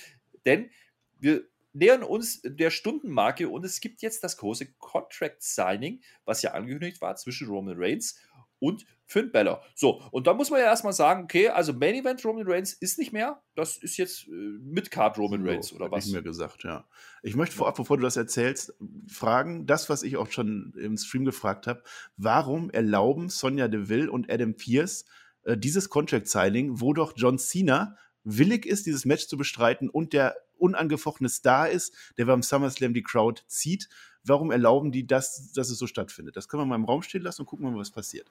denn 0.46 0.70
wir 1.18 1.44
nähern 1.72 2.04
uns 2.04 2.42
der 2.44 2.70
Stundenmarke 2.70 3.48
und 3.48 3.64
es 3.64 3.80
gibt 3.80 4.02
jetzt 4.02 4.22
das 4.22 4.36
große 4.36 4.74
Contract 4.74 5.42
Signing, 5.42 6.02
was 6.24 6.42
ja 6.42 6.52
angekündigt 6.52 7.00
war 7.00 7.16
zwischen 7.16 7.48
Roman 7.48 7.74
Reigns 7.76 8.20
und 8.62 8.86
Finn 9.06 9.32
Balor. 9.32 9.60
So, 9.74 10.00
und 10.12 10.28
da 10.28 10.34
muss 10.34 10.50
man 10.50 10.60
ja 10.60 10.66
erstmal 10.66 10.92
sagen, 10.92 11.24
okay, 11.24 11.48
also 11.48 11.72
Main 11.72 11.96
Event 11.96 12.24
Roman 12.24 12.46
Reigns 12.46 12.72
ist 12.72 12.96
nicht 12.96 13.12
mehr. 13.12 13.42
Das 13.56 13.76
ist 13.76 13.96
jetzt 13.96 14.28
äh, 14.28 14.30
mit 14.30 14.92
Card 14.92 15.18
Roman 15.18 15.46
Reigns 15.46 15.68
so, 15.68 15.76
oder 15.76 15.90
was? 15.90 16.06
Ich 16.06 16.12
mir 16.12 16.22
gesagt, 16.22 16.62
ja. 16.62 16.86
Ich 17.24 17.34
möchte 17.34 17.56
vorab, 17.56 17.76
bevor 17.76 17.96
du 17.96 18.04
das 18.04 18.16
erzählst, 18.16 18.72
fragen, 19.08 19.66
das, 19.66 19.90
was 19.90 20.04
ich 20.04 20.16
auch 20.16 20.30
schon 20.30 20.74
im 20.80 20.96
Stream 20.96 21.24
gefragt 21.24 21.66
habe, 21.66 21.82
warum 22.16 22.70
erlauben 22.70 23.28
Sonja 23.28 23.66
Deville 23.66 24.10
und 24.10 24.30
Adam 24.30 24.54
Pierce 24.54 25.06
äh, 25.42 25.58
dieses 25.58 25.90
Contract 25.90 26.28
Signing, 26.28 26.80
wo 26.80 26.94
doch 26.94 27.14
John 27.16 27.38
Cena 27.38 27.96
willig 28.22 28.64
ist, 28.64 28.86
dieses 28.86 29.04
Match 29.04 29.26
zu 29.26 29.36
bestreiten 29.36 29.90
und 29.90 30.12
der 30.12 30.36
unangefochtene 30.56 31.28
Star 31.28 31.68
ist, 31.68 31.96
der 32.16 32.26
beim 32.26 32.42
SummerSlam 32.42 32.94
die 32.94 33.02
Crowd 33.02 33.42
zieht. 33.48 33.88
Warum 34.22 34.52
erlauben 34.52 34.92
die 34.92 35.04
das, 35.04 35.50
dass 35.52 35.68
es 35.68 35.78
so 35.78 35.88
stattfindet? 35.88 36.36
Das 36.36 36.48
können 36.48 36.62
wir 36.62 36.66
mal 36.66 36.76
im 36.76 36.84
Raum 36.84 37.02
stehen 37.02 37.22
lassen 37.22 37.42
und 37.42 37.46
gucken 37.46 37.68
mal, 37.68 37.76
was 37.76 37.90
passiert 37.90 38.30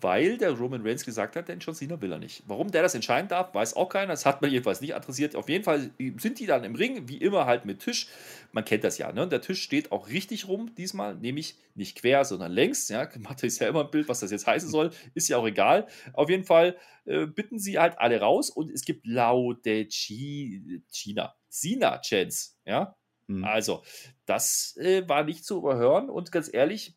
weil 0.00 0.38
der 0.38 0.52
Roman 0.52 0.82
Reigns 0.86 1.04
gesagt 1.04 1.36
hat, 1.36 1.48
denn 1.48 1.58
John 1.58 1.74
Cena 1.74 2.00
will 2.00 2.12
er 2.12 2.18
nicht. 2.18 2.42
Warum 2.46 2.70
der 2.70 2.82
das 2.82 2.94
entscheiden 2.94 3.28
darf, 3.28 3.54
weiß 3.54 3.74
auch 3.74 3.88
keiner. 3.88 4.12
Das 4.12 4.26
hat 4.26 4.42
man 4.42 4.50
jedenfalls 4.50 4.80
nicht 4.80 4.94
adressiert. 4.94 5.36
Auf 5.36 5.48
jeden 5.48 5.64
Fall 5.64 5.90
sind 6.18 6.38
die 6.38 6.46
dann 6.46 6.64
im 6.64 6.74
Ring, 6.74 7.08
wie 7.08 7.18
immer 7.18 7.46
halt 7.46 7.64
mit 7.64 7.80
Tisch. 7.80 8.08
Man 8.52 8.64
kennt 8.64 8.84
das 8.84 8.98
ja, 8.98 9.12
ne? 9.12 9.28
Der 9.28 9.40
Tisch 9.40 9.62
steht 9.62 9.92
auch 9.92 10.08
richtig 10.08 10.48
rum 10.48 10.74
diesmal, 10.76 11.14
nämlich 11.14 11.56
nicht 11.74 11.98
quer, 11.98 12.24
sondern 12.24 12.52
längs. 12.52 12.88
Ja, 12.88 13.08
Mathe 13.18 13.46
ist 13.46 13.60
ja 13.60 13.68
immer 13.68 13.84
ein 13.84 13.90
Bild, 13.90 14.08
was 14.08 14.20
das 14.20 14.30
jetzt 14.30 14.46
heißen 14.46 14.68
soll. 14.68 14.90
Ist 15.14 15.28
ja 15.28 15.36
auch 15.36 15.46
egal. 15.46 15.86
Auf 16.12 16.28
jeden 16.28 16.44
Fall 16.44 16.76
äh, 17.04 17.26
bitten 17.26 17.58
sie 17.58 17.78
halt 17.78 17.98
alle 17.98 18.20
raus 18.20 18.50
und 18.50 18.70
es 18.70 18.84
gibt 18.84 19.06
laute 19.06 19.88
China, 19.88 21.34
Sina-Chants. 21.48 22.58
Ja, 22.64 22.96
mhm. 23.26 23.44
also 23.44 23.82
das 24.26 24.76
äh, 24.78 25.08
war 25.08 25.24
nicht 25.24 25.44
zu 25.44 25.58
überhören 25.58 26.08
und 26.08 26.32
ganz 26.32 26.52
ehrlich, 26.52 26.96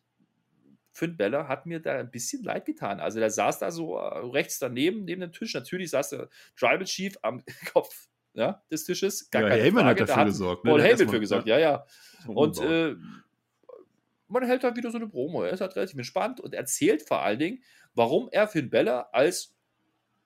Finn 0.96 1.16
Beller 1.16 1.46
hat 1.46 1.66
mir 1.66 1.80
da 1.80 1.98
ein 1.98 2.10
bisschen 2.10 2.42
leid 2.42 2.64
getan. 2.64 3.00
Also 3.00 3.18
der 3.18 3.30
saß 3.30 3.58
da 3.58 3.70
so 3.70 3.96
äh, 3.96 4.18
rechts 4.30 4.58
daneben, 4.58 5.04
neben 5.04 5.20
dem 5.20 5.32
Tisch. 5.32 5.52
Natürlich 5.52 5.90
saß 5.90 6.10
der 6.10 6.28
Tribal 6.56 6.84
Chief 6.84 7.14
am 7.20 7.44
Kopf 7.72 8.08
ja, 8.32 8.62
des 8.70 8.84
Tisches. 8.84 9.30
Gar 9.30 9.42
ja, 9.42 9.48
keine 9.50 9.62
Heyman 9.62 9.84
Frage. 9.84 10.00
hat 10.00 10.08
dafür 10.08 10.22
da 10.22 10.28
gesorgt. 10.28 10.64
Ne? 10.64 10.70
Paul 10.70 10.82
Heyman 10.82 11.08
für 11.08 11.20
gesorgt, 11.20 11.46
ja, 11.46 11.58
ja. 11.58 11.86
Und 12.26 12.60
äh, 12.60 12.94
man 14.28 14.44
hält 14.44 14.64
da 14.64 14.74
wieder 14.74 14.90
so 14.90 14.96
eine 14.96 15.06
Promo. 15.06 15.42
Er 15.42 15.52
ist 15.52 15.60
halt 15.60 15.76
relativ 15.76 15.96
entspannt 15.96 16.40
und 16.40 16.54
erzählt 16.54 17.02
vor 17.02 17.22
allen 17.22 17.38
Dingen, 17.38 17.62
warum 17.94 18.30
er 18.32 18.48
Finn 18.48 18.70
Beller 18.70 19.14
als 19.14 19.54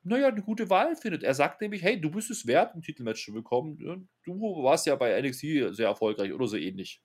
naja, 0.03 0.29
eine 0.29 0.41
gute 0.41 0.71
Wahl 0.71 0.95
findet. 0.95 1.25
Er 1.25 1.35
sagt 1.35 1.61
nämlich, 1.61 1.83
hey, 1.83 2.01
du 2.01 2.11
bist 2.11 2.31
es 2.31 2.47
wert, 2.47 2.75
ein 2.75 2.81
Titelmatch 2.81 3.25
zu 3.25 3.35
bekommen. 3.35 4.09
Du 4.25 4.41
warst 4.63 4.87
ja 4.87 4.95
bei 4.95 5.21
NXT 5.21 5.75
sehr 5.75 5.89
erfolgreich 5.89 6.33
oder 6.33 6.47
so 6.47 6.57
ähnlich. 6.57 7.03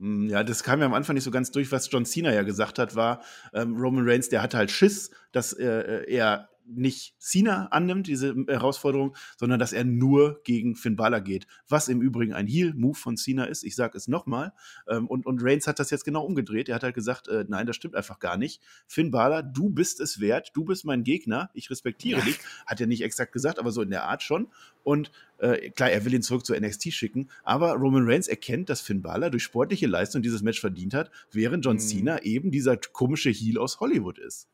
Hm, 0.00 0.28
ja, 0.28 0.44
das 0.44 0.62
kam 0.62 0.80
ja 0.80 0.86
am 0.86 0.94
Anfang 0.94 1.14
nicht 1.14 1.24
so 1.24 1.30
ganz 1.30 1.50
durch, 1.50 1.72
was 1.72 1.90
John 1.90 2.06
Cena 2.06 2.32
ja 2.32 2.42
gesagt 2.42 2.78
hat, 2.78 2.94
war, 2.94 3.22
ähm, 3.52 3.76
Roman 3.76 4.08
Reigns, 4.08 4.28
der 4.28 4.42
hatte 4.42 4.56
halt 4.56 4.70
Schiss, 4.70 5.10
dass 5.32 5.52
äh, 5.52 5.66
äh 5.66 6.12
er 6.12 6.48
nicht 6.68 7.14
Cena 7.18 7.66
annimmt, 7.66 8.06
diese 8.06 8.34
Herausforderung, 8.46 9.16
sondern 9.36 9.58
dass 9.58 9.72
er 9.72 9.84
nur 9.84 10.40
gegen 10.44 10.76
Finn 10.76 10.96
Balor 10.96 11.20
geht. 11.20 11.46
Was 11.68 11.88
im 11.88 12.00
Übrigen 12.00 12.32
ein 12.32 12.46
Heal-Move 12.46 12.96
von 12.96 13.16
Cena 13.16 13.44
ist. 13.44 13.64
Ich 13.64 13.74
sage 13.74 13.96
es 13.96 14.08
nochmal. 14.08 14.52
Ähm, 14.88 15.06
und, 15.06 15.26
und 15.26 15.42
Reigns 15.42 15.66
hat 15.66 15.78
das 15.78 15.90
jetzt 15.90 16.04
genau 16.04 16.24
umgedreht. 16.24 16.68
Er 16.68 16.76
hat 16.76 16.82
halt 16.82 16.94
gesagt, 16.94 17.28
äh, 17.28 17.44
nein, 17.48 17.66
das 17.66 17.76
stimmt 17.76 17.94
einfach 17.94 18.18
gar 18.18 18.36
nicht. 18.36 18.62
Finn 18.86 19.10
Balor, 19.10 19.42
du 19.42 19.70
bist 19.70 20.00
es 20.00 20.20
wert. 20.20 20.50
Du 20.54 20.64
bist 20.64 20.84
mein 20.84 21.04
Gegner. 21.04 21.50
Ich 21.54 21.70
respektiere 21.70 22.20
ja. 22.20 22.24
dich. 22.24 22.38
Hat 22.66 22.80
er 22.80 22.86
nicht 22.86 23.02
exakt 23.02 23.32
gesagt, 23.32 23.58
aber 23.58 23.70
so 23.70 23.82
in 23.82 23.90
der 23.90 24.04
Art 24.04 24.22
schon. 24.22 24.48
Und 24.84 25.10
äh, 25.38 25.70
klar, 25.70 25.90
er 25.90 26.04
will 26.04 26.14
ihn 26.14 26.22
zurück 26.22 26.44
zur 26.44 26.58
NXT 26.58 26.92
schicken, 26.92 27.30
aber 27.44 27.72
Roman 27.74 28.08
Reigns 28.08 28.26
erkennt, 28.26 28.68
dass 28.68 28.80
Finn 28.80 29.02
Balor 29.02 29.30
durch 29.30 29.42
sportliche 29.42 29.86
Leistung 29.86 30.22
dieses 30.22 30.42
Match 30.42 30.60
verdient 30.60 30.94
hat, 30.94 31.10
während 31.30 31.64
John 31.64 31.76
mhm. 31.76 31.80
Cena 31.80 32.22
eben 32.22 32.50
dieser 32.50 32.76
komische 32.76 33.30
Heal 33.30 33.58
aus 33.58 33.80
Hollywood 33.80 34.18
ist. 34.18 34.48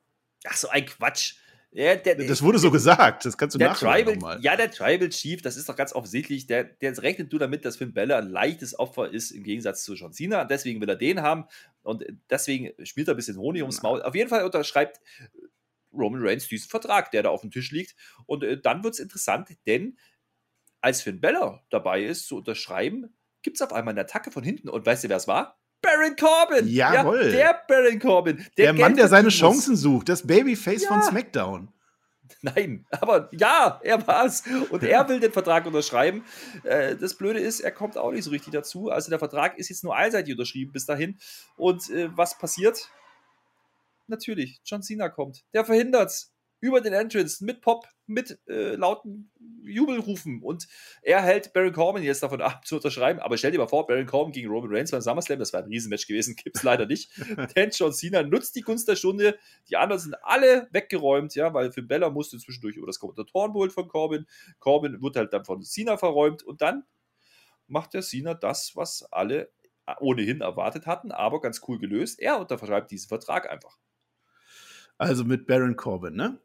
Ach, 0.46 0.56
so 0.56 0.68
ein 0.68 0.84
Quatsch. 0.84 1.36
Ja, 1.76 1.96
der, 1.96 2.14
das 2.14 2.40
wurde 2.40 2.60
so 2.60 2.70
gesagt, 2.70 3.24
das 3.24 3.36
kannst 3.36 3.56
du 3.56 3.58
der 3.58 3.74
Tribal, 3.74 4.38
Ja, 4.40 4.54
der 4.54 4.70
Tribal 4.70 5.08
Chief, 5.08 5.42
das 5.42 5.56
ist 5.56 5.68
doch 5.68 5.74
ganz 5.74 5.92
offensichtlich, 5.92 6.46
der, 6.46 6.62
der 6.62 6.96
rechnet 7.02 7.32
du 7.32 7.38
damit, 7.38 7.64
dass 7.64 7.78
Finn 7.78 7.92
Balor 7.92 8.18
ein 8.18 8.28
leichtes 8.28 8.78
Opfer 8.78 9.10
ist 9.10 9.32
im 9.32 9.42
Gegensatz 9.42 9.82
zu 9.82 9.94
John 9.94 10.12
Cena. 10.12 10.44
Deswegen 10.44 10.80
will 10.80 10.88
er 10.88 10.94
den 10.94 11.20
haben 11.20 11.46
und 11.82 12.04
deswegen 12.30 12.70
spielt 12.86 13.08
er 13.08 13.14
ein 13.14 13.16
bisschen 13.16 13.38
Honig 13.38 13.62
ums 13.62 13.82
Maul. 13.82 14.02
Auf 14.02 14.14
jeden 14.14 14.30
Fall 14.30 14.44
unterschreibt 14.44 15.00
Roman 15.92 16.24
Reigns 16.24 16.46
diesen 16.46 16.68
Vertrag, 16.68 17.10
der 17.10 17.24
da 17.24 17.30
auf 17.30 17.40
dem 17.40 17.50
Tisch 17.50 17.72
liegt. 17.72 17.96
Und 18.26 18.44
äh, 18.44 18.60
dann 18.60 18.84
wird 18.84 18.94
es 18.94 19.00
interessant, 19.00 19.48
denn 19.66 19.98
als 20.80 21.02
Finn 21.02 21.20
Balor 21.20 21.64
dabei 21.70 22.04
ist 22.04 22.28
zu 22.28 22.36
unterschreiben, 22.36 23.16
gibt 23.42 23.56
es 23.56 23.62
auf 23.62 23.72
einmal 23.72 23.94
eine 23.94 24.02
Attacke 24.02 24.30
von 24.30 24.44
hinten. 24.44 24.68
Und 24.68 24.86
weißt 24.86 25.02
du, 25.02 25.08
wer 25.08 25.16
es 25.16 25.26
war? 25.26 25.58
Baron 25.94 26.16
Corbin. 26.16 26.68
Jawohl. 26.68 27.26
Ja, 27.26 27.30
der 27.30 27.62
Baron 27.68 27.98
Corbin. 27.98 28.36
Der, 28.56 28.72
der 28.72 28.74
Mann, 28.74 28.96
der 28.96 29.08
seine 29.08 29.28
Chancen 29.28 29.76
sucht. 29.76 30.08
Das 30.08 30.26
Babyface 30.26 30.82
ja. 30.82 30.88
von 30.88 31.02
SmackDown. 31.02 31.68
Nein, 32.42 32.84
aber 32.90 33.28
ja, 33.32 33.80
er 33.82 34.06
war's. 34.06 34.42
Und 34.70 34.82
er 34.82 35.08
will 35.08 35.20
den 35.20 35.32
Vertrag 35.32 35.64
unterschreiben. 35.66 36.24
Äh, 36.62 36.96
das 36.96 37.14
Blöde 37.14 37.40
ist, 37.40 37.60
er 37.60 37.70
kommt 37.70 37.96
auch 37.96 38.12
nicht 38.12 38.24
so 38.24 38.30
richtig 38.30 38.52
dazu. 38.52 38.90
Also 38.90 39.08
der 39.08 39.18
Vertrag 39.18 39.58
ist 39.58 39.70
jetzt 39.70 39.84
nur 39.84 39.96
einseitig 39.96 40.32
unterschrieben 40.32 40.72
bis 40.72 40.84
dahin. 40.84 41.18
Und 41.56 41.88
äh, 41.90 42.08
was 42.14 42.38
passiert? 42.38 42.90
Natürlich, 44.06 44.60
John 44.64 44.82
Cena 44.82 45.08
kommt. 45.08 45.44
Der 45.54 45.64
verhindert's 45.64 46.33
über 46.64 46.80
den 46.80 46.94
Entrance 46.94 47.44
mit 47.44 47.60
Pop, 47.60 47.86
mit 48.06 48.40
äh, 48.48 48.74
lauten 48.74 49.30
Jubelrufen. 49.64 50.42
Und 50.42 50.66
er 51.02 51.20
hält 51.20 51.52
Baron 51.52 51.74
Corbin 51.74 52.02
jetzt 52.02 52.22
davon 52.22 52.40
ab, 52.40 52.66
zu 52.66 52.76
unterschreiben. 52.76 53.20
Aber 53.20 53.36
stell 53.36 53.52
dir 53.52 53.58
mal 53.58 53.66
vor, 53.66 53.86
Baron 53.86 54.06
Corbin 54.06 54.32
gegen 54.32 54.48
Roman 54.48 54.74
Reigns 54.74 54.90
beim 54.90 55.02
SummerSlam, 55.02 55.38
das 55.38 55.52
wäre 55.52 55.62
ein 55.62 55.68
Riesenmatch 55.68 56.06
gewesen, 56.06 56.36
gibt 56.36 56.56
es 56.56 56.62
leider 56.62 56.86
nicht. 56.86 57.10
Denn 57.54 57.68
John 57.70 57.92
Cena 57.92 58.22
nutzt 58.22 58.56
die 58.56 58.62
Gunst 58.62 58.88
der 58.88 58.96
Stunde. 58.96 59.38
Die 59.68 59.76
anderen 59.76 60.00
sind 60.00 60.14
alle 60.22 60.66
weggeräumt, 60.70 61.34
ja, 61.34 61.52
weil 61.52 61.70
Finn 61.70 61.86
Bella 61.86 62.08
musste 62.08 62.38
zwischendurch 62.38 62.76
über 62.76 62.86
das 62.86 62.98
Kommentatorenpult 62.98 63.70
von 63.70 63.86
Corbin. 63.86 64.26
Corbin 64.58 65.02
wird 65.02 65.16
halt 65.16 65.34
dann 65.34 65.44
von 65.44 65.62
Cena 65.62 65.98
verräumt 65.98 66.42
und 66.44 66.62
dann 66.62 66.84
macht 67.66 67.92
der 67.92 68.00
Cena 68.00 68.32
das, 68.32 68.72
was 68.74 69.06
alle 69.12 69.52
ohnehin 70.00 70.40
erwartet 70.40 70.86
hatten, 70.86 71.12
aber 71.12 71.42
ganz 71.42 71.60
cool 71.68 71.78
gelöst. 71.78 72.20
Er 72.20 72.40
unterschreibt 72.40 72.90
diesen 72.90 73.08
Vertrag 73.08 73.50
einfach. 73.50 73.76
Also 74.98 75.24
mit 75.24 75.46
Baron 75.46 75.76
Corbin, 75.76 76.14
ne? 76.14 76.38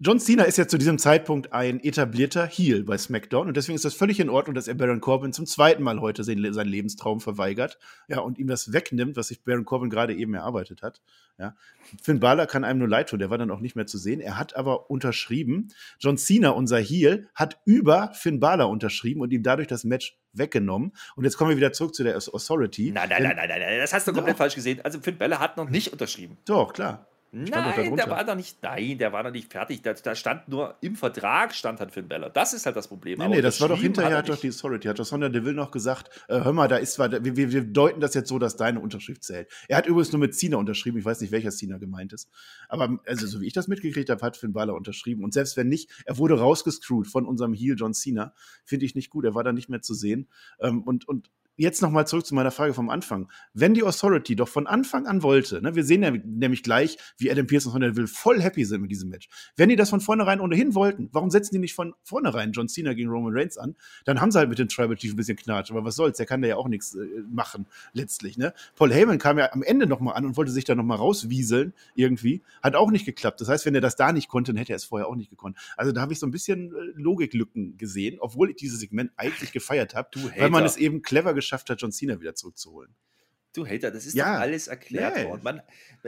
John 0.00 0.18
Cena 0.18 0.44
ist 0.44 0.58
ja 0.58 0.66
zu 0.66 0.76
diesem 0.76 0.98
Zeitpunkt 0.98 1.52
ein 1.52 1.82
etablierter 1.82 2.46
Heel 2.46 2.82
bei 2.84 2.98
SmackDown 2.98 3.48
und 3.48 3.56
deswegen 3.56 3.76
ist 3.76 3.84
das 3.84 3.94
völlig 3.94 4.18
in 4.18 4.28
Ordnung, 4.28 4.54
dass 4.54 4.68
er 4.68 4.74
Baron 4.74 5.00
Corbin 5.00 5.32
zum 5.32 5.46
zweiten 5.46 5.82
Mal 5.82 6.00
heute 6.00 6.24
seinen, 6.24 6.42
Lebenstraum 6.42 7.20
verweigert, 7.20 7.78
ja, 8.08 8.18
und 8.18 8.38
ihm 8.38 8.48
das 8.48 8.72
wegnimmt, 8.72 9.16
was 9.16 9.28
sich 9.28 9.42
Baron 9.44 9.64
Corbin 9.64 9.90
gerade 9.90 10.14
eben 10.14 10.34
erarbeitet 10.34 10.82
hat. 10.82 11.00
Ja. 11.38 11.56
Finn 12.02 12.20
Balor 12.20 12.46
kann 12.46 12.64
einem 12.64 12.80
nur 12.80 12.88
leid 12.88 13.08
tun, 13.08 13.18
der 13.18 13.30
war 13.30 13.38
dann 13.38 13.50
auch 13.50 13.60
nicht 13.60 13.76
mehr 13.76 13.86
zu 13.86 13.98
sehen. 13.98 14.20
Er 14.20 14.38
hat 14.38 14.56
aber 14.56 14.90
unterschrieben. 14.90 15.72
John 15.98 16.18
Cena, 16.18 16.50
unser 16.50 16.78
Heel, 16.78 17.28
hat 17.34 17.60
über 17.64 18.12
Finn 18.14 18.40
Balor 18.40 18.68
unterschrieben 18.68 19.20
und 19.20 19.32
ihm 19.32 19.42
dadurch 19.42 19.68
das 19.68 19.84
Match 19.84 20.18
weggenommen. 20.32 20.92
Und 21.16 21.24
jetzt 21.24 21.36
kommen 21.36 21.50
wir 21.50 21.56
wieder 21.56 21.72
zurück 21.72 21.94
zu 21.94 22.02
der 22.02 22.16
Authority. 22.16 22.90
Nein, 22.92 23.08
nein, 23.08 23.22
nein, 23.22 23.36
nein, 23.36 23.48
nein, 23.48 23.78
das 23.78 23.92
hast 23.92 24.06
du 24.08 24.12
komplett 24.12 24.36
falsch 24.36 24.54
gesehen. 24.54 24.80
Also 24.82 25.00
Finn 25.00 25.18
Balor 25.18 25.38
hat 25.38 25.56
noch 25.56 25.70
nicht 25.70 25.92
unterschrieben. 25.92 26.36
Doch, 26.44 26.72
klar. 26.72 27.06
Nein, 27.34 27.96
der 27.96 28.08
war 28.08 28.24
noch 28.24 28.36
nicht, 28.36 28.62
nein, 28.62 28.96
der 28.96 29.12
war 29.12 29.24
noch 29.24 29.32
nicht 29.32 29.50
fertig. 29.50 29.82
Da, 29.82 29.92
da, 29.92 30.14
stand 30.14 30.48
nur 30.48 30.76
im 30.80 30.94
Vertrag 30.94 31.52
stand 31.52 31.80
halt 31.80 31.90
Finn 31.90 32.06
Balor. 32.06 32.30
Das 32.30 32.52
ist 32.52 32.64
halt 32.64 32.76
das 32.76 32.86
Problem. 32.86 33.18
Nee, 33.18 33.28
nee, 33.28 33.42
das 33.42 33.60
war 33.60 33.68
doch 33.68 33.80
hinterher, 33.80 34.18
hat, 34.18 34.28
doch 34.28 34.38
die 34.38 34.50
Authority, 34.50 34.86
hat 34.86 35.00
doch 35.00 35.04
Sonja 35.04 35.28
Deville 35.28 35.54
noch 35.54 35.72
gesagt, 35.72 36.10
äh, 36.28 36.44
hör 36.44 36.52
mal, 36.52 36.68
da 36.68 36.76
ist 36.76 36.94
zwar, 36.94 37.10
wir, 37.10 37.36
wir, 37.36 37.50
wir, 37.50 37.64
deuten 37.64 38.00
das 38.00 38.14
jetzt 38.14 38.28
so, 38.28 38.38
dass 38.38 38.56
deine 38.56 38.78
Unterschrift 38.78 39.24
zählt. 39.24 39.50
Er 39.66 39.78
hat 39.78 39.86
übrigens 39.86 40.12
nur 40.12 40.20
mit 40.20 40.36
Cena 40.36 40.58
unterschrieben, 40.58 40.96
ich 40.98 41.04
weiß 41.04 41.20
nicht, 41.22 41.32
welcher 41.32 41.50
Cena 41.50 41.78
gemeint 41.78 42.12
ist. 42.12 42.30
Aber 42.68 43.00
also, 43.04 43.26
so 43.26 43.40
wie 43.40 43.48
ich 43.48 43.52
das 43.52 43.66
mitgekriegt 43.66 44.10
habe, 44.10 44.22
hat 44.22 44.36
Finn 44.36 44.52
Balor 44.52 44.76
unterschrieben. 44.76 45.24
Und 45.24 45.34
selbst 45.34 45.56
wenn 45.56 45.68
nicht, 45.68 45.90
er 46.04 46.18
wurde 46.18 46.38
rausgescrewt 46.38 47.08
von 47.08 47.26
unserem 47.26 47.52
Heel 47.52 47.74
John 47.76 47.94
Cena. 47.94 48.32
Finde 48.64 48.86
ich 48.86 48.94
nicht 48.94 49.10
gut, 49.10 49.24
er 49.24 49.34
war 49.34 49.42
da 49.42 49.52
nicht 49.52 49.68
mehr 49.68 49.82
zu 49.82 49.94
sehen. 49.94 50.28
Ähm, 50.60 50.82
und, 50.84 51.08
und 51.08 51.30
jetzt 51.56 51.82
nochmal 51.82 52.06
zurück 52.06 52.26
zu 52.26 52.34
meiner 52.34 52.50
Frage 52.50 52.74
vom 52.74 52.90
Anfang. 52.90 53.30
Wenn 53.52 53.74
die 53.74 53.84
Authority 53.84 54.36
doch 54.36 54.48
von 54.48 54.66
Anfang 54.66 55.06
an 55.06 55.22
wollte, 55.22 55.62
ne, 55.62 55.74
wir 55.74 55.84
sehen 55.84 56.02
ja 56.02 56.10
nämlich 56.10 56.62
gleich, 56.62 56.96
wie 57.16 57.30
Adam 57.30 57.46
Pearce 57.46 57.66
und 57.66 57.72
Sonja 57.72 57.88
Deville 57.88 58.08
voll 58.08 58.40
happy 58.40 58.64
sind 58.64 58.82
mit 58.82 58.90
diesem 58.90 59.08
Match. 59.08 59.28
Wenn 59.56 59.68
die 59.68 59.76
das 59.76 59.90
von 59.90 60.00
vornherein 60.00 60.40
ohnehin 60.40 60.74
wollten, 60.74 61.08
warum 61.12 61.30
setzen 61.30 61.54
die 61.54 61.60
nicht 61.60 61.74
von 61.74 61.94
vornherein 62.02 62.52
John 62.52 62.68
Cena 62.68 62.94
gegen 62.94 63.08
Roman 63.08 63.32
Reigns 63.36 63.56
an? 63.56 63.76
Dann 64.04 64.20
haben 64.20 64.30
sie 64.30 64.38
halt 64.38 64.48
mit 64.48 64.58
dem 64.58 64.68
Tribal 64.68 64.96
Chief 64.96 65.12
ein 65.12 65.16
bisschen 65.16 65.36
Knatsch, 65.36 65.70
aber 65.70 65.84
was 65.84 65.96
soll's, 65.96 66.16
der 66.16 66.26
kann 66.26 66.42
da 66.42 66.48
ja 66.48 66.56
auch 66.56 66.68
nichts 66.68 66.94
äh, 66.94 67.06
machen, 67.30 67.66
letztlich, 67.92 68.36
ne? 68.36 68.52
Paul 68.74 68.92
Heyman 68.92 69.18
kam 69.18 69.38
ja 69.38 69.52
am 69.52 69.62
Ende 69.62 69.86
nochmal 69.86 70.14
an 70.14 70.24
und 70.24 70.36
wollte 70.36 70.50
sich 70.50 70.64
da 70.64 70.74
nochmal 70.74 70.98
rauswieseln, 70.98 71.72
irgendwie. 71.94 72.42
Hat 72.62 72.74
auch 72.74 72.90
nicht 72.90 73.04
geklappt. 73.04 73.40
Das 73.40 73.48
heißt, 73.48 73.64
wenn 73.66 73.74
er 73.74 73.80
das 73.80 73.96
da 73.96 74.12
nicht 74.12 74.28
konnte, 74.28 74.52
dann 74.52 74.58
hätte 74.58 74.72
er 74.72 74.76
es 74.76 74.84
vorher 74.84 75.08
auch 75.08 75.16
nicht 75.16 75.30
gekonnt. 75.30 75.56
Also 75.76 75.92
da 75.92 76.00
habe 76.00 76.12
ich 76.12 76.18
so 76.18 76.26
ein 76.26 76.32
bisschen 76.32 76.72
äh, 76.72 77.00
Logiklücken 77.00 77.76
gesehen, 77.78 78.16
obwohl 78.18 78.50
ich 78.50 78.56
dieses 78.56 78.80
Segment 78.80 79.12
eigentlich 79.16 79.52
gefeiert 79.52 79.94
habe, 79.94 80.08
weil 80.36 80.50
man 80.50 80.64
es 80.64 80.76
eben 80.76 81.02
clever 81.02 81.32
geschafft 81.34 81.43
hat, 81.52 81.80
John 81.80 81.92
Cena 81.92 82.20
wieder 82.20 82.34
zurückzuholen. 82.34 82.94
Du 83.52 83.66
Hater, 83.66 83.90
das 83.90 84.06
ist 84.06 84.14
ja. 84.14 84.34
doch 84.34 84.40
alles 84.40 84.66
erklärt 84.66 85.16
yeah. 85.16 85.28
worden. 85.28 85.42
Man, 85.44 85.62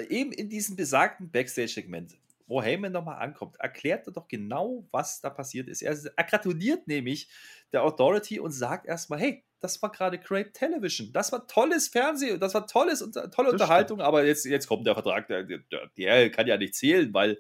eben 0.09 0.33
in 0.33 0.49
diesem 0.49 0.75
besagten 0.75 1.31
Backstage-Segment, 1.31 2.19
wo 2.49 2.63
Heyman 2.63 2.93
nochmal 2.93 3.19
ankommt, 3.19 3.57
erklärt 3.61 4.07
er 4.07 4.13
doch 4.13 4.27
genau, 4.27 4.87
was 4.91 5.21
da 5.21 5.31
passiert 5.31 5.69
ist. 5.69 5.83
Er, 5.83 5.97
er 6.17 6.25
gratuliert 6.25 6.87
nämlich 6.89 7.29
der 7.73 7.85
Authority 7.85 8.41
und 8.41 8.51
sagt 8.51 8.87
erstmal, 8.87 9.21
hey, 9.21 9.45
das 9.61 9.81
war 9.83 9.91
gerade 9.91 10.19
Great 10.19 10.55
Television. 10.55 11.13
Das 11.13 11.33
war 11.33 11.47
tolles 11.47 11.89
Fernsehen, 11.89 12.39
das 12.39 12.55
war 12.55 12.67
tolles, 12.67 13.09
tolle 13.35 13.51
Unterhaltung, 13.51 14.01
aber 14.01 14.25
jetzt, 14.25 14.45
jetzt 14.45 14.67
kommt 14.67 14.87
der 14.87 14.95
Vertrag, 14.95 15.29
der, 15.29 15.45
der, 15.45 15.61
der 15.97 16.31
kann 16.31 16.47
ja 16.47 16.57
nicht 16.57 16.75
zählen, 16.75 17.13
weil 17.15 17.39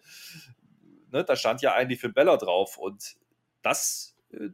ne, 1.12 1.24
da 1.24 1.36
stand 1.36 1.62
ja 1.62 1.74
eigentlich 1.74 2.00
für 2.00 2.08
Bella 2.08 2.36
drauf 2.36 2.78
und 2.78 3.16
das 3.62 4.16
äh, 4.32 4.50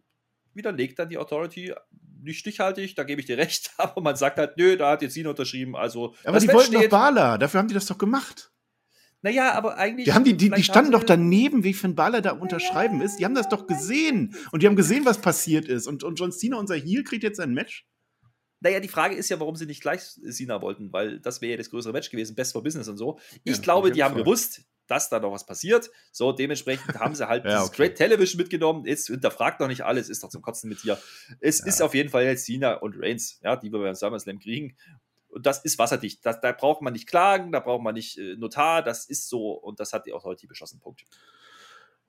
widerlegt 0.55 0.99
dann 0.99 1.09
die 1.09 1.19
Authority 1.19 1.75
nicht 2.23 2.38
stichhaltig, 2.38 2.95
da 2.95 3.05
gebe 3.05 3.21
ich 3.21 3.27
dir 3.27 3.38
recht, 3.38 3.73
aber 3.79 4.01
man 4.01 4.17
sagt 4.17 4.38
halt, 4.38 4.57
nö, 4.57 4.77
da 4.77 4.93
hat 4.93 5.03
jetzt 5.03 5.15
Sina 5.15 5.31
unterschrieben, 5.31 5.77
also. 5.77 6.15
Aber 6.25 6.38
die 6.38 6.49
wollten 6.49 6.73
doch 6.73 6.88
Bala, 6.88 7.38
dafür 7.38 7.61
haben 7.61 7.69
die 7.69 7.75
das 7.75 7.87
doch 7.87 7.99
gemacht. 7.99 8.53
Naja, 9.23 9.53
aber 9.53 9.79
eigentlich. 9.79 10.07
Die, 10.07 10.12
haben 10.12 10.25
die, 10.25 10.37
die, 10.37 10.51
die 10.51 10.65
standen 10.65 10.91
doch 10.91 11.05
daneben, 11.05 11.62
wie 11.62 11.75
Finn 11.75 11.95
Balor 11.95 12.21
da 12.21 12.33
unterschreiben 12.33 13.01
ist. 13.01 13.19
Die 13.19 13.25
haben 13.25 13.37
das 13.37 13.49
doch 13.49 13.69
gesehen. 13.69 14.35
Und 14.51 14.62
die 14.62 14.67
haben 14.67 14.75
gesehen, 14.75 15.05
was 15.05 15.19
passiert 15.19 15.67
ist. 15.67 15.87
Und, 15.87 16.03
und 16.03 16.19
John 16.19 16.33
Cena, 16.33 16.57
unser 16.57 16.75
Heel, 16.75 17.05
kriegt 17.05 17.23
jetzt 17.23 17.38
ein 17.38 17.55
Match. 17.55 17.87
Naja, 18.59 18.81
die 18.81 18.88
Frage 18.88 19.15
ist 19.15 19.29
ja, 19.29 19.38
warum 19.38 19.55
sie 19.55 19.67
nicht 19.67 19.81
gleich 19.81 20.01
Cena 20.01 20.61
wollten, 20.61 20.93
weil 20.93 21.21
das 21.21 21.41
wäre 21.41 21.53
ja 21.53 21.57
das 21.57 21.71
größere 21.71 21.93
Match 21.93 22.11
gewesen, 22.11 22.35
Best 22.35 22.53
for 22.53 22.65
Business 22.65 22.88
und 22.88 22.97
so. 22.97 23.19
Ich 23.45 23.57
ja, 23.57 23.62
glaube, 23.62 23.93
die 23.93 24.03
haben 24.03 24.15
Fall. 24.15 24.25
gewusst, 24.25 24.62
dass 24.87 25.09
da 25.09 25.21
noch 25.21 25.33
was 25.33 25.47
passiert. 25.47 25.90
So, 26.11 26.33
dementsprechend 26.33 26.99
haben 26.99 27.14
sie 27.14 27.29
halt 27.29 27.45
ja, 27.45 27.51
dieses 27.51 27.68
okay. 27.68 27.88
Great 27.88 27.97
Television 27.97 28.38
mitgenommen. 28.38 28.85
Jetzt 28.85 29.09
hinterfragt 29.09 29.61
doch 29.61 29.68
nicht 29.68 29.83
alles, 29.83 30.09
ist 30.09 30.23
doch 30.23 30.29
zum 30.29 30.42
Kotzen 30.42 30.68
mit 30.68 30.83
dir. 30.83 30.99
Es 31.40 31.61
ja. 31.61 31.66
ist 31.66 31.83
auf 31.83 31.95
jeden 31.95 32.11
Fall 32.11 32.25
jetzt 32.25 32.47
Cena 32.47 32.75
und 32.75 32.97
Reigns, 32.99 33.40
ja, 33.42 33.57
die 33.57 33.73
wir 33.73 33.81
beim 33.81 33.95
SummerSlam 33.95 34.38
kriegen. 34.38 34.77
Und 35.29 35.47
das 35.47 35.64
ist 35.64 35.79
wasserdicht. 35.79 36.25
Das, 36.27 36.40
da 36.40 36.53
braucht 36.53 36.83
man 36.83 36.92
nicht 36.92 37.09
klagen, 37.09 37.53
da 37.53 37.61
braucht 37.61 37.83
man 37.83 37.95
nicht 37.95 38.18
äh, 38.18 38.37
Notar, 38.37 38.83
das 38.83 39.07
ist 39.07 39.29
so 39.29 39.53
und 39.53 39.81
das 39.81 39.92
hat 39.92 40.07
die 40.07 40.12
Authority 40.12 40.47
beschlossen. 40.47 40.79
Punkt. 40.81 41.05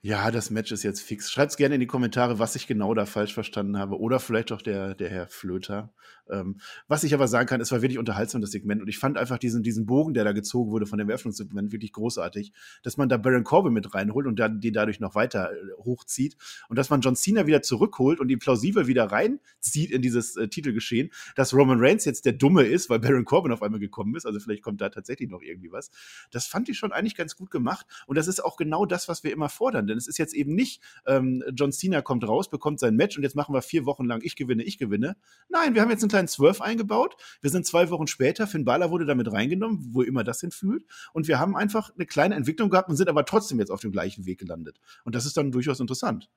Ja, 0.05 0.31
das 0.31 0.49
Match 0.49 0.69
ist 0.73 0.83
jetzt 0.83 0.99
fix. 0.99 1.31
Schreibt 1.31 1.51
es 1.51 1.57
gerne 1.57 1.75
in 1.75 1.79
die 1.79 1.87
Kommentare, 1.87 2.37
was 2.37 2.57
ich 2.57 2.67
genau 2.67 2.93
da 2.93 3.05
falsch 3.05 3.33
verstanden 3.33 3.77
habe. 3.77 3.97
Oder 3.97 4.19
vielleicht 4.19 4.51
auch 4.51 4.61
der, 4.61 4.95
der 4.95 5.09
Herr 5.09 5.27
Flöter. 5.27 5.93
Ähm, 6.29 6.59
was 6.89 7.05
ich 7.05 7.13
aber 7.13 7.29
sagen 7.29 7.47
kann, 7.47 7.61
es 7.61 7.71
war 7.71 7.81
wirklich 7.81 7.97
unterhaltsam, 7.97 8.41
das 8.41 8.51
Segment. 8.51 8.81
Und 8.81 8.89
ich 8.89 8.97
fand 8.97 9.17
einfach 9.17 9.37
diesen, 9.37 9.63
diesen 9.63 9.85
Bogen, 9.85 10.13
der 10.13 10.25
da 10.25 10.33
gezogen 10.33 10.71
wurde 10.71 10.87
von 10.87 10.99
dem 10.99 11.07
Eröffnungssegment, 11.07 11.71
wirklich 11.71 11.93
großartig. 11.93 12.51
Dass 12.81 12.97
man 12.97 13.07
da 13.07 13.15
Baron 13.15 13.45
Corbin 13.45 13.71
mit 13.71 13.93
reinholt 13.93 14.27
und 14.27 14.37
dann 14.39 14.59
die 14.59 14.73
dadurch 14.73 14.99
noch 14.99 15.15
weiter 15.15 15.53
äh, 15.53 15.55
hochzieht. 15.85 16.35
Und 16.67 16.77
dass 16.77 16.89
man 16.89 16.99
John 16.99 17.15
Cena 17.15 17.47
wieder 17.47 17.61
zurückholt 17.61 18.19
und 18.19 18.27
ihn 18.27 18.39
plausibel 18.39 18.87
wieder 18.87 19.05
reinzieht 19.05 19.89
in 19.89 20.01
dieses 20.01 20.35
äh, 20.35 20.49
Titelgeschehen. 20.49 21.11
Dass 21.37 21.53
Roman 21.53 21.79
Reigns 21.79 22.03
jetzt 22.03 22.25
der 22.25 22.33
Dumme 22.33 22.63
ist, 22.63 22.89
weil 22.89 22.99
Baron 22.99 23.23
Corbin 23.23 23.53
auf 23.53 23.61
einmal 23.61 23.79
gekommen 23.79 24.17
ist. 24.17 24.25
Also 24.25 24.41
vielleicht 24.41 24.63
kommt 24.63 24.81
da 24.81 24.89
tatsächlich 24.89 25.29
noch 25.29 25.41
irgendwie 25.41 25.71
was. 25.71 25.91
Das 26.29 26.45
fand 26.45 26.67
ich 26.67 26.77
schon 26.77 26.91
eigentlich 26.91 27.15
ganz 27.15 27.37
gut 27.37 27.51
gemacht. 27.51 27.85
Und 28.05 28.17
das 28.17 28.27
ist 28.27 28.43
auch 28.43 28.57
genau 28.57 28.85
das, 28.85 29.07
was 29.07 29.23
wir 29.23 29.31
immer 29.31 29.47
fordern 29.47 29.92
denn 29.93 29.97
es 29.99 30.07
ist 30.07 30.17
jetzt 30.17 30.33
eben 30.33 30.55
nicht, 30.55 30.81
ähm, 31.05 31.43
John 31.53 31.71
Cena 31.71 32.01
kommt 32.01 32.27
raus, 32.27 32.49
bekommt 32.49 32.79
sein 32.79 32.95
Match 32.95 33.15
und 33.15 33.23
jetzt 33.23 33.35
machen 33.35 33.53
wir 33.53 33.61
vier 33.61 33.85
Wochen 33.85 34.05
lang 34.05 34.21
ich 34.23 34.35
gewinne, 34.35 34.63
ich 34.63 34.77
gewinne. 34.77 35.15
Nein, 35.49 35.75
wir 35.75 35.81
haben 35.81 35.89
jetzt 35.89 36.01
einen 36.01 36.09
kleinen 36.09 36.27
Swerve 36.27 36.63
eingebaut. 36.63 37.15
Wir 37.41 37.49
sind 37.49 37.65
zwei 37.65 37.89
Wochen 37.89 38.07
später, 38.07 38.47
Finn 38.47 38.65
Balor 38.65 38.91
wurde 38.91 39.05
damit 39.05 39.31
reingenommen, 39.31 39.89
wo 39.91 40.01
immer 40.01 40.23
das 40.23 40.41
hinfühlt. 40.41 40.85
Und 41.13 41.27
wir 41.27 41.39
haben 41.39 41.55
einfach 41.55 41.93
eine 41.95 42.05
kleine 42.05 42.35
Entwicklung 42.35 42.69
gehabt 42.69 42.89
und 42.89 42.95
sind 42.95 43.09
aber 43.09 43.25
trotzdem 43.25 43.59
jetzt 43.59 43.69
auf 43.69 43.81
dem 43.81 43.91
gleichen 43.91 44.25
Weg 44.25 44.39
gelandet. 44.39 44.79
Und 45.03 45.15
das 45.15 45.25
ist 45.25 45.37
dann 45.37 45.51
durchaus 45.51 45.79
interessant. 45.79 46.29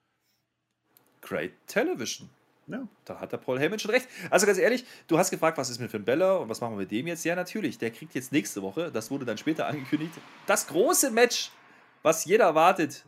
Great 1.23 1.53
Television. 1.67 2.29
Ja. 2.69 2.87
Da 3.05 3.21
hat 3.21 3.33
der 3.33 3.37
Paul 3.39 3.61
Heyman 3.61 3.79
schon 3.79 3.93
recht. 3.93 4.09
Also 4.31 4.47
ganz 4.47 4.59
ehrlich, 4.59 4.85
du 5.07 5.19
hast 5.19 5.31
gefragt, 5.31 5.57
was 5.57 5.71
ist 5.71 5.81
mit 5.81 5.91
Finn 5.91 6.05
Bella 6.05 6.37
und 6.37 6.49
was 6.49 6.61
machen 6.61 6.75
wir 6.75 6.79
mit 6.79 6.91
dem 6.91 7.07
jetzt? 7.07 7.25
Ja, 7.25 7.37
natürlich, 7.37 7.79
der 7.79 7.91
kriegt 7.91 8.15
jetzt 8.15 8.33
nächste 8.33 8.63
Woche, 8.63 8.91
das 8.91 9.11
wurde 9.11 9.25
dann 9.25 9.39
später 9.39 9.67
angekündigt, 9.67 10.13
das 10.47 10.67
große 10.67 11.13
Match, 11.13 11.51
was 12.03 12.25
jeder 12.25 12.45
erwartet 12.45 13.05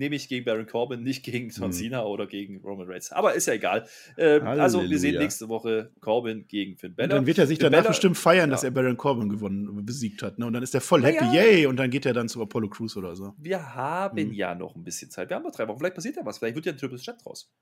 nehme 0.00 0.16
ich 0.16 0.28
gegen 0.28 0.44
Baron 0.44 0.66
Corbin, 0.66 1.02
nicht 1.02 1.22
gegen 1.22 1.50
John 1.50 1.66
hm. 1.66 1.72
Cena 1.72 2.04
oder 2.04 2.26
gegen 2.26 2.60
Roman 2.62 2.88
Reigns. 2.88 3.12
Aber 3.12 3.34
ist 3.34 3.46
ja 3.46 3.52
egal. 3.52 3.86
Ähm, 4.16 4.44
also 4.46 4.82
wir 4.82 4.98
sehen 4.98 5.18
nächste 5.18 5.48
Woche 5.48 5.92
Corbin 6.00 6.48
gegen 6.48 6.76
Finn 6.76 6.96
Balor. 6.96 7.08
dann 7.08 7.26
wird 7.26 7.38
er 7.38 7.46
sich 7.46 7.58
Finn 7.58 7.66
danach 7.66 7.82
Bella, 7.82 7.90
bestimmt 7.90 8.16
feiern, 8.16 8.48
ja. 8.48 8.54
dass 8.54 8.64
er 8.64 8.70
Baron 8.70 8.96
Corbin 8.96 9.28
gewonnen, 9.28 9.84
besiegt 9.84 10.22
hat. 10.22 10.38
Ne? 10.38 10.46
Und 10.46 10.54
dann 10.54 10.62
ist 10.62 10.74
er 10.74 10.80
voll 10.80 11.04
happy, 11.04 11.24
ja. 11.26 11.44
yay! 11.44 11.66
Und 11.66 11.76
dann 11.76 11.90
geht 11.90 12.06
er 12.06 12.14
dann 12.14 12.28
zu 12.28 12.42
Apollo 12.42 12.70
Crews 12.70 12.96
oder 12.96 13.14
so. 13.14 13.34
Wir 13.38 13.74
haben 13.74 14.18
hm. 14.18 14.32
ja 14.32 14.54
noch 14.54 14.74
ein 14.74 14.82
bisschen 14.82 15.10
Zeit. 15.10 15.28
Wir 15.28 15.36
haben 15.36 15.44
noch 15.44 15.52
drei 15.52 15.68
Wochen. 15.68 15.78
Vielleicht 15.78 15.94
passiert 15.94 16.16
ja 16.16 16.24
was. 16.24 16.38
Vielleicht 16.38 16.56
wird 16.56 16.66
ja 16.66 16.72
ein 16.72 16.78
Triple 16.78 16.98
Chat 16.98 17.24
draus. 17.24 17.52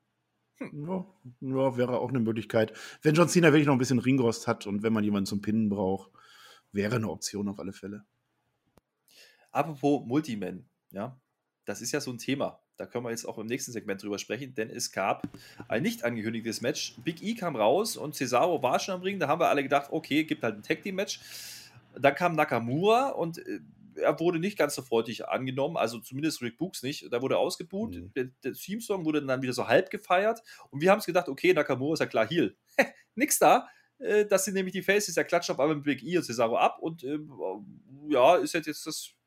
Hm. 0.59 0.87
Ja, 0.87 1.05
ja, 1.41 1.77
wäre 1.77 1.99
auch 1.99 2.09
eine 2.09 2.21
Möglichkeit. 2.21 2.73
Wenn 3.03 3.15
John 3.15 3.29
Cena 3.29 3.49
wirklich 3.49 3.67
noch 3.67 3.75
ein 3.75 3.79
bisschen 3.79 3.99
Ringrost 3.99 4.47
hat 4.47 4.67
und 4.67 4.85
wenn 4.85 4.93
man 4.93 5.03
jemanden 5.03 5.27
zum 5.27 5.43
Pinnen 5.43 5.69
braucht, 5.69 6.11
wäre 6.71 6.97
eine 6.97 7.11
Option 7.11 7.49
auf 7.49 7.59
alle 7.59 7.73
Fälle. 7.73 8.05
Apropos 9.51 10.07
Multiman, 10.07 10.67
ja, 10.93 11.19
das 11.69 11.83
ist 11.83 11.93
ja 11.93 12.01
so 12.01 12.11
ein 12.11 12.17
Thema. 12.17 12.59
Da 12.79 12.87
können 12.87 13.05
wir 13.05 13.11
jetzt 13.11 13.27
auch 13.27 13.37
im 13.37 13.47
nächsten 13.47 13.73
Segment 13.73 14.03
drüber 14.03 14.19
sprechen, 14.19 14.55
denn 14.55 14.71
es 14.71 14.91
gab 14.91 15.29
ein 15.69 15.83
nicht 15.83 16.03
angekündigtes 16.03 16.63
Match. 16.63 16.95
Big 17.05 17.23
E 17.23 17.35
kam 17.35 17.57
raus 17.57 17.99
und 17.99 18.15
Cesaro 18.15 18.63
war 18.63 18.79
schon 18.79 18.95
am 18.95 19.03
Ring. 19.03 19.19
Da 19.19 19.29
haben 19.29 19.39
wir 19.39 19.51
alle 19.51 19.63
gedacht, 19.63 19.89
okay, 19.91 20.25
gibt 20.25 20.43
halt 20.43 20.57
ein 20.57 20.63
Tag 20.63 20.83
Team 20.83 20.95
Match. 20.95 21.21
Dann 21.95 22.15
kam 22.15 22.37
Nakamura 22.37 23.11
und 23.11 23.37
äh, 23.47 23.61
er 23.97 24.19
wurde 24.19 24.39
nicht 24.39 24.57
ganz 24.57 24.77
so 24.77 24.83
freudig 24.83 25.29
angenommen, 25.29 25.77
also 25.77 25.99
zumindest 25.99 26.41
Rick 26.41 26.57
Books 26.57 26.83
nicht. 26.83 27.13
Da 27.13 27.21
wurde 27.21 27.37
ausgebuht. 27.37 27.97
Mhm. 27.97 28.13
Der, 28.15 28.25
der 28.43 28.55
Theme-Song 28.55 29.05
wurde 29.05 29.23
dann 29.23 29.43
wieder 29.43 29.53
so 29.53 29.69
halb 29.69 29.91
gefeiert. 29.91 30.41
Und 30.71 30.81
wir 30.81 30.91
haben 30.91 31.01
es 31.01 31.07
gedacht, 31.07 31.29
okay, 31.29 31.53
Nakamura 31.53 31.95
ist 31.95 32.01
ja 32.01 32.07
klar 32.07 32.27
Heal. 32.27 32.57
Nix 33.15 33.39
da. 33.39 33.69
Äh, 33.99 34.25
das 34.25 34.47
sind 34.47 34.55
nämlich 34.55 34.73
die 34.73 34.83
Faces, 34.83 35.17
der 35.17 35.25
klatscht 35.25 35.51
auf 35.51 35.61
einmal 35.61 35.77
mit 35.77 35.85
Big 35.85 36.03
E 36.03 36.17
und 36.17 36.25
Cesaro 36.25 36.57
ab. 36.57 36.79
Und 36.81 37.05
äh, 37.05 37.19
ja, 38.09 38.37
ist 38.37 38.55
jetzt 38.55 38.87
das 38.87 39.18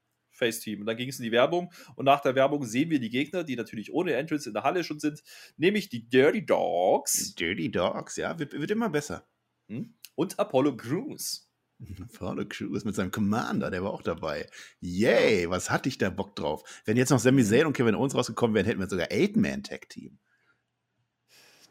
Face-Team. 0.41 0.81
Und 0.81 0.87
dann 0.87 0.97
ging 0.97 1.09
es 1.09 1.19
in 1.19 1.23
die 1.23 1.31
Werbung 1.31 1.71
und 1.95 2.05
nach 2.05 2.21
der 2.21 2.35
Werbung 2.35 2.65
sehen 2.65 2.89
wir 2.89 2.99
die 2.99 3.09
Gegner, 3.09 3.43
die 3.43 3.55
natürlich 3.55 3.93
ohne 3.93 4.13
Entrance 4.13 4.49
in 4.49 4.53
der 4.53 4.63
Halle 4.63 4.83
schon 4.83 4.99
sind, 4.99 5.21
nämlich 5.57 5.89
die 5.89 6.07
Dirty 6.07 6.45
Dogs. 6.45 7.35
Dirty 7.35 7.69
Dogs, 7.69 8.17
ja, 8.17 8.37
wird, 8.39 8.53
wird 8.53 8.71
immer 8.71 8.89
besser. 8.89 9.27
Hm? 9.67 9.93
Und 10.15 10.39
Apollo 10.39 10.77
Crews. 10.77 11.47
Apollo 12.13 12.45
Crews 12.49 12.83
mit 12.85 12.95
seinem 12.95 13.11
Commander, 13.11 13.69
der 13.69 13.83
war 13.83 13.91
auch 13.91 14.03
dabei. 14.03 14.47
Yay, 14.79 15.49
was 15.49 15.69
hatte 15.69 15.89
ich 15.89 15.97
da 15.97 16.09
Bock 16.09 16.35
drauf? 16.35 16.63
Wenn 16.85 16.97
jetzt 16.97 17.09
noch 17.09 17.19
Sami 17.19 17.43
Zayn 17.43 17.67
und 17.67 17.73
Kevin 17.73 17.95
Owens 17.95 18.15
rausgekommen 18.15 18.55
wären, 18.55 18.65
hätten 18.65 18.79
wir 18.79 18.89
sogar 18.89 19.11
Eight-Man-Tag-Team. 19.11 20.17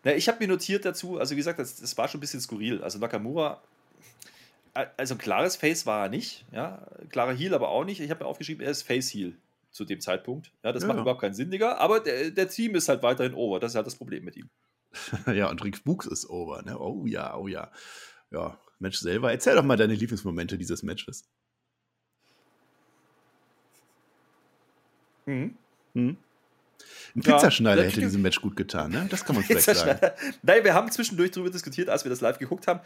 Na, 0.02 0.14
ich 0.14 0.28
habe 0.28 0.38
mir 0.40 0.48
notiert 0.48 0.84
dazu, 0.84 1.18
also 1.18 1.32
wie 1.32 1.36
gesagt, 1.36 1.58
das, 1.58 1.76
das, 1.76 1.96
war 1.98 2.08
schon 2.08 2.18
ein 2.18 2.22
bisschen 2.22 2.40
skurril. 2.40 2.82
Also 2.82 2.98
Nakamura 2.98 3.62
also 4.96 5.14
ein 5.14 5.18
klares 5.18 5.56
Face 5.56 5.86
war 5.86 6.04
er 6.04 6.08
nicht, 6.08 6.44
ja, 6.52 6.86
klarer 7.10 7.32
Heal 7.32 7.54
aber 7.54 7.68
auch 7.68 7.84
nicht. 7.84 8.00
Ich 8.00 8.10
habe 8.10 8.24
mir 8.24 8.28
aufgeschrieben, 8.28 8.64
er 8.64 8.70
ist 8.70 8.82
Face 8.82 9.12
Heal 9.12 9.34
zu 9.70 9.84
dem 9.84 10.00
Zeitpunkt. 10.00 10.52
Ja, 10.62 10.72
das 10.72 10.82
ja. 10.82 10.88
macht 10.88 11.00
überhaupt 11.00 11.20
keinen 11.20 11.34
Sinn, 11.34 11.50
Digga. 11.50 11.76
Aber 11.76 12.00
der, 12.00 12.30
der, 12.30 12.48
Team 12.48 12.74
ist 12.74 12.88
halt 12.88 13.02
weiterhin 13.02 13.34
over. 13.34 13.60
Das 13.60 13.72
ist 13.72 13.76
halt 13.76 13.86
das 13.86 13.96
Problem 13.96 14.24
mit 14.24 14.36
ihm. 14.36 14.50
ja, 15.32 15.48
und 15.48 15.62
Rick 15.62 15.84
Books 15.84 16.06
ist 16.06 16.28
over. 16.28 16.62
Ne? 16.62 16.78
Oh 16.78 17.06
ja, 17.06 17.36
oh 17.36 17.46
ja. 17.46 17.70
Ja, 18.30 18.58
Match 18.78 18.98
selber. 18.98 19.30
Erzähl 19.30 19.54
doch 19.54 19.62
mal 19.62 19.76
deine 19.76 19.94
Lieblingsmomente 19.94 20.58
dieses 20.58 20.82
Matches. 20.82 21.24
Mhm. 25.26 25.56
Mhm. 25.94 26.16
Ein 27.14 27.22
Pizzaschneider 27.22 27.82
ja, 27.82 27.88
hätte 27.88 28.00
diesem 28.00 28.22
Match 28.22 28.40
gut 28.40 28.56
getan, 28.56 28.90
ne? 28.90 29.06
Das 29.10 29.24
kann 29.24 29.36
man 29.36 29.44
vielleicht 29.46 29.64
sagen. 29.64 30.12
Nein, 30.42 30.64
wir 30.64 30.74
haben 30.74 30.90
zwischendurch 30.90 31.32
darüber 31.32 31.50
diskutiert, 31.50 31.88
als 31.88 32.04
wir 32.04 32.10
das 32.10 32.20
live 32.20 32.38
geguckt 32.38 32.66
haben 32.66 32.80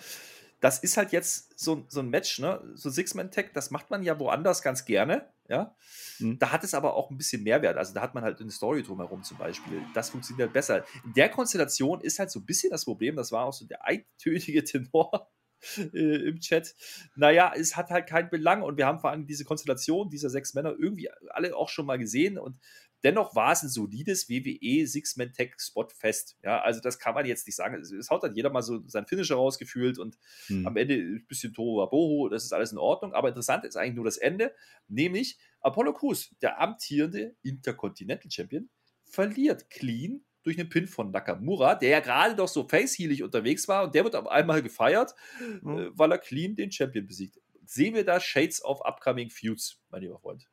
das 0.64 0.79
ist 0.79 0.96
halt 0.96 1.12
jetzt 1.12 1.59
so, 1.59 1.85
so 1.88 2.00
ein 2.00 2.09
Match, 2.09 2.38
ne? 2.38 2.59
So 2.74 2.88
Six-Man-Tag, 2.88 3.53
das 3.53 3.70
macht 3.70 3.90
man 3.90 4.03
ja 4.03 4.18
woanders 4.18 4.62
ganz 4.62 4.87
gerne, 4.87 5.31
ja. 5.46 5.77
Mhm. 6.18 6.38
Da 6.38 6.53
hat 6.53 6.64
es 6.64 6.72
aber 6.72 6.94
auch 6.94 7.11
ein 7.11 7.18
bisschen 7.18 7.42
Mehrwert. 7.42 7.77
Also 7.77 7.92
da 7.92 8.00
hat 8.00 8.14
man 8.14 8.24
halt 8.24 8.40
eine 8.40 8.50
Story 8.50 8.83
drumherum 8.83 9.22
zum 9.22 9.37
Beispiel. 9.37 9.83
Das 9.92 10.09
funktioniert 10.09 10.46
halt 10.46 10.55
besser. 10.55 10.87
In 11.05 11.12
der 11.12 11.29
Konstellation 11.29 12.00
ist 12.00 12.18
halt 12.18 12.31
so 12.31 12.40
ein 12.40 12.46
bisschen 12.46 12.70
das 12.70 12.87
Problem, 12.87 13.14
das 13.14 13.31
war 13.31 13.44
auch 13.44 13.53
so 13.53 13.66
der 13.66 13.85
eintönige 13.85 14.64
Tenor 14.64 15.31
äh, 15.77 16.29
im 16.29 16.40
Chat. 16.40 16.74
Naja, 17.14 17.53
es 17.55 17.77
hat 17.77 17.90
halt 17.90 18.07
keinen 18.07 18.31
Belang 18.31 18.62
und 18.62 18.79
wir 18.79 18.87
haben 18.87 19.00
vor 19.00 19.11
allem 19.11 19.27
diese 19.27 19.44
Konstellation 19.44 20.09
dieser 20.09 20.31
sechs 20.31 20.55
Männer 20.55 20.74
irgendwie 20.79 21.11
alle 21.29 21.55
auch 21.55 21.68
schon 21.68 21.85
mal 21.85 21.98
gesehen 21.98 22.38
und 22.38 22.59
Dennoch 23.04 23.34
war 23.34 23.52
es 23.52 23.62
ein 23.62 23.68
solides 23.68 24.30
WWE 24.30 24.86
Six-Man-Tag-Spot-Fest. 24.86 26.38
Ja, 26.42 26.62
also 26.62 26.80
das 26.80 26.98
kann 26.98 27.14
man 27.14 27.26
jetzt 27.26 27.46
nicht 27.46 27.54
sagen. 27.54 27.74
Es 27.74 28.08
haut 28.08 28.24
dann 28.24 28.34
jeder 28.34 28.48
mal 28.48 28.62
so 28.62 28.82
sein 28.86 29.06
Finisher 29.06 29.36
rausgefühlt 29.36 29.98
und 29.98 30.18
hm. 30.46 30.66
am 30.66 30.76
Ende 30.76 30.94
ein 30.94 31.26
bisschen 31.28 31.52
Tohu 31.52 31.86
Boho, 31.86 32.30
das 32.30 32.44
ist 32.44 32.52
alles 32.54 32.72
in 32.72 32.78
Ordnung. 32.78 33.12
Aber 33.12 33.28
interessant 33.28 33.64
ist 33.64 33.76
eigentlich 33.76 33.96
nur 33.96 34.06
das 34.06 34.16
Ende, 34.16 34.54
nämlich 34.88 35.38
Apollo 35.60 35.92
Crews, 35.92 36.35
der 36.40 36.58
amtierende 36.60 37.37
Intercontinental 37.42 38.31
Champion, 38.31 38.70
verliert 39.04 39.68
clean 39.68 40.24
durch 40.42 40.58
einen 40.58 40.70
Pin 40.70 40.87
von 40.87 41.10
Nakamura, 41.10 41.74
der 41.74 41.90
ja 41.90 42.00
gerade 42.00 42.35
doch 42.35 42.48
so 42.48 42.66
facehealig 42.66 43.22
unterwegs 43.22 43.68
war 43.68 43.85
und 43.85 43.94
der 43.94 44.04
wird 44.04 44.16
auf 44.16 44.26
einmal 44.29 44.62
gefeiert, 44.62 45.14
mhm. 45.62 45.79
äh, 45.79 45.98
weil 45.98 46.10
er 46.10 46.18
clean 46.18 46.56
den 46.56 46.72
Champion 46.72 47.06
besiegt. 47.06 47.38
Sehen 47.66 47.94
wir 47.94 48.04
da 48.04 48.18
Shades 48.18 48.64
of 48.64 48.81
Upcoming 48.83 49.31
Feuds, 49.31 49.83
mein 49.90 50.02
lieber 50.02 50.18
Freund? 50.18 50.46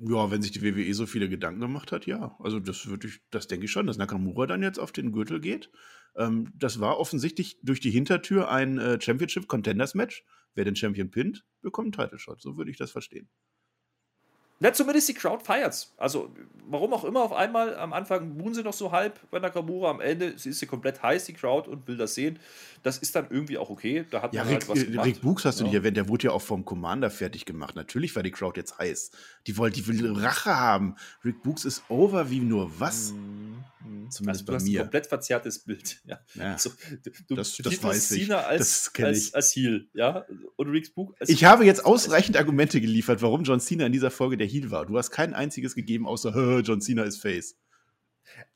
Ja, 0.00 0.30
wenn 0.30 0.42
sich 0.42 0.52
die 0.52 0.62
WWE 0.62 0.94
so 0.94 1.06
viele 1.06 1.28
Gedanken 1.28 1.60
gemacht 1.60 1.90
hat, 1.90 2.06
ja. 2.06 2.36
Also 2.38 2.60
das 2.60 2.86
würde 2.86 3.08
ich, 3.08 3.20
das 3.30 3.48
denke 3.48 3.64
ich 3.64 3.72
schon, 3.72 3.86
dass 3.86 3.98
Nakamura 3.98 4.46
dann 4.46 4.62
jetzt 4.62 4.78
auf 4.78 4.92
den 4.92 5.10
Gürtel 5.10 5.40
geht. 5.40 5.70
Ähm, 6.16 6.52
das 6.54 6.78
war 6.78 6.98
offensichtlich 6.98 7.58
durch 7.62 7.80
die 7.80 7.90
Hintertür 7.90 8.48
ein 8.48 8.78
äh, 8.78 9.00
Championship 9.00 9.48
Contenders 9.48 9.94
Match. 9.94 10.24
Wer 10.54 10.64
den 10.64 10.76
Champion 10.76 11.10
pinnt, 11.10 11.44
bekommt 11.62 11.98
einen 11.98 12.06
Title 12.06 12.18
Shot. 12.18 12.40
So 12.40 12.56
würde 12.56 12.70
ich 12.70 12.76
das 12.76 12.92
verstehen. 12.92 13.28
Na, 14.60 14.72
zumindest 14.72 15.08
die 15.08 15.14
Crowd 15.14 15.44
feiert's. 15.44 15.94
Also, 15.98 16.34
warum 16.66 16.92
auch 16.92 17.04
immer, 17.04 17.22
auf 17.22 17.32
einmal 17.32 17.76
am 17.76 17.92
Anfang 17.92 18.36
buhen 18.36 18.54
sie 18.54 18.62
noch 18.64 18.72
so 18.72 18.90
halb 18.90 19.20
bei 19.30 19.38
Nakamura, 19.38 19.90
am 19.90 20.00
Ende 20.00 20.26
ist 20.26 20.42
sie 20.42 20.66
komplett 20.66 21.00
heiß, 21.00 21.26
die 21.26 21.32
Crowd, 21.32 21.70
und 21.70 21.86
will 21.86 21.96
das 21.96 22.14
sehen. 22.16 22.40
Das 22.82 22.98
ist 22.98 23.14
dann 23.14 23.28
irgendwie 23.30 23.56
auch 23.56 23.70
okay. 23.70 24.04
Da 24.10 24.20
hat 24.22 24.34
Ja, 24.34 24.42
man 24.44 24.54
Rick, 24.54 24.62
halt 24.62 24.68
was 24.68 24.78
äh, 24.82 24.86
gemacht. 24.86 25.06
Rick 25.06 25.20
Books 25.20 25.44
hast 25.44 25.60
du 25.60 25.64
Ja. 25.64 25.68
nicht 25.68 25.76
erwähnt, 25.76 25.96
der 25.96 26.08
wurde 26.08 26.26
ja 26.26 26.32
auch 26.32 26.42
vom 26.42 26.64
Commander 26.64 27.10
fertig 27.10 27.44
gemacht. 27.44 27.76
Natürlich 27.76 28.14
war 28.16 28.22
die 28.24 28.32
Crowd 28.32 28.58
jetzt 28.58 28.78
heiß. 28.78 29.12
Die 29.46 29.56
wollte, 29.56 29.80
die 29.80 29.86
will 29.86 30.12
Rache 30.18 30.56
haben. 30.56 30.96
Rick 31.24 31.42
Books 31.44 31.64
ist 31.64 31.82
over 31.88 32.28
wie 32.30 32.40
nur 32.40 32.80
was. 32.80 33.12
Mhm. 33.12 33.64
Zumindest 34.10 34.40
also, 34.40 34.44
du 34.44 34.46
bei 34.52 34.54
hast 34.56 34.64
mir. 34.64 34.80
ein 34.80 34.84
komplett 34.86 35.06
verzerrtes 35.06 35.58
Bild. 35.60 36.00
Ja. 36.06 36.18
Ja. 36.34 36.52
Also, 36.52 36.70
du 37.04 37.10
du 37.28 37.34
Das- 37.36 37.48
das 37.48 37.56
betitelst 37.58 37.84
weiß 37.84 38.10
ich. 38.12 38.26
Cena 38.26 38.38
als, 38.40 38.90
Das 38.94 39.04
als, 39.04 39.34
als 39.34 39.54
Heel, 39.56 39.88
ja, 39.94 40.24
und 40.56 40.68
Rick 40.70 40.94
Book 40.94 41.14
als 41.20 41.28
Ich 41.28 41.44
habe 41.44 41.64
jetzt 41.64 41.84
ausreichend 41.84 42.36
Argumente 42.36 42.80
geliefert, 42.80 43.22
warum 43.22 43.42
John 43.44 43.60
Cena 43.60 43.86
in 43.86 43.92
dieser 43.92 44.10
Folge 44.10 44.36
der 44.36 44.46
Heel 44.48 44.70
war. 44.70 44.86
Du 44.86 44.98
hast 44.98 45.10
kein 45.10 45.34
einziges 45.34 45.74
gegeben, 45.74 46.06
außer 46.06 46.34
"Hö, 46.34 46.60
John 46.60 46.80
Cena 46.80 47.02
ist 47.04 47.20
Face. 47.20 47.56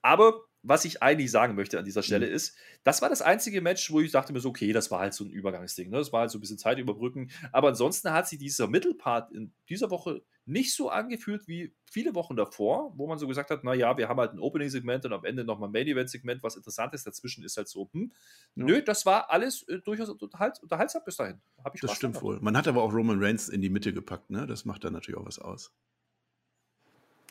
Aber 0.03 0.43
was 0.63 0.85
ich 0.85 1.03
eigentlich 1.03 1.31
sagen 1.31 1.57
möchte 1.57 1.79
an 1.79 1.85
dieser 1.85 2.03
Stelle 2.03 2.27
Mhm. 2.29 2.35
ist, 2.35 2.57
das 2.85 3.03
war 3.03 3.09
das 3.09 3.21
einzige 3.23 3.61
Match, 3.61 3.91
wo 3.91 4.01
ich 4.01 4.13
dachte 4.13 4.33
mir 4.33 4.41
so, 4.41 4.51
okay, 4.51 4.73
das 4.73 4.91
war 4.91 5.01
halt 5.01 5.13
so 5.15 5.25
ein 5.25 5.31
Übergangsding. 5.31 5.91
Ne? 5.91 5.97
Das 5.99 6.13
war 6.13 6.21
halt 6.21 6.31
so 6.31 6.39
ein 6.39 6.41
bisschen 6.41 6.59
Zeit 6.59 6.79
überbrücken. 6.79 7.31
Aber 7.51 7.69
ansonsten 7.69 8.13
hat 8.13 8.29
sich 8.29 8.39
dieser 8.39 8.69
Mittelpart 8.69 9.33
in 9.33 9.53
dieser 9.69 9.91
Woche 9.91 10.23
nicht 10.45 10.75
so 10.75 10.89
angefühlt 10.91 11.47
wie 11.47 11.75
viele 11.91 12.15
Wochen 12.15 12.35
davor, 12.37 12.93
wo 12.97 13.07
man 13.07 13.19
so 13.19 13.29
gesagt 13.29 13.51
hat, 13.51 13.63
naja, 13.65 13.97
wir 13.97 14.09
haben 14.09 14.19
halt 14.19 14.33
ein 14.33 14.41
Opening-Segment 14.41 15.05
und 15.07 15.13
am 15.13 15.25
Ende 15.25 15.45
nochmal 15.45 15.69
ein 15.69 15.73
Main-Event-Segment, 15.73 16.43
was 16.43 16.57
interessant 16.57 16.95
ist. 16.95 17.07
Dazwischen 17.07 17.45
ist 17.45 17.57
halt 17.57 17.69
so, 17.69 17.89
hm, 17.93 18.13
Ja. 18.57 18.65
nö, 18.65 18.83
das 18.83 19.07
war 19.07 19.31
alles 19.31 19.67
äh, 19.69 19.79
durchaus 19.81 20.09
unterhalt, 20.09 20.59
unterhaltsam 20.63 21.03
bis 21.05 21.17
dahin. 21.17 21.41
Hab 21.65 21.75
ich 21.75 21.81
Das 21.81 21.91
Spaß 21.91 21.97
stimmt 21.99 22.15
gehabt. 22.15 22.25
wohl. 22.27 22.41
Man 22.41 22.57
hat 22.57 22.67
aber 22.67 22.83
auch 22.83 22.93
Roman 22.93 23.23
Reigns 23.23 23.49
in 23.49 23.61
die 23.63 23.71
Mitte 23.71 23.93
gepackt, 23.93 24.31
ne? 24.31 24.47
Das 24.47 24.65
macht 24.65 24.85
dann 24.85 24.93
natürlich 24.95 25.19
auch 25.21 25.27
was 25.27 25.39
aus. 25.39 25.73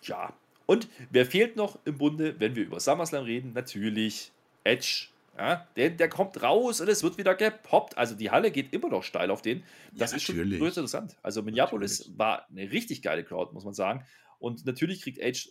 Ja. 0.03 0.33
Und 0.65 0.87
wer 1.09 1.25
fehlt 1.25 1.55
noch 1.57 1.79
im 1.85 1.97
Bunde, 1.97 2.39
wenn 2.39 2.55
wir 2.55 2.63
über 2.63 2.79
SummerSlam 2.79 3.25
reden? 3.25 3.53
Natürlich 3.53 4.31
Edge. 4.63 5.07
Ja, 5.41 5.67
der, 5.75 5.89
der 5.89 6.07
kommt 6.07 6.43
raus 6.43 6.81
und 6.81 6.87
es 6.87 7.01
wird 7.01 7.17
wieder 7.17 7.33
gepoppt. 7.33 7.97
Also 7.97 8.13
die 8.13 8.29
Halle 8.29 8.51
geht 8.51 8.71
immer 8.73 8.89
noch 8.89 9.01
steil 9.01 9.31
auf 9.31 9.41
den. 9.41 9.63
Das 9.91 10.11
Ja, 10.11 10.17
ist 10.17 10.23
schon 10.23 10.35
durchaus 10.35 10.77
interessant. 10.77 11.17
Also 11.23 11.41
Minneapolis 11.41 11.97
Natürlich. 12.01 12.19
war 12.19 12.47
eine 12.51 12.71
richtig 12.71 13.01
geile 13.01 13.23
Crowd, 13.23 13.51
muss 13.51 13.65
man 13.65 13.73
sagen. 13.73 14.05
Und 14.37 14.67
natürlich 14.67 15.01
kriegt 15.01 15.17
Edge, 15.17 15.49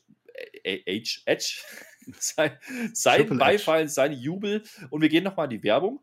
Edge, 0.63 1.23
Edge 1.25 1.61
sein, 2.21 2.53
sein. 2.93 3.37
Beifall, 3.37 3.89
seinen 3.89 4.17
Jubel. 4.17 4.63
Und 4.91 5.03
wir 5.03 5.09
gehen 5.09 5.25
nochmal 5.25 5.47
in 5.47 5.59
die 5.59 5.65
Werbung. 5.65 6.01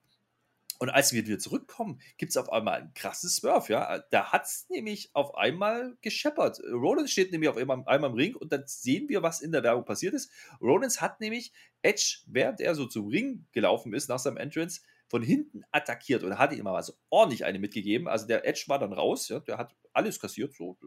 Und 0.80 0.90
als 0.90 1.14
wir 1.14 1.26
wieder 1.26 1.40
zurückkommen, 1.40 2.00
gibt 2.18 2.32
es 2.32 2.38
auf 2.38 2.52
einmal 2.52 2.82
einen 2.82 2.94
krassen 2.94 3.30
Swerve, 3.30 3.72
ja. 3.72 4.04
Da 4.12 4.32
hat 4.32 4.46
es 4.46 4.68
nämlich 4.70 5.10
auf 5.14 5.36
einmal 5.36 5.98
gescheppert. 6.02 6.60
Rollins 6.72 7.12
steht 7.12 7.32
nämlich 7.32 7.50
auf 7.50 7.58
einmal, 7.58 7.84
einmal 7.86 8.10
im 8.12 8.16
Ring 8.16 8.36
und 8.36 8.52
dann 8.52 8.64
sehen 8.68 9.10
wir, 9.10 9.24
was 9.24 9.42
in 9.42 9.52
der 9.52 9.64
Werbung 9.64 9.86
passiert 9.86 10.14
ist. 10.14 10.32
Rollins 10.62 11.02
hat 11.02 11.20
nämlich 11.20 11.52
Edge, 11.82 12.20
während 12.28 12.62
er 12.62 12.76
so 12.76 12.86
zum 12.86 13.08
Ring 13.08 13.46
gelaufen 13.52 13.94
ist, 13.94 14.08
nach 14.10 14.20
seinem 14.20 14.38
Entrance, 14.38 14.82
von 15.10 15.24
hinten 15.24 15.64
attackiert 15.72 16.24
und 16.24 16.38
hat 16.38 16.54
ihm 16.54 16.64
mal 16.64 16.84
so 16.84 16.94
ordentlich 17.10 17.46
eine 17.46 17.60
mitgegeben. 17.60 18.08
Also 18.08 18.28
der 18.28 18.46
Edge 18.46 18.66
war 18.68 18.80
dann 18.80 18.94
raus, 18.94 19.30
ja, 19.30 19.40
der 19.40 19.58
hat 19.58 19.76
alles 19.94 20.20
kassiert, 20.20 20.54
so. 20.54 20.78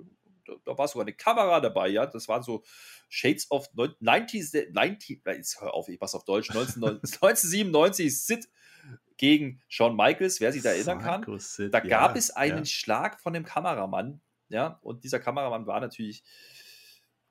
Da, 0.64 0.76
war 0.76 0.88
sogar 0.88 1.04
eine 1.04 1.14
Kamera 1.14 1.60
dabei, 1.60 1.88
ja. 1.88 2.06
Das 2.06 2.28
waren 2.28 2.42
so 2.42 2.64
Shades 3.08 3.50
of 3.50 3.68
90s, 3.74 4.72
90, 4.72 5.22
jetzt 5.24 5.60
hör 5.60 5.74
auf, 5.74 5.88
ich 5.88 5.98
pass 5.98 6.14
auf 6.14 6.24
Deutsch, 6.24 6.52
19, 6.52 6.82
1997 6.82 8.20
Sid 8.24 8.48
gegen 9.20 9.60
Shawn 9.68 9.96
Michaels, 9.96 10.40
wer 10.40 10.50
sich 10.50 10.62
da 10.62 10.70
erinnern 10.70 10.98
kann. 10.98 11.38
Sid, 11.38 11.74
Da 11.74 11.84
ja, 11.84 11.88
gab 11.88 12.16
es 12.16 12.30
einen 12.30 12.60
ja. 12.60 12.64
Schlag 12.64 13.20
von 13.20 13.34
dem 13.34 13.44
Kameramann, 13.44 14.22
ja, 14.48 14.78
und 14.82 15.04
dieser 15.04 15.20
Kameramann 15.20 15.66
war 15.66 15.78
natürlich 15.78 16.24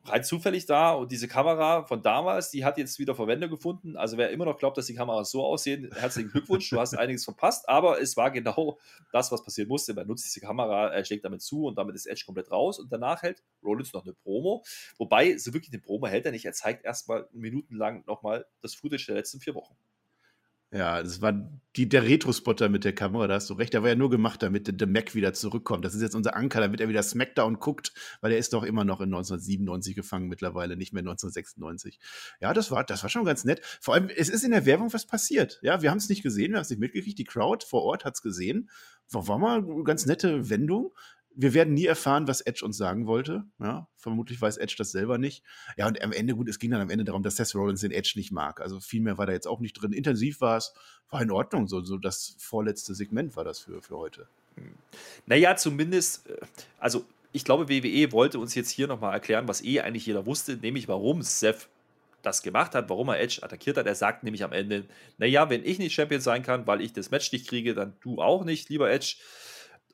rein 0.04 0.24
zufällig 0.24 0.68
da 0.68 0.92
und 0.92 1.12
diese 1.12 1.28
Kamera 1.28 1.84
von 1.84 2.04
damals, 2.04 2.52
die 2.52 2.64
hat 2.64 2.78
jetzt 2.78 3.00
wieder 3.00 3.16
Verwendung 3.16 3.50
gefunden. 3.50 3.98
Also 3.98 4.18
wer 4.18 4.30
immer 4.30 4.46
noch 4.46 4.60
glaubt, 4.60 4.78
dass 4.78 4.86
die 4.86 4.94
Kameras 4.94 5.32
so 5.32 5.44
aussehen, 5.44 5.90
herzlichen 5.92 6.30
Glückwunsch, 6.30 6.70
du 6.70 6.80
hast 6.80 6.96
einiges 6.96 7.26
verpasst, 7.26 7.68
aber 7.68 8.00
es 8.00 8.16
war 8.16 8.30
genau 8.30 8.78
das, 9.12 9.32
was 9.32 9.44
passieren 9.44 9.68
musste. 9.68 9.96
Man 9.96 10.06
nutzt 10.06 10.26
diese 10.26 10.46
Kamera, 10.46 10.90
er 10.94 11.04
schlägt 11.04 11.26
damit 11.26 11.42
zu 11.42 11.66
und 11.66 11.76
damit 11.76 11.96
ist 11.96 12.06
Edge 12.06 12.24
komplett 12.24 12.52
raus 12.52 12.78
und 12.78 12.92
danach 12.92 13.24
hält 13.24 13.44
Rollins 13.64 13.94
noch 13.94 14.04
eine 14.04 14.14
Promo, 14.14 14.64
wobei 15.00 15.38
so 15.38 15.54
wirklich 15.54 15.74
eine 15.74 15.82
Promo 15.82 16.06
hält 16.06 16.28
er 16.28 16.32
nicht, 16.32 16.46
er 16.46 16.54
zeigt 16.54 16.86
erstmal 16.86 17.28
minutenlang 17.34 18.04
nochmal 18.06 18.46
das 18.62 18.76
Footage 18.76 19.08
der 19.08 19.16
letzten 19.16 19.40
vier 19.40 19.56
Wochen. 19.56 19.76
Ja, 20.72 21.02
das 21.02 21.20
war 21.22 21.34
die, 21.76 21.90
der 21.90 22.04
Retro-Spotter 22.04 22.70
mit 22.70 22.84
der 22.84 22.94
Kamera, 22.94 23.26
da 23.28 23.36
hast 23.36 23.50
du 23.50 23.56
recht. 23.56 23.74
Der 23.74 23.82
war 23.82 23.90
ja 23.90 23.96
nur 23.96 24.12
gemacht, 24.12 24.44
damit 24.44 24.68
der, 24.68 24.76
der 24.76 24.88
Mac 24.88 25.16
wieder 25.16 25.34
zurückkommt. 25.34 25.84
Das 25.84 25.96
ist 25.96 26.02
jetzt 26.02 26.14
unser 26.14 26.36
Anker, 26.36 26.62
damit 26.62 26.80
er 26.80 26.90
wieder 26.90 27.02
Smackdown 27.02 27.60
guckt, 27.60 27.92
weil 28.22 28.34
er 28.34 28.38
ist 28.38 28.54
doch 28.54 28.64
immer 28.64 28.84
noch 28.84 29.02
in 29.02 29.06
1997 29.06 29.96
gefangen 29.96 30.28
mittlerweile, 30.28 30.78
nicht 30.78 30.94
mehr 30.94 31.02
1996. 31.02 32.00
Ja, 32.40 32.54
das 32.54 32.70
war, 32.70 32.84
das 32.84 33.02
war 33.02 33.10
schon 33.10 33.26
ganz 33.26 33.46
nett. 33.46 33.62
Vor 33.82 33.96
allem, 33.96 34.10
es 34.16 34.30
ist 34.30 34.44
in 34.44 34.52
der 34.52 34.66
Werbung 34.68 34.94
was 34.94 35.08
passiert. 35.08 35.60
Ja, 35.64 35.82
wir 35.82 35.90
haben 35.90 35.98
es 35.98 36.10
nicht 36.10 36.22
gesehen, 36.22 36.52
wir 36.52 36.58
haben 36.58 36.64
es 36.64 36.70
nicht 36.70 36.80
mitgekriegt. 36.80 37.18
Die 37.18 37.24
Crowd 37.24 37.66
vor 37.66 37.84
Ort 37.84 38.06
hat 38.06 38.16
es 38.16 38.22
gesehen. 38.22 38.70
War, 39.10 39.28
war 39.28 39.40
mal 39.40 39.58
eine 39.60 39.84
ganz 39.84 40.06
nette 40.06 40.52
Wendung. 40.52 40.94
Wir 41.42 41.54
werden 41.54 41.74
nie 41.74 41.86
erfahren, 41.86 42.28
was 42.28 42.42
Edge 42.42 42.66
uns 42.66 42.76
sagen 42.76 43.08
wollte. 43.08 43.46
Ja, 43.60 43.88
vermutlich 43.96 44.42
weiß 44.42 44.58
Edge 44.58 44.76
das 44.78 44.92
selber 44.92 45.18
nicht. 45.18 45.42
Ja, 45.78 45.88
und 45.88 46.02
am 46.02 46.12
Ende, 46.12 46.36
gut, 46.36 46.50
es 46.50 46.60
ging 46.60 46.72
dann 46.72 46.82
am 46.82 46.90
Ende 46.90 47.06
darum, 47.06 47.24
dass 47.24 47.38
Seth 47.38 47.56
Rollins 47.56 47.80
den 47.80 47.92
Edge 47.92 48.14
nicht 48.16 48.34
mag. 48.34 48.60
Also 48.60 48.82
viel 48.82 49.02
mehr 49.02 49.18
war 49.18 49.26
da 49.26 49.32
jetzt 49.32 49.48
auch 49.48 49.62
nicht 49.62 49.74
drin. 49.74 49.94
Intensiv 49.94 50.42
war 50.42 50.58
es, 50.58 50.74
war 51.10 51.22
in 51.22 51.32
Ordnung. 51.32 51.70
So, 51.70 51.82
so 51.82 51.98
das 51.98 52.36
vorletzte 52.40 52.94
Segment 52.94 53.38
war 53.38 53.46
das 53.46 53.60
für, 53.60 53.82
für 53.82 53.98
heute. 53.98 54.28
Naja, 55.28 55.56
zumindest, 55.56 56.30
äh, 56.30 56.36
also 56.78 57.06
ich 57.32 57.46
glaube, 57.46 57.70
WWE 57.70 58.12
wollte 58.12 58.38
uns 58.38 58.54
jetzt 58.56 58.72
hier 58.72 58.88
nochmal 58.88 59.14
erklären, 59.14 59.48
was 59.48 59.64
eh 59.64 59.80
eigentlich 59.80 60.06
jeder 60.06 60.26
wusste, 60.26 60.58
nämlich 60.58 60.90
warum 60.90 61.22
Seth 61.22 61.70
das 62.22 62.42
gemacht 62.42 62.76
hat, 62.76 62.90
warum 62.90 63.08
er 63.08 63.22
Edge 63.22 63.42
attackiert 63.44 63.78
hat. 63.78 63.86
Er 63.86 63.96
sagt 63.96 64.24
nämlich 64.24 64.44
am 64.44 64.52
Ende, 64.52 64.84
naja, 65.18 65.50
wenn 65.50 65.64
ich 65.64 65.80
nicht 65.80 65.94
Champion 65.94 66.20
sein 66.20 66.44
kann, 66.44 66.68
weil 66.68 66.82
ich 66.82 66.92
das 66.92 67.12
Match 67.12 67.32
nicht 67.32 67.48
kriege, 67.48 67.74
dann 67.74 67.94
du 68.02 68.22
auch 68.22 68.44
nicht, 68.44 68.68
lieber 68.68 68.92
Edge. 68.92 69.16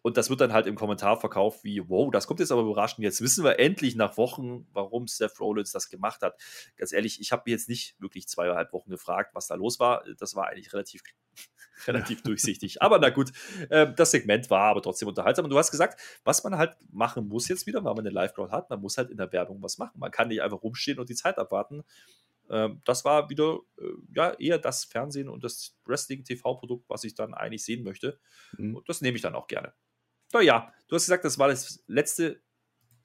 Und 0.06 0.18
das 0.18 0.30
wird 0.30 0.40
dann 0.40 0.54
halt 0.54 0.68
im 0.68 0.76
Kommentar 0.76 1.20
verkauft 1.20 1.64
wie, 1.64 1.90
wow, 1.90 2.12
das 2.12 2.28
kommt 2.28 2.40
jetzt 2.40 2.52
aber 2.52 2.62
überraschend. 2.62 3.04
Jetzt 3.04 3.22
wissen 3.22 3.44
wir 3.44 3.58
endlich 3.58 3.96
nach 3.96 4.18
Wochen, 4.18 4.68
warum 4.72 5.08
Seth 5.08 5.40
Rollins 5.40 5.72
das 5.72 5.90
gemacht 5.90 6.22
hat. 6.22 6.40
Ganz 6.78 6.94
ehrlich, 6.94 7.20
ich 7.20 7.32
habe 7.32 7.42
mir 7.48 7.54
jetzt 7.54 7.68
nicht 7.68 8.00
wirklich 8.00 8.28
zweieinhalb 8.28 8.72
Wochen 8.72 8.92
gefragt, 8.92 9.34
was 9.34 9.48
da 9.48 9.56
los 9.56 9.80
war. 9.80 10.04
Das 10.20 10.36
war 10.36 10.46
eigentlich 10.46 10.72
relativ, 10.74 11.02
relativ 11.88 12.22
durchsichtig. 12.22 12.84
Aber 12.84 13.00
na 13.00 13.10
gut, 13.10 13.32
äh, 13.72 13.92
das 13.96 14.12
Segment 14.12 14.52
war 14.52 14.66
aber 14.66 14.84
trotzdem 14.84 15.08
unterhaltsam. 15.08 15.46
Und 15.46 15.50
du 15.50 15.58
hast 15.58 15.72
gesagt, 15.72 16.00
was 16.24 16.44
man 16.44 16.56
halt 16.56 16.78
machen 16.92 17.28
muss 17.28 17.48
jetzt 17.48 17.66
wieder, 17.66 17.84
weil 17.84 17.96
man 17.96 18.06
eine 18.06 18.12
Live-Crowd 18.12 18.52
hat, 18.52 18.70
man 18.70 18.82
muss 18.82 19.00
halt 19.00 19.10
in 19.10 19.18
der 19.18 19.32
Werbung 19.32 19.64
was 19.64 19.80
machen. 19.80 20.00
Man 20.00 20.12
kann 20.12 20.28
nicht 20.28 20.44
einfach 20.44 20.62
rumstehen 20.62 21.00
und 21.00 21.10
die 21.10 21.16
Zeit 21.16 21.40
abwarten. 21.40 21.82
Ähm, 22.52 22.80
das 22.86 23.06
war 23.06 23.32
wieder 23.32 23.58
äh, 23.80 23.86
ja, 24.14 24.34
eher 24.34 24.60
das 24.60 24.86
Fernsehen 24.86 25.30
und 25.30 25.44
das 25.44 25.76
Wrestling-TV-Produkt, 25.86 26.88
was 26.90 27.04
ich 27.06 27.16
dann 27.16 27.34
eigentlich 27.34 27.66
sehen 27.66 27.84
möchte. 27.84 28.20
Mhm. 28.56 28.76
Und 28.76 28.88
das 28.88 29.02
nehme 29.02 29.16
ich 29.16 29.24
dann 29.24 29.34
auch 29.34 29.48
gerne. 29.48 29.74
Naja, 30.34 30.74
du 30.88 30.96
hast 30.96 31.06
gesagt, 31.06 31.26
das 31.26 31.40
war 31.40 31.48
das 31.48 31.84
letzte 31.88 32.42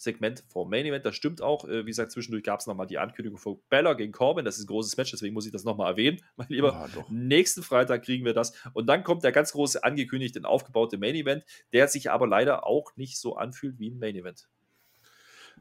Segment 0.01 0.43
vom 0.49 0.71
Main 0.71 0.87
Event. 0.87 1.05
Das 1.05 1.15
stimmt 1.15 1.43
auch. 1.43 1.67
Äh, 1.67 1.85
Wie 1.85 1.91
gesagt, 1.91 2.11
zwischendurch 2.11 2.43
gab 2.43 2.61
es 2.61 2.67
nochmal 2.67 2.87
die 2.87 2.99
Ankündigung 2.99 3.39
von 3.39 3.61
Bella 3.69 3.93
gegen 3.93 4.13
Corbin. 4.13 4.45
Das 4.45 4.57
ist 4.57 4.65
ein 4.65 4.67
großes 4.67 4.97
Match, 4.97 5.11
deswegen 5.11 5.35
muss 5.35 5.47
ich 5.47 5.53
das 5.53 5.65
nochmal 5.65 5.93
erwähnen, 5.93 6.21
mein 6.37 6.49
Lieber. 6.49 6.89
Ja. 6.95 7.05
Nächsten 7.11 7.63
Freitag 7.63 8.05
kriegen 8.05 8.25
wir 8.25 8.33
das. 8.33 8.55
Und 8.73 8.87
dann 8.87 9.05
kommt 9.05 9.25
der 9.25 9.33
ganz 9.33 9.53
große 9.53 9.85
angekündigte 9.85 10.39
und 10.39 10.47
aufgebaute 10.47 10.97
Main 10.97 11.15
Event, 11.15 11.45
der 11.73 11.87
sich 11.89 12.11
aber 12.11 12.27
leider 12.27 12.67
auch 12.67 12.97
nicht 12.97 13.19
so 13.19 13.37
anfühlt 13.37 13.79
wie 13.79 13.91
ein 13.91 13.99
Main 13.99 14.17
Event. 14.17 14.49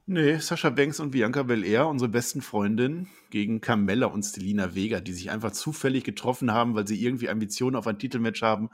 Nee, 0.05 0.37
Sascha 0.37 0.71
Banks 0.71 0.99
und 0.99 1.11
Bianca 1.11 1.43
Belair, 1.43 1.87
unsere 1.87 2.09
besten 2.09 2.41
Freundinnen, 2.41 3.09
gegen 3.29 3.61
Carmella 3.61 4.07
und 4.07 4.23
Stelina 4.23 4.73
Vega, 4.73 5.01
die 5.01 5.13
sich 5.13 5.29
einfach 5.29 5.51
zufällig 5.51 6.03
getroffen 6.03 6.51
haben, 6.51 6.73
weil 6.73 6.87
sie 6.87 7.03
irgendwie 7.03 7.29
Ambitionen 7.29 7.75
auf 7.75 7.85
ein 7.85 7.99
Titelmatch 7.99 8.41
haben. 8.41 8.69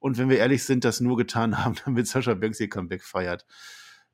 Und 0.00 0.18
wenn 0.18 0.28
wir 0.28 0.38
ehrlich 0.38 0.64
sind, 0.64 0.84
das 0.84 1.00
nur 1.00 1.16
getan 1.16 1.58
haben, 1.64 1.76
damit 1.84 2.08
Sascha 2.08 2.34
Banks 2.34 2.58
ihr 2.60 2.68
Comeback 2.68 3.04
feiert. 3.04 3.46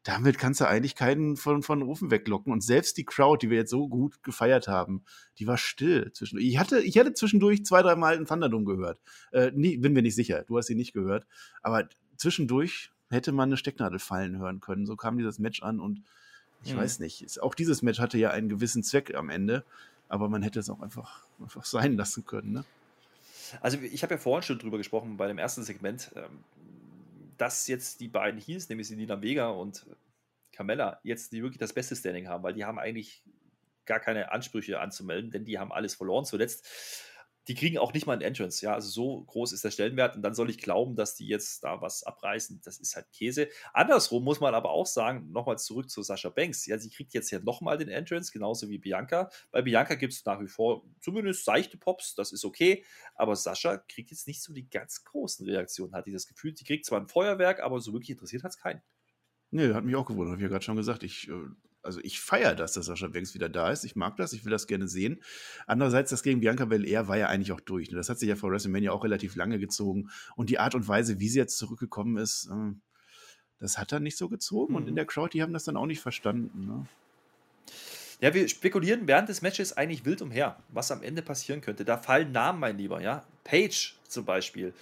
Damit 0.03 0.39
kannst 0.39 0.61
du 0.61 0.69
eigentlich 0.69 0.95
keinen 0.95 1.37
von, 1.37 1.65
von 1.65 1.83
Rufen 1.83 2.13
weglocken. 2.13 2.53
Und 2.53 2.61
selbst 2.63 2.97
die 2.97 3.05
Crowd, 3.05 3.45
die 3.45 3.51
wir 3.51 3.57
jetzt 3.59 3.71
so 3.71 3.89
gut 3.89 4.23
gefeiert 4.23 4.69
haben, 4.69 5.03
die 5.39 5.49
war 5.49 5.59
still. 5.59 6.13
Zwischendurch. 6.13 6.47
Ich 6.47 6.59
hatte, 6.59 6.81
ich 6.81 6.97
hatte 6.97 7.13
zwischendurch 7.13 7.65
zwei, 7.65 7.83
drei 7.83 7.97
Mal 7.97 8.15
einen 8.15 8.27
Thunderdome 8.27 8.65
gehört. 8.67 9.01
Äh, 9.33 9.51
nie, 9.53 9.79
bin 9.79 9.95
mir 9.95 10.03
nicht 10.03 10.15
sicher. 10.15 10.45
Du 10.47 10.59
hast 10.59 10.67
sie 10.67 10.77
nicht 10.77 10.93
gehört. 10.93 11.27
Aber 11.63 11.89
zwischendurch 12.17 12.93
hätte 13.11 13.33
man 13.33 13.49
eine 13.49 13.57
Stecknadel 13.57 13.99
fallen 13.99 14.39
hören 14.39 14.61
können. 14.61 14.87
So 14.87 14.95
kam 14.95 15.19
dieses 15.19 15.41
Match 15.41 15.63
an 15.63 15.81
und 15.81 16.03
ich 16.63 16.75
Mhm. 16.75 16.79
weiß 16.79 17.01
nicht. 17.01 17.43
Auch 17.43 17.55
dieses 17.55 17.83
Match 17.83 17.99
hatte 17.99 18.19
ja 18.19 18.31
einen 18.31 18.49
gewissen 18.49 18.83
Zweck 18.83 19.15
am 19.15 19.29
Ende, 19.29 19.65
aber 20.09 20.29
man 20.29 20.43
hätte 20.43 20.61
es 20.61 20.71
auch 20.71 20.81
einfach, 20.81 21.27
einfach 21.41 21.65
sein 21.65 21.97
lassen 21.97 22.25
können. 22.25 22.53
Ne? 22.53 22.65
Also, 23.61 23.79
ich 23.79 24.03
habe 24.03 24.15
ja 24.15 24.19
vorhin 24.19 24.43
schon 24.43 24.59
drüber 24.59 24.79
gesprochen 24.79 25.17
bei 25.17 25.29
dem 25.29 25.39
ersten 25.39 25.63
Segment, 25.63 26.13
ähm, 26.17 26.45
dass 27.37 27.67
jetzt 27.69 28.01
die 28.01 28.09
beiden 28.09 28.41
Heels, 28.41 28.69
nämlich 28.69 28.89
Selina 28.89 29.21
Vega 29.21 29.49
und 29.49 29.87
Carmella, 30.53 31.01
jetzt 31.03 31.33
die 31.33 31.43
wirklich 31.43 31.59
das 31.59 31.73
beste 31.73 31.95
Standing 31.95 32.29
haben, 32.29 32.43
weil 32.43 32.55
die 32.55 32.65
haben 32.65 32.79
eigentlich 32.79 33.23
gar 33.85 34.01
keine 34.01 34.33
Ansprüche 34.33 34.81
anzumelden, 34.81 35.31
denn 35.31 35.45
die 35.45 35.59
haben 35.59 35.73
alles 35.73 35.95
verloren 35.95 36.25
zuletzt. 36.25 36.67
Die 37.49 37.55
kriegen 37.55 37.79
auch 37.79 37.93
nicht 37.93 38.07
mal 38.07 38.15
einen 38.15 38.23
Entrance. 38.23 38.65
Ja, 38.65 38.75
also 38.75 38.89
so 38.89 39.25
groß 39.25 39.53
ist 39.53 39.65
der 39.65 39.71
Stellenwert. 39.71 40.17
Und 40.17 40.23
dann 40.23 40.35
soll 40.35 40.51
ich 40.51 40.59
glauben, 40.59 40.97
dass 40.97 41.15
die 41.15 41.29
jetzt 41.29 41.63
da 41.63 41.81
was 41.81 42.03
abreißen. 42.03 42.61
Das 42.65 42.79
ist 42.79 42.97
halt 42.97 43.11
Käse. 43.13 43.49
Andersrum 43.73 44.25
muss 44.25 44.41
man 44.41 44.55
aber 44.55 44.71
auch 44.71 44.87
sagen, 44.87 45.31
nochmal 45.31 45.59
zurück 45.59 45.89
zu 45.89 46.03
Sascha 46.03 46.29
Banks. 46.29 46.67
Ja, 46.67 46.79
sie 46.79 46.91
kriegt 46.91 47.15
jetzt 47.15 47.31
ja 47.31 47.39
nochmal 47.39 47.79
den 47.79 47.89
Entrance, 47.89 48.33
genauso 48.33 48.69
wie 48.69 48.79
Bianca. 48.79 49.31
Bei 49.53 49.63
Bianca 49.63 49.95
gibt 49.95 50.13
es 50.13 50.25
nach 50.25 50.41
wie 50.41 50.49
vor 50.49 50.85
zumindest 51.01 51.45
seichte 51.45 51.79
Pops, 51.79 52.15
das 52.15 52.33
ist 52.33 52.45
okay. 52.45 52.85
Aber 53.15 53.37
Sascha 53.37 53.77
kriegt 53.77 54.11
jetzt 54.11 54.27
nicht 54.27 54.43
so 54.43 54.53
die 54.53 54.69
ganz 54.69 55.05
großen 55.05 55.47
Reaktionen, 55.47 55.95
hatte 55.95 56.11
ich 56.11 56.15
das 56.15 56.27
Gefühl. 56.27 56.53
Die 56.53 56.65
kriegt 56.65 56.85
zwar 56.85 57.01
ein 57.01 57.09
Feuerwerk, 57.09 57.61
aber 57.61 57.81
so 57.81 57.93
wirklich 57.93 58.11
interessiert 58.11 58.43
hat 58.43 58.51
es 58.51 58.59
keinen. 58.59 58.83
Nee, 59.51 59.73
hat 59.73 59.85
mich 59.85 59.95
auch 59.95 60.07
gewundert, 60.07 60.33
habe 60.33 60.41
ich 60.41 60.43
ja 60.43 60.49
gerade 60.49 60.65
schon 60.65 60.77
gesagt. 60.77 61.05
Ich 61.05 61.29
äh, 61.29 61.33
also 61.87 62.01
ich 62.03 62.21
feiere 62.21 62.55
das, 62.55 62.73
dass 62.73 62.87
Sascha 62.87 63.09
Banks 63.09 63.35
wieder 63.35 63.49
da 63.49 63.71
ist. 63.71 63.85
Ich 63.85 63.97
mag 63.97 64.17
das, 64.17 64.33
ich 64.33 64.45
will 64.45 64.51
das 64.51 64.67
gerne 64.67 64.89
sehen. 64.89 65.23
Andererseits, 65.67 66.11
das 66.11 66.23
gegen 66.23 66.41
Bianca 66.41 66.67
Belair 66.67 67.09
war 67.09 67.17
ja 67.17 67.29
eigentlich 67.29 67.53
auch 67.53 67.61
durch. 67.61 67.91
Ne? 67.91 67.97
Das 67.97 68.09
hat 68.09 68.19
sich 68.19 68.29
ja 68.29 68.37
vor 68.37 68.51
WrestleMania 68.51 68.93
auch 68.93 69.05
relativ 69.05 69.37
lange 69.37 69.59
gezogen. 69.59 70.11
Und 70.35 70.51
die 70.51 70.59
Art 70.59 70.75
und 70.75 70.87
Weise, 70.87 71.21
wie 71.21 71.29
sie 71.29 71.39
jetzt 71.39 71.57
zurückgekommen 71.57 72.19
ist, 72.19 72.51
äh, 72.51 72.75
das 73.59 73.79
hat 73.79 73.93
dann 73.93 74.03
nicht 74.03 74.19
so 74.19 74.29
gezogen. 74.29 74.73
Mhm. 74.73 74.77
Und 74.77 74.83
in 74.89 74.91
mhm. 74.91 74.97
der 74.97 75.07
Crowd, 75.07 75.31
die 75.33 75.43
haben 75.43 75.53
das 75.53 75.65
dann 75.65 75.77
auch 75.77 75.87
nicht 75.87 76.01
verstanden. 76.01 76.67
Ne? 76.67 76.87
Ja, 78.21 78.33
wir 78.35 78.49
spekulieren 78.49 79.07
während 79.07 79.29
des 79.29 79.43
Matches 79.43 79.77
eigentlich 79.77 80.05
wild 80.05 80.23
umher, 80.23 80.57
was 80.69 80.91
am 80.91 81.03
Ende 81.03 81.23
passieren 81.23 81.61
könnte. 81.61 81.85
Da 81.85 81.99
fallen 81.99 82.33
Namen, 82.33 82.61
mein 82.61 82.79
Lieber, 82.79 83.01
ja. 83.01 83.25
Page 83.45 83.95
zum 84.09 84.25
Beispiel. 84.25 84.73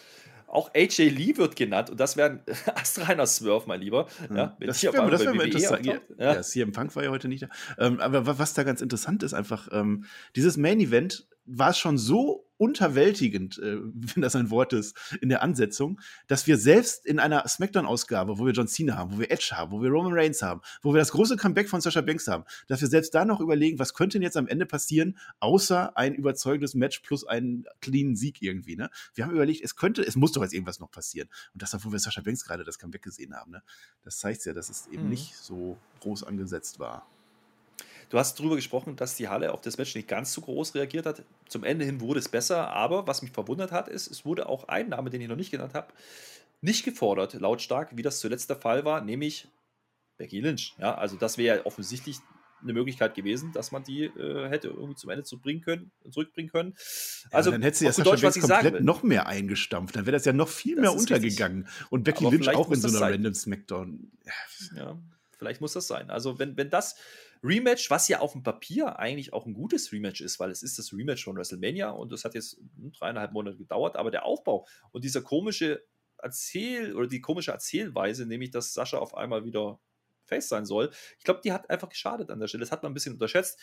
Auch 0.55 0.70
AJ 0.72 1.09
Lee 1.09 1.36
wird 1.36 1.57
genannt 1.57 1.90
und 1.90 1.98
das 1.98 2.16
wäre 2.16 2.30
ein 2.30 2.40
astreiner 2.76 3.26
Swerve, 3.26 3.64
mein 3.66 3.80
Lieber. 3.80 4.07
Ja, 4.34 4.57
das 4.61 4.82
wäre 4.84 4.94
wär 4.94 5.34
mal 5.34 5.46
interessant. 5.46 5.84
Ja, 5.84 5.98
ja. 6.16 6.42
CM 6.42 6.70
Punk 6.70 6.94
war 6.94 7.02
ja 7.02 7.11
heute 7.11 7.26
nicht 7.26 7.42
da. 7.42 7.48
Ähm, 7.78 8.00
aber 8.00 8.38
was 8.38 8.55
da 8.55 8.62
ganz 8.62 8.80
interessant 8.80 9.24
ist, 9.24 9.34
einfach, 9.34 9.68
ähm, 9.72 10.05
dieses 10.36 10.57
Main 10.57 10.78
Event 10.78 11.26
war 11.44 11.70
es 11.70 11.78
schon 11.78 11.98
so 11.98 12.43
unterwältigend, 12.57 13.59
äh, 13.59 13.78
wenn 13.82 14.22
das 14.22 14.36
ein 14.36 14.50
Wort 14.50 14.72
ist, 14.72 14.96
in 15.20 15.28
der 15.28 15.42
Ansetzung, 15.42 16.00
dass 16.26 16.46
wir 16.46 16.57
selbst 16.59 17.07
in 17.07 17.18
einer 17.18 17.46
Smackdown-Ausgabe, 17.46 18.38
wo 18.38 18.46
wir 18.46 18.52
John 18.52 18.68
Cena 18.68 18.96
haben, 18.96 19.12
wo 19.12 19.18
wir 19.18 19.30
Edge 19.30 19.52
haben, 19.52 19.72
wo 19.72 19.82
wir 19.82 19.90
Roman 19.90 20.12
Reigns 20.12 20.42
haben, 20.42 20.61
wo 20.82 20.92
wir 20.92 20.98
das 20.98 21.12
große 21.12 21.36
Comeback 21.36 21.68
von 21.68 21.80
Sasha 21.80 22.00
Banks 22.00 22.28
haben, 22.28 22.44
dass 22.68 22.80
wir 22.80 22.88
selbst 22.88 23.14
da 23.14 23.24
noch 23.24 23.40
überlegen, 23.40 23.78
was 23.78 23.94
könnte 23.94 24.18
denn 24.18 24.22
jetzt 24.22 24.36
am 24.36 24.46
Ende 24.46 24.66
passieren, 24.66 25.18
außer 25.40 25.96
ein 25.96 26.14
überzeugendes 26.14 26.74
Match 26.74 27.00
plus 27.00 27.24
einen 27.24 27.64
cleanen 27.80 28.16
Sieg 28.16 28.42
irgendwie. 28.42 28.76
Ne? 28.76 28.90
Wir 29.14 29.24
haben 29.24 29.32
überlegt, 29.32 29.62
es 29.64 29.76
könnte, 29.76 30.02
es 30.02 30.16
muss 30.16 30.32
doch 30.32 30.42
jetzt 30.42 30.55
irgendwas 30.55 30.80
noch 30.80 30.90
passieren. 30.90 31.28
Und 31.52 31.62
das, 31.62 31.74
obwohl 31.74 31.92
wir 31.92 31.98
Sasha 31.98 32.20
Banks 32.20 32.44
gerade 32.44 32.64
das 32.64 32.78
Comeback 32.78 33.02
gesehen 33.02 33.34
haben. 33.34 33.50
Ne? 33.52 33.62
Das 34.02 34.18
zeigt 34.18 34.44
ja, 34.44 34.52
dass 34.52 34.68
es 34.68 34.86
eben 34.88 35.05
mhm. 35.05 35.11
nicht 35.11 35.36
so 35.36 35.76
groß 36.00 36.24
angesetzt 36.24 36.78
war. 36.78 37.07
Du 38.14 38.20
hast 38.20 38.38
darüber 38.38 38.54
gesprochen, 38.54 38.94
dass 38.94 39.16
die 39.16 39.26
Halle 39.26 39.52
auf 39.52 39.60
das 39.60 39.76
Match 39.76 39.96
nicht 39.96 40.06
ganz 40.06 40.32
so 40.32 40.40
groß 40.40 40.76
reagiert 40.76 41.04
hat. 41.04 41.24
Zum 41.48 41.64
Ende 41.64 41.84
hin 41.84 42.00
wurde 42.00 42.20
es 42.20 42.28
besser, 42.28 42.68
aber 42.68 43.08
was 43.08 43.22
mich 43.22 43.32
verwundert 43.32 43.72
hat, 43.72 43.88
ist, 43.88 44.08
es 44.08 44.24
wurde 44.24 44.48
auch 44.48 44.68
ein 44.68 44.90
Name, 44.90 45.10
den 45.10 45.20
ich 45.20 45.26
noch 45.26 45.34
nicht 45.34 45.50
genannt 45.50 45.74
habe, 45.74 45.88
nicht 46.60 46.84
gefordert, 46.84 47.34
lautstark, 47.34 47.96
wie 47.96 48.02
das 48.02 48.20
zuletzt 48.20 48.48
der 48.50 48.56
Fall 48.56 48.84
war, 48.84 49.00
nämlich 49.00 49.48
Becky 50.16 50.38
Lynch. 50.38 50.76
Ja, 50.78 50.94
also 50.94 51.16
das 51.16 51.38
wäre 51.38 51.56
ja 51.56 51.66
offensichtlich 51.66 52.18
eine 52.62 52.72
Möglichkeit 52.72 53.16
gewesen, 53.16 53.50
dass 53.52 53.72
man 53.72 53.82
die 53.82 54.04
äh, 54.04 54.48
hätte 54.48 54.68
irgendwie 54.68 54.94
zum 54.94 55.10
Ende 55.10 55.24
zurückbringen 55.24 55.62
können, 55.62 55.90
zurückbringen 56.08 56.52
können. 56.52 56.74
Also 57.32 57.50
ja, 57.50 57.54
dann 57.56 57.62
hätte 57.62 57.78
sie 57.78 57.86
ja 57.86 57.90
Deutsch, 57.90 58.22
was 58.22 58.38
komplett 58.38 58.80
noch 58.80 59.02
mehr 59.02 59.26
eingestampft. 59.26 59.96
Dann 59.96 60.06
wäre 60.06 60.16
das 60.16 60.24
ja 60.24 60.32
noch 60.32 60.48
viel 60.48 60.76
mehr 60.76 60.92
untergegangen. 60.92 61.64
Richtig. 61.64 61.90
Und 61.90 62.04
Becky 62.04 62.26
Aber 62.26 62.36
Lynch 62.36 62.48
auch 62.50 62.70
in 62.70 62.80
so 62.80 62.96
einer 62.96 63.12
random 63.12 63.34
Smackdown. 63.34 64.12
Ja, 64.76 64.96
vielleicht 65.45 65.61
muss 65.61 65.74
das 65.74 65.86
sein. 65.86 66.11
Also 66.11 66.38
wenn, 66.38 66.57
wenn 66.57 66.70
das 66.70 66.97
Rematch, 67.42 67.90
was 67.90 68.09
ja 68.09 68.20
auf 68.20 68.32
dem 68.32 68.42
Papier 68.42 68.99
eigentlich 68.99 69.34
auch 69.34 69.45
ein 69.45 69.53
gutes 69.53 69.92
Rematch 69.92 70.22
ist, 70.22 70.40
weil 70.40 70.51
es 70.51 70.62
ist 70.62 70.78
das 70.78 70.95
Rematch 70.95 71.24
von 71.24 71.36
WrestleMania 71.36 71.90
und 71.90 72.11
das 72.12 72.24
hat 72.24 72.34
jetzt 72.34 72.59
dreieinhalb 72.99 73.32
Monate 73.32 73.59
gedauert, 73.59 73.97
aber 73.97 74.11
der 74.11 74.24
Aufbau 74.24 74.66
und 74.92 75.05
dieser 75.05 75.20
komische 75.20 75.84
Erzähl- 76.16 76.97
oder 76.97 77.07
die 77.07 77.20
komische 77.20 77.51
Erzählweise, 77.51 78.24
nämlich 78.24 78.51
dass 78.51 78.72
Sascha 78.72 78.97
auf 78.97 79.14
einmal 79.14 79.45
wieder 79.45 79.78
Face 80.27 80.49
sein 80.49 80.66
soll. 80.66 80.91
Ich 81.18 81.25
glaube, 81.25 81.41
die 81.45 81.53
hat 81.53 81.70
einfach 81.70 81.89
geschadet 81.89 82.31
an 82.31 82.41
der 82.41 82.49
Stelle. 82.49 82.62
Das 82.62 82.72
hat 82.72 82.83
man 82.83 82.93
ein 82.93 82.95
bisschen 82.95 83.14
unterschätzt. 83.14 83.59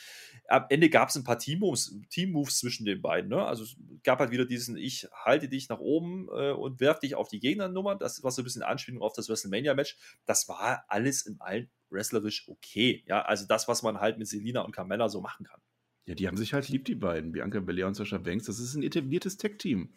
Am 0.48 0.66
Ende 0.70 0.90
gab 0.90 1.10
es 1.10 1.16
ein 1.16 1.24
paar 1.24 1.40
Team-Moves 1.40 1.96
Team 2.10 2.44
zwischen 2.50 2.86
den 2.86 3.02
beiden. 3.02 3.30
Ne? 3.30 3.44
Also 3.44 3.64
es 3.64 3.76
gab 4.04 4.20
halt 4.20 4.32
wieder 4.32 4.46
diesen 4.46 4.78
Ich 4.78 5.08
halte 5.14 5.50
dich 5.50 5.70
nach 5.70 5.80
oben 5.80 6.28
äh, 6.30 6.52
und 6.52 6.80
werf 6.80 7.00
dich 7.00 7.16
auf 7.16 7.28
die 7.28 7.40
Gegnernummer. 7.40 7.96
Das 7.96 8.24
war 8.24 8.32
so 8.32 8.42
ein 8.42 8.46
bisschen 8.46 8.64
Anspielung 8.64 9.02
auf 9.02 9.14
das 9.14 9.30
WrestleMania-Match. 9.30 9.98
Das 10.26 10.48
war 10.48 10.86
alles 10.88 11.26
in 11.26 11.40
allen 11.40 11.70
wrestlerisch 11.90 12.48
okay. 12.48 13.04
Ja, 13.08 13.22
also 13.22 13.46
das, 13.46 13.68
was 13.68 13.84
man 13.84 14.00
halt 14.00 14.18
mit 14.18 14.28
Selina 14.28 14.62
und 14.62 14.72
Carmella 14.72 15.10
so 15.10 15.22
machen 15.22 15.46
kann. 15.46 15.62
Ja, 16.06 16.16
die 16.16 16.28
haben 16.28 16.38
sich 16.38 16.54
halt 16.54 16.68
lieb, 16.70 16.86
die 16.86 16.96
beiden. 16.96 17.32
Bianca 17.32 17.60
Belair 17.60 17.88
und 17.88 17.94
Sascha 17.94 18.18
Banks. 18.18 18.46
Das 18.46 18.60
ist 18.60 18.76
ein 18.76 18.84
etabliertes 18.84 19.38
Tech-Team. 19.38 19.94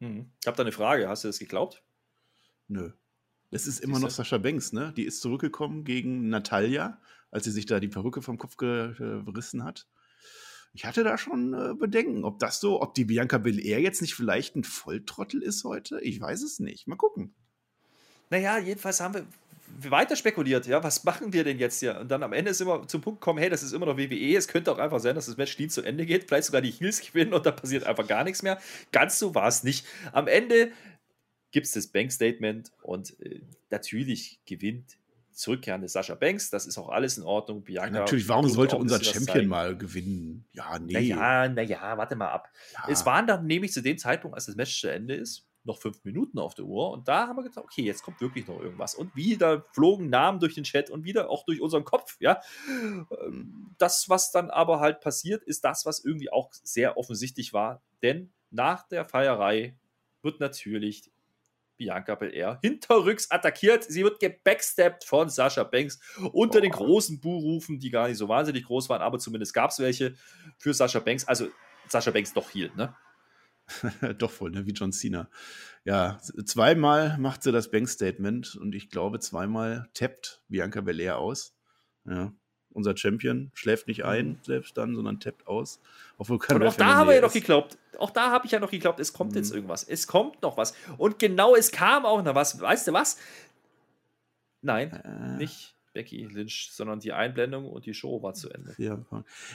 Hm. 0.00 0.32
Ich 0.40 0.46
habe 0.46 0.56
da 0.56 0.62
eine 0.62 0.72
Frage. 0.72 1.08
Hast 1.08 1.24
du 1.24 1.28
das 1.28 1.38
geglaubt? 1.38 1.82
Nö. 2.68 2.92
Es 3.50 3.66
ist 3.66 3.80
immer 3.80 3.98
noch 3.98 4.10
Sascha 4.10 4.38
Banks, 4.38 4.72
ne? 4.72 4.92
Die 4.96 5.04
ist 5.04 5.20
zurückgekommen 5.20 5.84
gegen 5.84 6.28
Natalia, 6.28 7.00
als 7.30 7.44
sie 7.44 7.50
sich 7.50 7.66
da 7.66 7.80
die 7.80 7.88
Perücke 7.88 8.22
vom 8.22 8.38
Kopf 8.38 8.56
gerissen 8.56 9.64
hat. 9.64 9.86
Ich 10.72 10.84
hatte 10.84 11.02
da 11.02 11.18
schon 11.18 11.52
äh, 11.52 11.74
Bedenken, 11.74 12.24
ob 12.24 12.38
das 12.38 12.60
so, 12.60 12.80
ob 12.80 12.94
die 12.94 13.04
Bianca 13.04 13.38
Belair 13.38 13.80
jetzt 13.80 14.02
nicht 14.02 14.14
vielleicht 14.14 14.54
ein 14.54 14.62
Volltrottel 14.62 15.42
ist 15.42 15.64
heute. 15.64 16.00
Ich 16.00 16.20
weiß 16.20 16.42
es 16.42 16.60
nicht. 16.60 16.86
Mal 16.86 16.96
gucken. 16.96 17.34
Naja, 18.30 18.58
jedenfalls 18.58 19.00
haben 19.00 19.14
wir 19.14 19.26
weiter 19.88 20.16
spekuliert, 20.16 20.66
ja, 20.66 20.82
was 20.82 21.04
machen 21.04 21.32
wir 21.32 21.44
denn 21.44 21.58
jetzt 21.58 21.80
hier? 21.80 21.98
Und 22.00 22.10
dann 22.10 22.22
am 22.22 22.32
Ende 22.32 22.50
ist 22.50 22.60
immer 22.60 22.86
zum 22.86 23.00
Punkt 23.00 23.20
gekommen, 23.20 23.38
hey, 23.38 23.48
das 23.48 23.62
ist 23.62 23.72
immer 23.72 23.86
noch 23.86 23.96
WWE, 23.96 24.36
es 24.36 24.48
könnte 24.48 24.70
auch 24.72 24.78
einfach 24.78 25.00
sein, 25.00 25.14
dass 25.14 25.26
das 25.26 25.36
Match 25.36 25.56
clean 25.56 25.70
zu 25.70 25.82
Ende 25.82 26.06
geht, 26.06 26.24
vielleicht 26.28 26.46
sogar 26.46 26.60
die 26.60 26.70
Heels 26.70 27.00
gewinnen 27.00 27.32
und 27.32 27.46
da 27.46 27.52
passiert 27.52 27.84
einfach 27.84 28.06
gar 28.06 28.24
nichts 28.24 28.42
mehr. 28.42 28.58
Ganz 28.92 29.18
so 29.18 29.34
war 29.34 29.48
es 29.48 29.62
nicht. 29.62 29.86
Am 30.12 30.26
Ende 30.26 30.72
gibt 31.50 31.66
es 31.66 31.72
das 31.72 31.88
Bank-Statement 31.88 32.72
und 32.82 33.18
äh, 33.20 33.40
natürlich 33.70 34.40
gewinnt 34.44 34.98
zurückkehrende 35.32 35.88
Sascha 35.88 36.14
Banks, 36.14 36.50
das 36.50 36.66
ist 36.66 36.76
auch 36.78 36.88
alles 36.90 37.16
in 37.16 37.24
Ordnung. 37.24 37.62
Bianca 37.64 37.94
ja, 37.94 38.00
natürlich, 38.00 38.28
warum 38.28 38.48
sollte 38.48 38.76
unser 38.76 39.02
Champion 39.02 39.46
mal 39.46 39.76
gewinnen? 39.76 40.44
Ja, 40.52 40.78
nee. 40.78 40.92
Naja, 40.92 41.48
naja, 41.48 41.96
warte 41.96 42.16
mal 42.16 42.28
ab. 42.28 42.50
Ja. 42.74 42.88
Es 42.88 43.06
waren 43.06 43.26
dann 43.26 43.46
nämlich 43.46 43.72
zu 43.72 43.82
dem 43.82 43.96
Zeitpunkt, 43.96 44.34
als 44.34 44.46
das 44.46 44.56
Match 44.56 44.80
zu 44.80 44.88
Ende 44.88 45.14
ist, 45.14 45.46
noch 45.64 45.78
fünf 45.78 46.04
Minuten 46.04 46.38
auf 46.38 46.54
der 46.54 46.64
Uhr 46.64 46.90
und 46.90 47.06
da 47.06 47.26
haben 47.26 47.36
wir 47.36 47.42
gedacht, 47.42 47.64
okay, 47.64 47.82
jetzt 47.82 48.02
kommt 48.02 48.20
wirklich 48.20 48.46
noch 48.46 48.60
irgendwas. 48.60 48.94
Und 48.94 49.14
wieder 49.14 49.66
flogen 49.72 50.08
Namen 50.08 50.40
durch 50.40 50.54
den 50.54 50.64
Chat 50.64 50.90
und 50.90 51.04
wieder 51.04 51.30
auch 51.30 51.44
durch 51.44 51.60
unseren 51.60 51.84
Kopf, 51.84 52.16
ja. 52.20 52.40
Ähm, 52.68 53.74
das, 53.78 54.08
was 54.08 54.32
dann 54.32 54.50
aber 54.50 54.80
halt 54.80 55.00
passiert, 55.00 55.42
ist 55.44 55.64
das, 55.64 55.84
was 55.84 56.04
irgendwie 56.04 56.32
auch 56.32 56.52
sehr 56.52 56.96
offensichtlich 56.96 57.52
war, 57.52 57.82
denn 58.02 58.32
nach 58.50 58.88
der 58.88 59.04
Feierei 59.04 59.76
wird 60.22 60.40
natürlich 60.40 61.10
Bianca 61.80 62.14
Belair 62.14 62.58
hinterrücks 62.62 63.30
attackiert. 63.30 63.84
Sie 63.84 64.04
wird 64.04 64.20
gebacksteppt 64.20 65.02
von 65.02 65.30
Sascha 65.30 65.64
Banks 65.64 65.98
unter 66.32 66.58
oh. 66.58 66.60
den 66.60 66.70
großen 66.70 67.20
Buhrufen, 67.20 67.80
die 67.80 67.88
gar 67.88 68.08
nicht 68.08 68.18
so 68.18 68.28
wahnsinnig 68.28 68.66
groß 68.66 68.90
waren, 68.90 69.00
aber 69.00 69.18
zumindest 69.18 69.54
gab 69.54 69.70
es 69.70 69.78
welche 69.78 70.14
für 70.58 70.74
Sascha 70.74 71.00
Banks. 71.00 71.26
Also 71.26 71.48
Sascha 71.88 72.10
Banks 72.10 72.34
doch 72.34 72.50
hielt, 72.50 72.76
ne? 72.76 72.94
Doch 74.18 74.30
voll, 74.30 74.50
ne? 74.50 74.66
wie 74.66 74.72
John 74.72 74.92
Cena. 74.92 75.30
Ja, 75.84 76.18
zweimal 76.44 77.16
macht 77.18 77.44
sie 77.44 77.52
das 77.52 77.70
Bank-Statement 77.70 78.56
und 78.56 78.74
ich 78.74 78.90
glaube, 78.90 79.20
zweimal 79.20 79.88
tappt 79.94 80.42
Bianca 80.48 80.80
Belair 80.80 81.18
aus. 81.18 81.56
Ja, 82.04 82.32
unser 82.72 82.96
Champion 82.96 83.50
schläft 83.54 83.88
nicht 83.88 84.04
ein, 84.04 84.28
mhm. 84.28 84.38
selbst 84.42 84.76
dann, 84.76 84.94
sondern 84.94 85.20
tappt 85.20 85.46
aus. 85.46 85.80
Obwohl 86.18 86.38
kein 86.38 86.56
und 86.56 86.66
auch 86.66 86.74
da 86.74 86.94
haben 86.94 87.08
wir 87.08 87.16
ja 87.16 87.20
noch 87.20 87.32
geglaubt, 87.32 87.78
auch 87.98 88.10
da 88.10 88.30
habe 88.30 88.46
ich 88.46 88.52
ja 88.52 88.60
noch 88.60 88.70
geglaubt, 88.70 89.00
es 89.00 89.12
kommt 89.12 89.32
mhm. 89.32 89.38
jetzt 89.38 89.54
irgendwas. 89.54 89.84
Es 89.84 90.06
kommt 90.06 90.42
noch 90.42 90.56
was. 90.56 90.74
Und 90.98 91.18
genau, 91.18 91.54
es 91.54 91.72
kam 91.72 92.06
auch 92.06 92.22
noch 92.22 92.34
was. 92.34 92.60
Weißt 92.60 92.88
du 92.88 92.92
was? 92.92 93.18
Nein, 94.62 94.92
äh. 94.92 95.36
nicht. 95.36 95.74
Becky 95.92 96.24
Lynch, 96.24 96.70
sondern 96.72 97.00
die 97.00 97.12
Einblendung 97.12 97.68
und 97.68 97.84
die 97.84 97.94
Show 97.94 98.22
war 98.22 98.32
zu 98.32 98.48
Ende. 98.48 98.74
Ja, 98.78 99.04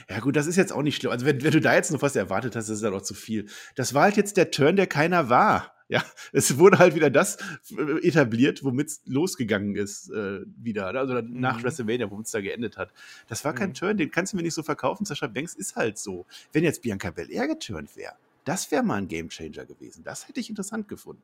ja 0.08 0.20
gut, 0.20 0.36
das 0.36 0.46
ist 0.46 0.56
jetzt 0.56 0.70
auch 0.70 0.82
nicht 0.82 0.96
schlimm. 0.96 1.10
Also 1.10 1.24
wenn, 1.24 1.42
wenn 1.42 1.50
du 1.50 1.60
da 1.60 1.74
jetzt 1.74 1.90
noch 1.90 2.02
was 2.02 2.14
erwartet 2.14 2.56
hast, 2.56 2.68
ist 2.68 2.82
ja 2.82 2.90
noch 2.90 3.00
zu 3.00 3.14
viel. 3.14 3.46
Das 3.74 3.94
war 3.94 4.02
halt 4.02 4.18
jetzt 4.18 4.36
der 4.36 4.50
Turn, 4.50 4.76
der 4.76 4.86
keiner 4.86 5.30
war. 5.30 5.75
Ja, 5.88 6.04
es 6.32 6.58
wurde 6.58 6.78
halt 6.78 6.96
wieder 6.96 7.10
das 7.10 7.38
äh, 7.70 8.06
etabliert, 8.06 8.64
womit 8.64 8.88
es 8.88 9.02
losgegangen 9.06 9.76
ist 9.76 10.10
äh, 10.10 10.40
wieder. 10.56 10.92
Ne? 10.92 10.98
Also 10.98 11.14
mhm. 11.14 11.40
nach 11.40 11.62
WrestleMania, 11.62 12.10
womit 12.10 12.26
es 12.26 12.32
da 12.32 12.40
geendet 12.40 12.76
hat. 12.76 12.92
Das 13.28 13.44
war 13.44 13.54
kein 13.54 13.68
mhm. 13.68 13.74
Turn, 13.74 13.96
den 13.96 14.10
kannst 14.10 14.32
du 14.32 14.36
mir 14.36 14.42
nicht 14.42 14.54
so 14.54 14.64
verkaufen. 14.64 15.04
Sascha 15.04 15.28
Banks 15.28 15.54
ist 15.54 15.76
halt 15.76 15.98
so. 15.98 16.26
Wenn 16.52 16.64
jetzt 16.64 16.82
Bianca 16.82 17.10
Belair 17.10 17.46
geturnt 17.46 17.96
wäre, 17.96 18.14
das 18.44 18.70
wäre 18.70 18.82
mal 18.82 18.96
ein 18.96 19.08
Gamechanger 19.08 19.64
gewesen. 19.64 20.02
Das 20.02 20.28
hätte 20.28 20.40
ich 20.40 20.48
interessant 20.48 20.88
gefunden. 20.88 21.22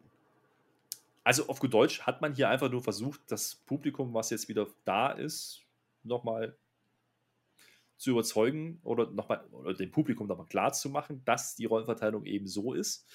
Also 1.25 1.47
auf 1.49 1.61
gut 1.61 1.73
Deutsch 1.73 2.03
hat 2.03 2.21
man 2.21 2.35
hier 2.35 2.49
einfach 2.49 2.71
nur 2.71 2.83
versucht, 2.83 3.21
das 3.29 3.57
Publikum, 3.67 4.15
was 4.15 4.31
jetzt 4.31 4.49
wieder 4.49 4.67
da 4.85 5.11
ist, 5.11 5.61
nochmal 6.05 6.57
zu 8.03 8.11
überzeugen 8.11 8.81
oder 8.83 9.09
nochmal 9.13 9.45
oder 9.53 9.75
dem 9.75 9.93
Publikum 9.93 10.27
nochmal 10.27 10.47
klar 10.47 10.73
zu 10.73 10.91
machen, 10.91 11.23
dass 11.25 11.55
die 11.55 11.67
Rollenverteilung 11.67 12.25
eben 12.25 12.49
so 12.49 12.75
ist. 12.75 13.07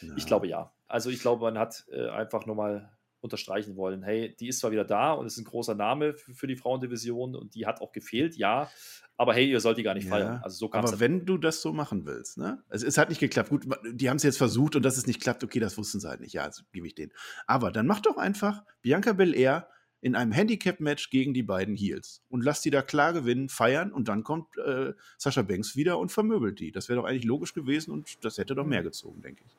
Ja. 0.00 0.14
Ich 0.16 0.24
glaube 0.24 0.46
ja. 0.46 0.72
Also 0.86 1.10
ich 1.10 1.20
glaube, 1.20 1.42
man 1.42 1.58
hat 1.58 1.84
äh, 1.90 2.08
einfach 2.10 2.46
nochmal 2.46 2.96
unterstreichen 3.20 3.74
wollen. 3.74 4.04
Hey, 4.04 4.36
die 4.38 4.46
ist 4.46 4.60
zwar 4.60 4.70
wieder 4.70 4.84
da 4.84 5.12
und 5.12 5.26
ist 5.26 5.36
ein 5.36 5.44
großer 5.44 5.74
Name 5.74 6.14
für, 6.14 6.32
für 6.32 6.46
die 6.46 6.54
Frauendivision 6.54 7.34
und 7.34 7.56
die 7.56 7.66
hat 7.66 7.80
auch 7.80 7.90
gefehlt, 7.90 8.36
ja, 8.36 8.70
aber 9.16 9.34
hey, 9.34 9.50
ihr 9.50 9.58
sollt 9.58 9.78
die 9.78 9.82
gar 9.82 9.94
nicht 9.94 10.04
Ja, 10.04 10.10
feiern. 10.10 10.40
Also 10.44 10.58
so 10.58 10.72
Aber 10.72 11.00
wenn 11.00 11.26
du 11.26 11.38
das 11.38 11.60
so 11.60 11.72
machen 11.72 12.06
willst, 12.06 12.38
ne? 12.38 12.62
Es, 12.68 12.84
es 12.84 12.98
hat 12.98 13.08
nicht 13.08 13.18
geklappt. 13.18 13.48
Gut, 13.48 13.66
die 13.90 14.08
haben 14.08 14.18
es 14.18 14.22
jetzt 14.22 14.38
versucht 14.38 14.76
und 14.76 14.84
dass 14.84 14.96
es 14.96 15.08
nicht 15.08 15.20
klappt, 15.20 15.42
okay, 15.42 15.58
das 15.58 15.76
wussten 15.76 15.98
sie 15.98 16.08
halt 16.08 16.20
nicht. 16.20 16.34
Ja, 16.34 16.44
also 16.44 16.62
gebe 16.72 16.86
ich 16.86 16.94
denen. 16.94 17.12
Aber 17.48 17.72
dann 17.72 17.86
mach 17.86 18.00
doch 18.00 18.16
einfach 18.16 18.62
Bianca 18.82 19.12
Belair 19.12 19.68
in 20.00 20.14
einem 20.14 20.32
Handicap-Match 20.32 21.10
gegen 21.10 21.34
die 21.34 21.42
beiden 21.42 21.74
Heels 21.74 22.22
und 22.28 22.44
lass 22.44 22.60
die 22.60 22.70
da 22.70 22.82
klar 22.82 23.12
gewinnen, 23.12 23.48
feiern 23.48 23.92
und 23.92 24.08
dann 24.08 24.22
kommt 24.22 24.56
äh, 24.58 24.92
Sascha 25.18 25.42
Banks 25.42 25.74
wieder 25.76 25.98
und 25.98 26.12
vermöbelt 26.12 26.60
die. 26.60 26.70
Das 26.72 26.88
wäre 26.88 27.00
doch 27.00 27.06
eigentlich 27.06 27.24
logisch 27.24 27.54
gewesen 27.54 27.90
und 27.90 28.24
das 28.24 28.38
hätte 28.38 28.54
doch 28.54 28.66
mehr 28.66 28.82
gezogen, 28.82 29.22
denke 29.22 29.42
ich. 29.46 29.56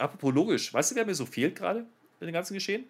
Apropos 0.00 0.34
logisch, 0.34 0.72
weißt 0.74 0.90
du, 0.90 0.94
wer 0.96 1.06
mir 1.06 1.14
so 1.14 1.24
fehlt 1.26 1.56
gerade 1.56 1.86
in 2.20 2.26
dem 2.26 2.32
ganzen 2.32 2.54
Geschehen? 2.54 2.84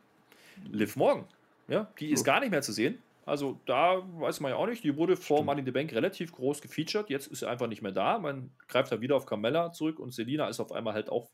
Liv 0.70 0.96
Morgan. 0.96 1.24
Ja, 1.68 1.92
die 2.00 2.10
ist 2.10 2.22
Oh. 2.22 2.24
gar 2.24 2.40
nicht 2.40 2.50
mehr 2.50 2.62
zu 2.62 2.72
sehen. 2.72 2.98
Also 3.26 3.60
da 3.66 4.02
weiß 4.18 4.40
man 4.40 4.52
ja 4.52 4.56
auch 4.56 4.66
nicht. 4.66 4.82
Die 4.82 4.96
wurde 4.96 5.14
vor 5.14 5.36
Stimmt. 5.36 5.46
Money 5.46 5.60
in 5.60 5.66
the 5.66 5.72
Bank 5.72 5.92
relativ 5.92 6.32
groß 6.32 6.62
gefeatured. 6.62 7.10
Jetzt 7.10 7.26
ist 7.26 7.40
sie 7.40 7.48
einfach 7.48 7.66
nicht 7.66 7.82
mehr 7.82 7.92
da. 7.92 8.18
Man 8.18 8.50
greift 8.68 8.90
da 8.90 9.02
wieder 9.02 9.16
auf 9.16 9.26
Carmella 9.26 9.70
zurück 9.70 9.98
und 10.00 10.14
Selina 10.14 10.48
ist 10.48 10.60
auf 10.60 10.72
einmal 10.72 10.94
halt 10.94 11.10
auch 11.10 11.28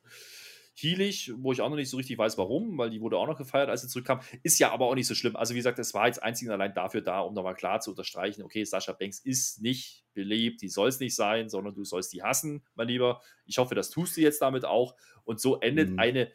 healig, 0.77 1.33
wo 1.37 1.53
ich 1.53 1.61
auch 1.61 1.68
noch 1.70 1.77
nicht 1.77 1.89
so 1.91 1.97
richtig 1.97 2.18
weiß, 2.18 2.37
warum, 2.37 2.77
weil 2.79 2.91
die 2.91 3.01
wurde 3.01 3.16
auch 3.16 3.27
noch 3.27 3.39
gefeiert, 3.39 3.68
als 3.68 3.83
sie 3.83 3.89
zurückkam. 3.89 4.20
Ist 4.43 4.59
ja 4.59 4.72
aber 4.72 4.87
auch 4.87 4.95
nicht 4.95 5.07
so 5.07 5.14
schlimm. 5.14 5.37
Also 5.37 5.55
wie 5.55 5.59
gesagt, 5.59 5.79
es 5.79 5.95
war 5.95 6.07
jetzt 6.07 6.22
einzig 6.22 6.49
und 6.49 6.53
allein 6.55 6.75
dafür 6.75 7.01
da, 7.01 7.20
um 7.20 7.33
nochmal 7.35 7.55
klar 7.55 7.81
zu 7.81 7.91
unterstreichen, 7.91 8.43
okay, 8.43 8.64
Sascha 8.64 8.93
Banks 8.93 9.20
ist 9.20 9.62
nicht 9.62 10.05
beliebt, 10.14 10.62
die 10.62 10.68
soll 10.68 10.89
es 10.89 11.01
nicht 11.01 11.14
sein, 11.14 11.49
sondern 11.49 11.75
du 11.75 11.85
sollst 11.85 12.12
die 12.12 12.22
hassen, 12.22 12.64
mein 12.75 12.89
Lieber. 12.89 13.20
Ich 13.47 13.59
hoffe, 13.59 13.75
das 13.75 13.91
tust 13.91 14.16
du 14.16 14.20
jetzt 14.20 14.43
damit 14.43 14.64
auch. 14.64 14.97
Und 15.25 15.41
so 15.41 15.61
endet 15.61 15.91
Mhm. 15.91 15.99
eine, 15.99 16.33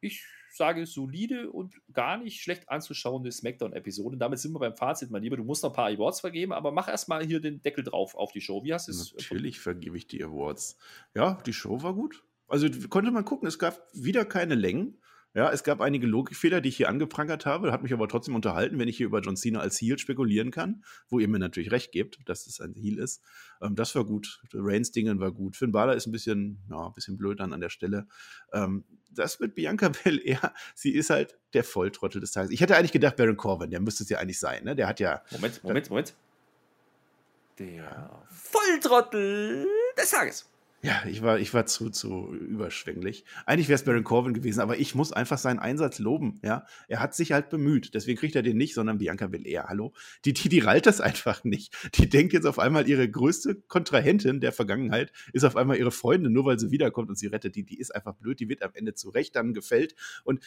ich 0.00 0.24
sage, 0.54 0.84
solide 0.86 1.50
und 1.50 1.80
gar 1.92 2.18
nicht 2.18 2.42
schlecht 2.42 2.68
anzuschauende 2.68 3.32
Smackdown-Episode. 3.32 4.16
Damit 4.18 4.38
sind 4.38 4.52
wir 4.52 4.58
beim 4.58 4.76
Fazit, 4.76 5.10
mein 5.10 5.22
Lieber. 5.22 5.36
Du 5.36 5.44
musst 5.44 5.62
noch 5.62 5.70
ein 5.70 5.74
paar 5.76 5.88
Awards 5.88 6.20
vergeben, 6.20 6.52
aber 6.52 6.72
mach 6.72 6.88
erstmal 6.88 7.24
hier 7.24 7.40
den 7.40 7.62
Deckel 7.62 7.84
drauf 7.84 8.14
auf 8.14 8.32
die 8.32 8.40
Show. 8.42 8.62
Wie 8.62 8.74
hast 8.74 8.88
du 8.88 8.92
es? 8.92 9.14
Natürlich 9.14 9.60
vergebe 9.60 9.96
ich 9.96 10.06
die 10.06 10.22
Awards. 10.22 10.76
Ja, 11.14 11.40
die 11.46 11.52
Show 11.54 11.82
war 11.82 11.94
gut. 11.94 12.22
Also 12.52 12.68
konnte 12.90 13.10
man 13.10 13.24
gucken, 13.24 13.48
es 13.48 13.58
gab 13.58 13.88
wieder 13.94 14.26
keine 14.26 14.54
Längen. 14.54 14.98
Ja, 15.32 15.50
es 15.50 15.64
gab 15.64 15.80
einige 15.80 16.06
Logikfehler, 16.06 16.60
die 16.60 16.68
ich 16.68 16.76
hier 16.76 16.90
angeprangert 16.90 17.46
habe, 17.46 17.72
hat 17.72 17.82
mich 17.82 17.94
aber 17.94 18.06
trotzdem 18.08 18.34
unterhalten, 18.34 18.78
wenn 18.78 18.88
ich 18.88 18.98
hier 18.98 19.06
über 19.06 19.22
John 19.22 19.38
Cena 19.38 19.60
als 19.60 19.80
Heel 19.80 19.98
spekulieren 19.98 20.50
kann, 20.50 20.84
wo 21.08 21.18
ihr 21.18 21.28
mir 21.28 21.38
natürlich 21.38 21.70
recht 21.70 21.92
gebt, 21.92 22.18
dass 22.26 22.46
es 22.46 22.60
ein 22.60 22.74
Heel 22.74 22.98
ist. 22.98 23.22
Ähm, 23.62 23.74
das 23.74 23.94
war 23.94 24.04
gut. 24.04 24.42
Reigns 24.52 24.92
Dingen 24.92 25.18
war 25.18 25.32
gut. 25.32 25.56
Finn 25.56 25.72
Balor 25.72 25.94
ist 25.94 26.06
ein 26.06 26.12
bisschen, 26.12 26.58
ja, 26.68 26.88
ein 26.88 26.92
bisschen 26.92 27.16
blöd 27.16 27.40
dann 27.40 27.54
an 27.54 27.62
der 27.62 27.70
Stelle. 27.70 28.06
Ähm, 28.52 28.84
das 29.10 29.40
mit 29.40 29.54
Bianca 29.54 29.88
Belair, 30.04 30.52
sie 30.74 30.90
ist 30.90 31.08
halt 31.08 31.38
der 31.54 31.64
Volltrottel 31.64 32.20
des 32.20 32.32
Tages. 32.32 32.50
Ich 32.50 32.60
hätte 32.60 32.76
eigentlich 32.76 32.92
gedacht, 32.92 33.16
Baron 33.16 33.38
Corbin, 33.38 33.70
der 33.70 33.80
müsste 33.80 34.02
es 34.02 34.10
ja 34.10 34.18
eigentlich 34.18 34.38
sein, 34.38 34.64
ne? 34.64 34.76
Der 34.76 34.88
hat 34.88 35.00
ja, 35.00 35.22
Moment, 35.30 35.64
Moment, 35.64 35.88
Moment. 35.88 36.14
Der 37.58 38.22
Volltrottel 38.28 39.66
des 39.96 40.10
Tages. 40.10 40.51
Ja, 40.84 41.04
ich 41.06 41.22
war, 41.22 41.38
ich 41.38 41.54
war 41.54 41.64
zu, 41.64 41.90
zu 41.90 42.34
überschwänglich. 42.34 43.24
Eigentlich 43.46 43.68
wäre 43.68 43.76
es 43.76 43.84
Baron 43.84 44.02
Corbin 44.02 44.34
gewesen, 44.34 44.58
aber 44.58 44.78
ich 44.78 44.96
muss 44.96 45.12
einfach 45.12 45.38
seinen 45.38 45.60
Einsatz 45.60 46.00
loben. 46.00 46.40
Ja, 46.42 46.66
er 46.88 46.98
hat 46.98 47.14
sich 47.14 47.30
halt 47.30 47.50
bemüht. 47.50 47.94
Deswegen 47.94 48.18
kriegt 48.18 48.34
er 48.34 48.42
den 48.42 48.56
nicht, 48.56 48.74
sondern 48.74 48.98
Bianca 48.98 49.28
Belair. 49.28 49.66
Hallo, 49.68 49.92
die, 50.24 50.32
die, 50.32 50.48
die 50.48 50.58
rallt 50.58 50.86
das 50.86 51.00
einfach 51.00 51.44
nicht. 51.44 51.72
Die 51.94 52.08
denkt 52.08 52.32
jetzt 52.32 52.46
auf 52.46 52.58
einmal, 52.58 52.88
ihre 52.88 53.08
größte 53.08 53.54
Kontrahentin 53.68 54.40
der 54.40 54.50
Vergangenheit 54.50 55.12
ist 55.32 55.44
auf 55.44 55.54
einmal 55.54 55.76
ihre 55.76 55.92
Freundin, 55.92 56.32
nur 56.32 56.46
weil 56.46 56.58
sie 56.58 56.72
wiederkommt 56.72 57.10
und 57.10 57.16
sie 57.16 57.28
rettet. 57.28 57.54
Die, 57.54 57.62
die 57.62 57.78
ist 57.78 57.94
einfach 57.94 58.14
blöd. 58.16 58.40
Die 58.40 58.48
wird 58.48 58.62
am 58.62 58.72
Ende 58.74 58.94
zu 58.94 59.10
Recht 59.10 59.36
dann 59.36 59.54
gefällt 59.54 59.94
und 60.24 60.40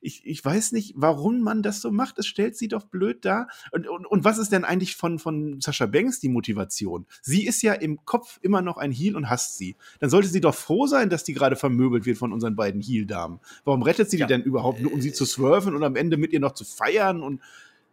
ich, 0.00 0.24
ich 0.26 0.44
weiß 0.44 0.72
nicht, 0.72 0.94
warum 0.96 1.40
man 1.40 1.62
das 1.62 1.80
so 1.80 1.90
macht. 1.90 2.18
Es 2.18 2.26
stellt 2.26 2.56
sie 2.56 2.68
doch 2.68 2.84
blöd 2.84 3.24
dar. 3.24 3.48
Und, 3.72 3.86
und, 3.88 4.06
und 4.06 4.24
was 4.24 4.38
ist 4.38 4.52
denn 4.52 4.64
eigentlich 4.64 4.96
von, 4.96 5.18
von 5.18 5.60
Sascha 5.60 5.86
Banks 5.86 6.20
die 6.20 6.28
Motivation? 6.28 7.06
Sie 7.22 7.46
ist 7.46 7.62
ja 7.62 7.72
im 7.74 8.04
Kopf 8.04 8.38
immer 8.42 8.62
noch 8.62 8.76
ein 8.76 8.92
Heel 8.92 9.16
und 9.16 9.30
hasst 9.30 9.56
sie. 9.58 9.76
Dann 10.00 10.10
sollte 10.10 10.28
sie 10.28 10.40
doch 10.40 10.54
froh 10.54 10.86
sein, 10.86 11.10
dass 11.10 11.24
die 11.24 11.34
gerade 11.34 11.56
vermöbelt 11.56 12.06
wird 12.06 12.18
von 12.18 12.32
unseren 12.32 12.56
beiden 12.56 12.80
Heel-Damen. 12.80 13.40
Warum 13.64 13.82
rettet 13.82 14.10
sie 14.10 14.18
Ja. 14.18 14.26
die 14.26 14.32
denn 14.34 14.42
überhaupt 14.42 14.80
nur, 14.80 14.92
um 14.92 15.00
sie 15.00 15.12
zu 15.12 15.24
swerven 15.24 15.74
und 15.74 15.82
am 15.82 15.96
Ende 15.96 16.16
mit 16.16 16.32
ihr 16.32 16.40
noch 16.40 16.52
zu 16.54 16.64
feiern? 16.64 17.22
Und 17.22 17.40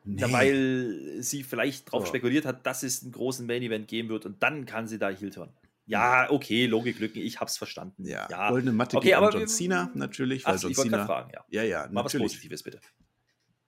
nee. 0.04 0.22
Ja, 0.22 0.32
weil 0.32 1.18
sie 1.20 1.44
vielleicht 1.44 1.92
drauf 1.92 2.04
So. 2.04 2.10
spekuliert 2.10 2.46
hat, 2.46 2.66
dass 2.66 2.84
es 2.84 3.04
einen 3.04 3.12
großen 3.12 3.46
Main-Event 3.46 3.88
geben 3.88 4.10
wird 4.10 4.26
und 4.26 4.42
dann 4.42 4.66
kann 4.66 4.88
sie 4.88 4.98
da 4.98 5.10
Heel 5.10 5.30
turn. 5.32 5.50
Ja, 5.92 6.32
okay, 6.32 6.68
Logiklücken, 6.68 7.22
ich 7.22 7.42
hab's 7.42 7.58
verstanden. 7.58 8.06
ja, 8.06 8.26
ja. 8.30 8.50
goldene 8.50 8.72
Matte 8.72 8.96
Okay, 8.98 9.14
aber 9.14 9.30
John 9.32 9.48
Cena 9.48 9.92
natürlich, 9.94 10.46
weil 10.46 10.56
Ach, 10.56 10.62
John 10.62 10.72
ich 10.72 10.78
wollte 10.78 10.90
gerade 10.90 11.06
Cena. 11.06 11.14
fragen, 11.14 11.32
ja. 11.34 11.46
Ja, 11.50 11.64
ja, 11.64 11.80
Mal 11.92 12.06
was 12.06 12.14
natürlich. 12.14 12.34
Positives, 12.34 12.64
bitte. 12.64 12.80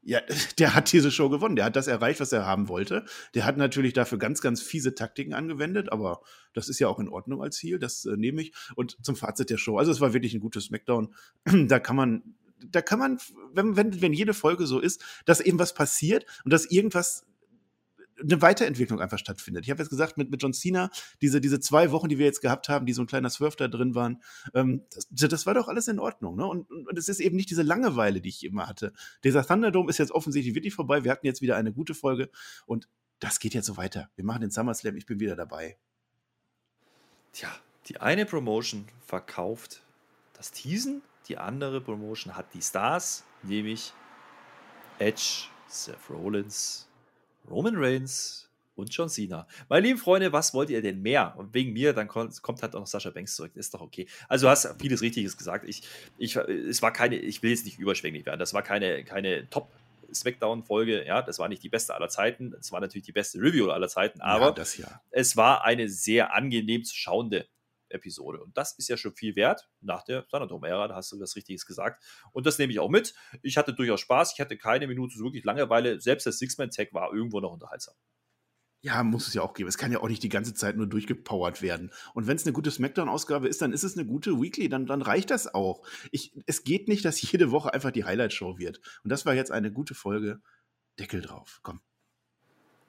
Ja, 0.02 0.22
der 0.60 0.74
hat 0.74 0.92
diese 0.94 1.12
Show 1.12 1.30
gewonnen. 1.30 1.58
Der 1.58 1.66
hat 1.66 1.76
das 1.76 1.88
erreicht, 1.88 2.22
was 2.22 2.32
er 2.32 2.46
haben 2.46 2.70
wollte. 2.70 3.04
Der 3.34 3.46
hat 3.46 3.58
natürlich 3.58 3.92
dafür 3.92 4.18
ganz, 4.18 4.42
ganz 4.42 4.62
fiese 4.62 4.96
Taktiken 4.96 5.34
angewendet, 5.34 5.92
aber 5.92 6.22
das 6.54 6.70
ist 6.70 6.80
ja 6.80 6.88
auch 6.88 7.00
in 7.00 7.10
Ordnung 7.10 7.42
als 7.42 7.58
Ziel. 7.58 7.78
Das 7.78 8.06
äh, 8.06 8.16
nehme 8.16 8.42
ich. 8.42 8.54
Und 8.76 8.98
zum 9.04 9.18
Fazit 9.18 9.50
der 9.50 9.58
Show. 9.58 9.78
Also, 9.78 9.92
es 9.92 10.00
war 10.00 10.14
wirklich 10.14 10.34
ein 10.34 10.40
gutes 10.40 10.66
Smackdown. 10.66 11.14
da 11.68 11.80
kann 11.80 11.98
man, 11.98 12.36
da 12.66 12.82
kann 12.82 13.00
man, 13.00 13.18
wenn, 13.54 13.76
wenn, 13.76 14.02
wenn 14.02 14.14
jede 14.14 14.34
Folge 14.34 14.66
so 14.66 14.80
ist, 14.80 15.04
dass 15.26 15.42
eben 15.42 15.60
was 15.60 15.74
passiert 15.74 16.26
und 16.46 16.54
dass 16.54 16.66
irgendwas 16.66 17.26
eine 18.22 18.42
Weiterentwicklung 18.42 19.00
einfach 19.00 19.18
stattfindet. 19.18 19.66
Ich 19.66 19.72
habe 19.72 19.82
jetzt 19.82 19.90
gesagt, 19.90 20.18
mit, 20.18 20.30
mit 20.30 20.42
John 20.42 20.54
Cena, 20.54 20.90
diese, 21.22 21.42
diese 21.42 21.60
zwei 21.60 21.92
Wochen, 21.92 22.10
die 22.10 22.18
wir 22.18 22.26
jetzt 22.26 22.42
gehabt 22.42 22.70
haben, 22.70 22.86
die 22.86 22.94
so 22.94 23.02
ein 23.02 23.08
kleiner 23.08 23.30
Swerve 23.30 23.56
da 23.58 23.68
drin 23.68 23.96
waren, 23.96 24.22
ähm, 24.54 24.84
das, 24.92 25.30
das 25.30 25.46
war 25.46 25.54
doch 25.54 25.68
alles 25.68 25.88
in 25.88 26.00
Ordnung. 26.00 26.36
Ne? 26.36 26.46
Und, 26.46 26.70
und, 26.70 26.88
und 26.88 26.98
es 26.98 27.10
ist 27.10 27.20
eben 27.20 27.36
nicht 27.36 27.50
diese 27.50 27.64
Langeweile, 27.64 28.22
die 28.22 28.30
ich 28.30 28.44
immer 28.44 28.68
hatte. 28.68 28.94
Dieser 29.24 29.46
Thunderdome 29.46 29.90
ist 29.90 29.98
jetzt 29.98 30.12
offensichtlich 30.12 30.56
wirklich 30.56 30.74
vorbei. 30.74 31.04
Wir 31.04 31.12
hatten 31.12 31.26
jetzt 31.26 31.42
wieder 31.42 31.56
eine 31.56 31.74
gute 31.74 31.94
Folge 31.94 32.30
und 32.66 32.88
das 33.20 33.40
geht 33.40 33.54
jetzt 33.54 33.68
so 33.68 33.78
weiter. 33.78 34.10
Wir 34.16 34.26
machen 34.26 34.42
den 34.42 34.52
SummerSlam, 34.52 34.96
ich 34.96 35.06
bin 35.06 35.20
wieder 35.20 35.36
dabei. 35.36 35.78
Tja, 37.32 37.50
die 37.88 38.00
eine 38.00 38.26
Promotion 38.26 38.86
verkauft 39.06 39.82
das 40.34 40.52
Teasen, 40.52 41.02
die 41.30 41.38
andere 41.38 41.80
Promotion 41.80 42.36
hat 42.36 42.54
die 42.54 42.62
Stars, 42.62 43.24
nämlich 43.44 43.94
Edge, 45.00 45.46
Seth 45.68 46.10
Rollins, 46.10 46.90
Roman 47.50 47.76
Reigns 47.76 48.50
und 48.76 48.94
John 48.94 49.10
Cena. 49.10 49.48
Meine 49.70 49.88
lieben 49.88 50.00
Freunde, 50.00 50.32
was 50.34 50.54
wollt 50.54 50.70
ihr 50.70 50.82
denn 50.82 51.02
mehr? 51.02 51.36
Und 51.38 51.54
wegen 51.54 51.74
mir, 51.74 51.94
dann 51.94 52.08
kommt, 52.08 52.42
kommt 52.42 52.62
halt 52.62 52.76
auch 52.76 52.80
noch 52.80 52.88
Sascha 52.88 53.12
Banks 53.12 53.36
zurück. 53.36 53.52
Ist 53.56 53.74
doch 53.74 53.82
okay. 53.82 54.08
Also 54.28 54.48
du 54.48 54.50
hast 54.50 54.68
vieles 54.80 55.02
Richtiges 55.02 55.38
gesagt. 55.38 55.68
Ich, 55.68 55.84
ich, 56.18 56.36
es 56.36 56.82
war 56.82 56.92
keine, 56.92 57.18
ich 57.18 57.44
will 57.44 57.52
jetzt 57.52 57.66
nicht 57.66 57.78
überschwänglich 57.78 58.26
werden. 58.26 58.40
Das 58.40 58.54
war 58.54 58.64
keine, 58.64 59.04
keine 59.04 59.50
Top- 59.50 59.72
Smackdown-Folge, 60.16 61.06
ja, 61.06 61.24
das 61.24 61.40
war 61.40 61.50
nicht 61.50 61.64
die 61.64 61.70
beste 61.70 61.96
aller 61.96 62.08
Zeiten, 62.08 62.54
es 62.60 62.72
war 62.72 62.80
natürlich 62.80 63.06
die 63.06 63.12
beste 63.12 63.40
Review 63.40 63.72
aller 63.72 63.88
Zeiten, 63.88 64.22
aber 64.22 64.56
ja. 64.78 65.02
es 65.10 65.36
war 65.36 65.64
eine 65.64 65.90
sehr 65.90 66.36
angenehm 66.36 66.84
zu 66.84 66.96
schauende 66.96 67.48
Episode. 67.94 68.42
Und 68.42 68.58
das 68.58 68.78
ist 68.78 68.90
ja 68.90 68.98
schon 68.98 69.14
viel 69.14 69.36
wert 69.36 69.70
nach 69.82 70.04
der 70.04 70.28
Thunderdome-Ära, 70.28 70.88
da 70.88 70.96
hast 70.96 71.12
du 71.12 71.20
was 71.20 71.36
Richtiges 71.36 71.66
gesagt. 71.66 72.04
Und 72.32 72.46
das 72.46 72.58
nehme 72.58 72.74
ich 72.74 72.80
auch 72.80 72.90
mit. 72.90 73.14
Ich 73.42 73.58
hatte 73.58 73.74
durchaus 73.74 74.02
Spaß, 74.02 74.34
ich 74.34 74.42
hatte 74.42 74.58
keine 74.58 74.88
Minute 74.88 75.16
so 75.18 75.24
wirklich 75.24 75.44
Langeweile. 75.44 76.00
Selbst 76.02 76.26
der 76.26 76.34
Six-Man-Tag 76.34 76.94
war 76.94 77.14
irgendwo 77.14 77.40
noch 77.40 77.52
unterhaltsam. 77.52 77.96
Ja, 78.86 79.02
muss 79.02 79.30
es 79.30 79.34
ja 79.34 79.42
auch 79.42 79.54
geben. 79.54 79.70
Es 79.70 79.78
kann 79.78 79.94
ja 79.94 80.02
auch 80.02 80.10
nicht 80.10 80.24
die 80.24 80.30
ganze 80.30 80.54
Zeit 80.54 80.76
nur 80.76 80.88
durchgepowert 80.88 81.62
werden. 81.62 81.94
Und 82.14 82.28
wenn 82.28 82.36
es 82.36 82.46
eine 82.46 82.52
gute 82.52 82.70
Smackdown-Ausgabe 82.70 83.48
ist, 83.48 83.62
dann 83.62 83.72
ist 83.72 83.84
es 83.84 83.98
eine 83.98 84.06
gute 84.06 84.42
Weekly, 84.42 84.68
dann, 84.68 84.86
dann 84.86 85.02
reicht 85.02 85.32
das 85.32 85.54
auch. 85.54 85.88
Ich, 86.12 86.36
es 86.48 86.66
geht 86.66 86.90
nicht, 86.90 87.06
dass 87.06 87.22
jede 87.22 87.52
Woche 87.52 87.74
einfach 87.74 87.92
die 87.92 88.04
Highlight-Show 88.04 88.58
wird. 88.58 88.82
Und 89.04 89.10
das 89.10 89.26
war 89.26 89.36
jetzt 89.36 89.52
eine 89.52 89.72
gute 89.72 89.96
Folge. 89.96 90.42
Deckel 91.00 91.22
drauf. 91.22 91.62
Komm. 91.64 91.80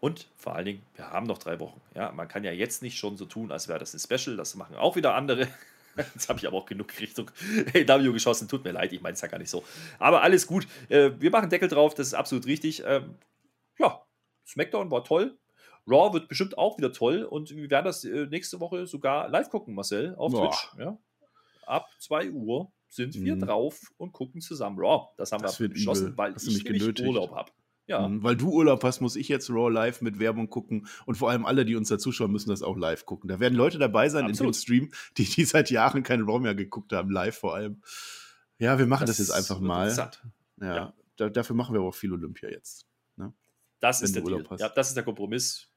Und 0.05 0.28
vor 0.36 0.55
allen 0.55 0.66
Dingen, 0.66 0.82
wir 0.96 1.11
haben 1.11 1.26
noch 1.26 1.38
drei 1.38 1.59
Wochen. 1.61 1.80
Ja, 1.94 2.12
man 2.12 2.28
kann 2.28 2.44
ja 2.44 2.52
jetzt 2.52 2.82
nicht 2.82 2.98
schon 2.98 3.16
so 3.16 3.24
tun, 3.24 3.50
als 3.50 3.68
wäre 3.68 3.78
das 3.78 3.94
ein 3.94 4.00
Special. 4.00 4.36
Das 4.36 4.55
machen 4.55 4.76
auch 4.76 4.96
wieder 4.96 5.14
andere. 5.14 5.48
Jetzt 5.96 6.28
habe 6.28 6.38
ich 6.40 6.46
aber 6.46 6.59
auch 6.59 6.66
genug 6.66 6.92
Richtung 7.00 7.30
AW 7.72 8.12
geschossen. 8.12 8.46
Tut 8.48 8.64
mir 8.64 8.72
leid, 8.72 8.92
ich 8.92 9.00
meine 9.00 9.14
es 9.14 9.20
ja 9.22 9.28
gar 9.28 9.38
nicht 9.38 9.48
so. 9.48 9.64
Aber 9.98 10.22
alles 10.22 10.46
gut. 10.46 10.66
Äh, 10.90 11.12
wir 11.20 11.30
machen 11.30 11.48
Deckel 11.48 11.68
drauf, 11.68 11.94
das 11.94 12.09
ist 12.09 12.14
absolut 12.14 12.44
richtig. 12.46 12.82
Ähm, 12.84 13.14
ja, 13.78 14.02
SmackDown 14.46 14.90
war 14.90 15.05
toll. 15.05 15.38
Raw 15.86 16.12
wird 16.12 16.28
bestimmt 16.28 16.59
auch 16.59 16.76
wieder 16.76 16.92
toll. 16.92 17.22
Und 17.22 17.50
wir 17.50 17.70
werden 17.70 17.86
das 17.86 18.05
äh, 18.05 18.26
nächste 18.26 18.61
Woche 18.61 18.86
sogar 18.86 19.28
live 19.30 19.48
gucken, 19.48 19.74
Marcel, 19.74 20.14
auf 20.16 20.32
Boah. 20.32 20.50
Twitch. 20.50 20.68
Ja. 20.80 20.98
Ab 21.64 21.88
2 22.00 22.30
Uhr 22.32 22.70
sind 22.88 23.14
wir 23.14 23.36
Mhm. 23.36 23.40
drauf 23.40 23.80
und 23.96 24.12
gucken 24.12 24.42
zusammen 24.42 24.78
Raw. 24.78 25.07
Das 25.16 25.32
haben 25.32 25.42
Das 25.42 25.59
wir 25.61 25.68
beschlossen, 25.70 26.09
übel. 26.09 26.18
weil 26.18 26.34
Hast 26.34 26.42
ich 26.46 26.62
nämlich 26.64 26.80
genötigt? 26.80 27.09
Urlaub 27.09 27.30
habe. 27.34 27.52
Ja. 27.87 28.09
Mhm, 28.09 28.22
Weil 28.22 28.37
du 28.37 28.51
Urlaub 28.51 28.82
hast, 28.82 29.01
muss 29.01 29.14
ich 29.16 29.28
jetzt 29.28 29.51
Raw 29.51 29.70
live 29.70 30.01
mit 30.01 30.18
Werbung 30.18 30.49
gucken. 30.49 30.87
Und 31.07 31.16
vor 31.16 31.30
allem 31.30 31.45
alle, 31.45 31.64
die 31.64 31.76
uns 31.76 31.89
da 31.89 31.99
zuschauen, 31.99 32.32
müssen 32.32 32.49
das 32.49 32.62
auch 32.62 32.76
live 32.76 33.05
gucken. 33.05 33.28
Da 33.28 33.41
werden 33.41 33.55
Leute 33.55 33.78
dabei 33.78 34.09
sein 34.09 34.24
Absolut. 34.24 34.55
in 34.55 34.59
dem 34.59 34.62
Stream, 34.62 34.93
die, 35.18 35.24
die 35.24 35.45
seit 35.45 35.70
Jahren 35.70 36.03
kein 36.03 36.22
Raw 36.22 36.41
mehr 36.41 36.55
geguckt 36.55 36.93
haben, 36.93 37.11
live 37.11 37.37
vor 37.37 37.55
allem. 37.55 37.82
Ja, 38.59 38.78
wir 38.78 38.87
machen 38.87 39.07
das, 39.07 39.18
jetzt 39.18 39.30
einfach 39.30 39.61
mal. 39.61 39.95
Ja, 39.95 40.11
Ja. 40.61 40.95
Da, 41.16 41.28
dafür 41.28 41.55
machen 41.55 41.74
wir 41.74 41.80
aber 41.80 41.89
auch 41.89 41.95
viel 41.95 42.12
Olympia 42.12 42.49
jetzt. 42.51 42.87
Das 43.80 44.01
Wenn 44.01 44.07
ist 44.07 44.14
der 44.14 44.22
Deal. 44.22 44.32
Urlaub 44.35 44.51
hast. 44.51 44.61
Ja, 44.61 44.68
das 44.70 44.89
ist 44.89 44.97
der 44.97 45.05
Kompromiss. 45.05 45.68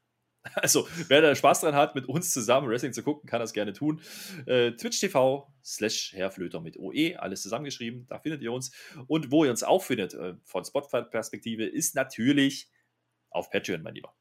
Also, 0.55 0.87
wer 1.07 1.21
da 1.21 1.35
Spaß 1.35 1.61
dran 1.61 1.75
hat, 1.75 1.95
mit 1.95 2.07
uns 2.07 2.31
zusammen 2.31 2.67
Wrestling 2.69 2.93
zu 2.93 3.03
gucken, 3.03 3.29
kann 3.29 3.39
das 3.39 3.53
gerne 3.53 3.73
tun. 3.73 4.01
Äh, 4.45 4.71
Twitch 4.71 4.99
TV 4.99 5.53
slash 5.63 6.13
Herrflöter 6.13 6.61
mit 6.61 6.77
OE, 6.77 7.15
alles 7.17 7.41
zusammengeschrieben, 7.41 8.07
da 8.07 8.19
findet 8.19 8.41
ihr 8.41 8.51
uns. 8.51 8.71
Und 9.07 9.31
wo 9.31 9.45
ihr 9.45 9.51
uns 9.51 9.63
auch 9.63 9.83
findet, 9.83 10.13
äh, 10.13 10.35
von 10.43 10.65
Spotify-Perspektive, 10.65 11.65
ist 11.65 11.95
natürlich 11.95 12.69
auf 13.29 13.49
Patreon, 13.49 13.81
mein 13.81 13.95
Lieber. 13.95 14.13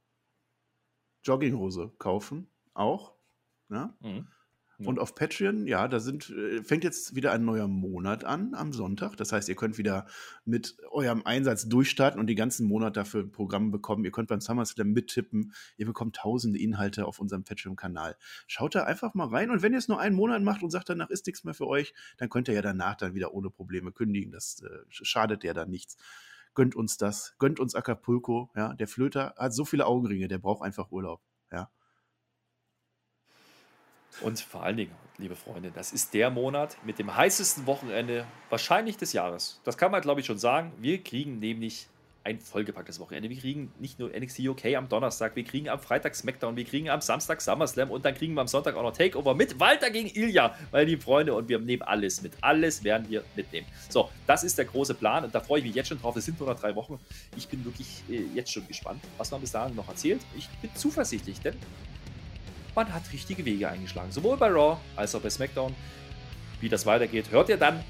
Jogginghose 1.25 1.93
kaufen, 1.99 2.51
auch. 2.75 3.15
Ja? 3.69 3.97
Mhm. 4.01 4.29
Und 4.85 4.99
auf 4.99 5.15
Patreon, 5.15 5.67
ja, 5.67 5.89
da 5.89 6.01
sind, 6.01 6.29
äh, 6.31 6.63
fängt 6.63 6.85
jetzt 6.85 7.15
wieder 7.15 7.33
ein 7.33 7.45
neuer 7.45 7.67
Monat 7.67 8.25
an 8.25 8.55
am 8.55 8.73
Sonntag. 8.73 9.17
Das 9.17 9.33
heißt, 9.33 9.49
ihr 9.49 9.55
könnt 9.55 9.79
wieder 9.79 10.07
mit 10.45 10.77
eurem 10.91 11.23
Einsatz 11.25 11.67
durchstarten 11.69 12.21
und 12.21 12.27
die 12.27 12.35
ganzen 12.35 12.67
Monate 12.67 13.01
dafür 13.01 13.23
ein 13.23 13.33
Programm 13.33 13.71
bekommen. 13.71 14.05
Ihr 14.05 14.11
könnt 14.11 14.29
beim 14.29 14.41
SummerSlam 14.41 14.93
mittippen. 14.93 15.55
Ihr 15.79 15.87
bekommt 15.87 16.17
tausende 16.17 16.59
Inhalte 16.59 17.07
auf 17.07 17.19
unserem 17.19 17.45
Patreon-Kanal. 17.45 18.17
Schaut 18.47 18.75
da 18.75 18.85
einfach 18.85 19.15
mal 19.15 19.29
rein. 19.29 19.51
Und 19.51 19.63
wenn 19.63 19.73
ihr 19.73 19.79
es 19.79 19.89
nur 19.89 19.99
einen 19.99 20.15
Monat 20.15 20.43
macht 20.43 20.63
und 20.63 20.71
sagt, 20.71 20.91
danach 20.91 21.09
ist 21.09 21.27
nichts 21.27 21.45
mehr 21.45 21.55
für 21.55 21.67
euch, 21.67 21.95
dann 22.19 22.29
könnt 22.29 22.49
ihr 22.49 22.55
ja 22.55 22.63
danach 22.63 22.97
dann 22.97 23.15
wieder 23.15 23.33
ohne 23.33 23.49
Probleme 23.49 23.93
kündigen. 23.93 24.31
Das 24.31 24.63
äh, 24.63 24.69
schadet 24.91 25.43
ja 25.43 25.55
dann 25.55 25.71
nichts. 25.71 25.97
Gönnt 26.55 26.75
uns 26.75 26.97
das. 26.97 27.35
Gönnt 27.39 27.61
uns 27.61 27.75
Acapulco. 27.75 28.51
Ja, 28.57 28.75
der 28.75 28.89
Flöter 28.89 29.35
hat 29.39 29.55
so 29.55 29.65
viele 29.65 29.87
Augenringe, 29.87 30.29
der 30.29 30.39
braucht 30.39 30.63
einfach 30.63 30.91
Urlaub. 30.91 31.23
Und 34.21 34.41
vor 34.41 34.63
allen 34.63 34.77
Dingen, 34.77 34.93
liebe 35.19 35.37
Freunde, 35.37 35.71
das 35.71 35.93
ist 35.93 36.15
der 36.15 36.31
Monat 36.31 36.77
mit 36.85 36.99
dem 36.99 37.15
heißesten 37.15 37.67
Wochenende 37.67 38.27
wahrscheinlich 38.51 38.97
des 38.97 39.13
Jahres. 39.13 39.61
Das 39.65 39.77
kann 39.77 39.91
man, 39.91 40.01
glaube 40.01 40.21
ich, 40.21 40.27
schon 40.27 40.39
sagen. 40.39 40.73
Wir 40.79 41.03
kriegen 41.03 41.39
nämlich 41.39 41.89
ein 42.27 42.41
vollgepacktes 42.41 42.99
Wochenende. 42.99 43.31
Wir 43.31 43.39
kriegen 43.39 43.73
nicht 43.79 44.01
nur 44.01 44.11
NXT 44.11 44.41
UK 44.41 44.75
am 44.77 44.89
Donnerstag, 44.89 45.37
wir 45.37 45.45
kriegen 45.45 45.69
am 45.69 45.79
Freitag 45.79 46.17
SmackDown, 46.17 46.57
wir 46.57 46.65
kriegen 46.65 46.91
am 46.91 47.01
Samstag 47.01 47.41
SummerSlam 47.41 47.91
und 47.91 48.05
dann 48.05 48.15
kriegen 48.15 48.35
wir 48.35 48.41
am 48.41 48.49
Sonntag 48.49 48.75
auch 48.75 48.83
noch 48.83 48.93
Takeover 48.97 49.33
mit 49.35 49.61
Walter 49.61 49.91
gegen 49.91 50.09
Ilya, 50.09 50.57
meine 50.73 50.87
lieben 50.87 51.01
Freunde. 51.01 51.35
Und 51.35 51.49
wir 51.49 51.61
nehmen 51.61 51.83
alles 51.83 52.23
mit. 52.23 52.33
Alles 52.41 52.83
werden 52.83 53.09
wir 53.09 53.23
mitnehmen. 53.37 53.67
So, 53.89 54.11
das 54.27 54.43
ist 54.43 54.59
der 54.59 54.65
große 54.65 54.95
Plan 54.95 55.25
und 55.25 55.35
da 55.35 55.41
freue 55.41 55.61
ich 55.61 55.67
mich 55.67 55.77
jetzt 55.77 55.89
schon 55.89 56.01
drauf. 56.01 56.17
Es 56.17 56.25
sind 56.25 56.39
nur 56.41 56.49
noch 56.49 56.59
drei 56.59 56.75
Wochen. 56.75 56.99
Ich 57.37 57.47
bin 57.47 57.65
wirklich 57.65 58.03
äh, 58.11 58.25
jetzt 58.35 58.53
schon 58.53 58.67
gespannt, 58.67 59.03
was 59.19 59.31
man 59.31 59.41
bis 59.41 59.53
dahin 59.53 59.77
noch 59.77 59.89
erzählt. 59.89 60.21
Ich 60.37 60.49
bin 60.61 60.71
zuversichtlich, 60.75 61.41
denn 61.41 61.55
man 62.77 62.93
hat 62.93 63.03
richtige 63.13 63.45
Wege 63.45 63.69
eingeschlagen. 63.69 64.13
Sowohl 64.13 64.37
bei 64.37 64.49
Raw 64.49 64.77
als 64.95 65.15
auch 65.15 65.21
bei 65.21 65.31
SmackDown. 65.31 65.75
Wie 66.61 66.69
das 66.69 66.87
weitergeht, 66.87 67.31
hört 67.31 67.49
ihr 67.49 67.57
dann 67.57 67.83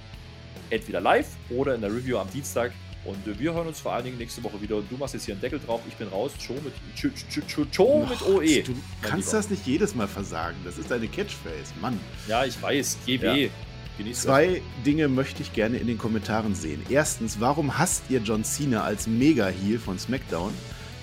entweder 0.70 1.01
live 1.01 1.28
oder 1.51 1.74
in 1.74 1.80
der 1.80 1.91
Review 1.91 2.18
am 2.18 2.30
Dienstag. 2.30 2.72
Und 3.05 3.39
wir 3.39 3.53
hören 3.53 3.68
uns 3.68 3.78
vor 3.78 3.93
allen 3.93 4.05
Dingen 4.05 4.18
nächste 4.18 4.43
Woche 4.43 4.61
wieder. 4.61 4.80
Du 4.82 4.97
machst 4.97 5.14
jetzt 5.14 5.26
hier 5.26 5.34
einen 5.34 5.41
Deckel 5.41 5.61
drauf. 5.61 5.80
Ich 5.87 5.95
bin 5.95 6.09
raus. 6.09 6.32
Cho 6.45 6.55
mit, 6.55 6.72
Cho, 6.97 7.09
Cho, 7.47 7.64
Cho 7.70 8.07
mit 8.07 8.20
OE. 8.22 8.62
Du 8.62 8.74
kannst 9.01 9.32
das 9.32 9.49
nicht 9.49 9.64
jedes 9.64 9.95
Mal 9.95 10.09
versagen. 10.09 10.57
Das 10.64 10.76
ist 10.76 10.91
deine 10.91 11.07
Catchphrase. 11.07 11.72
Mann. 11.80 12.01
Ja, 12.26 12.45
ich 12.45 12.61
weiß. 12.61 12.99
GB. 13.07 13.45
Ja. 13.45 14.12
Zwei 14.12 14.61
Dinge 14.84 15.09
möchte 15.09 15.41
ich 15.41 15.53
gerne 15.53 15.78
in 15.78 15.87
den 15.87 15.99
Kommentaren 15.99 16.55
sehen. 16.55 16.84
Erstens, 16.91 17.41
warum 17.41 17.78
hasst 17.78 18.05
ihr 18.09 18.20
John 18.20 18.45
Cena 18.45 18.82
als 18.82 19.07
Mega-Heel 19.07 19.78
von 19.78 19.99
SmackDown? 19.99 20.53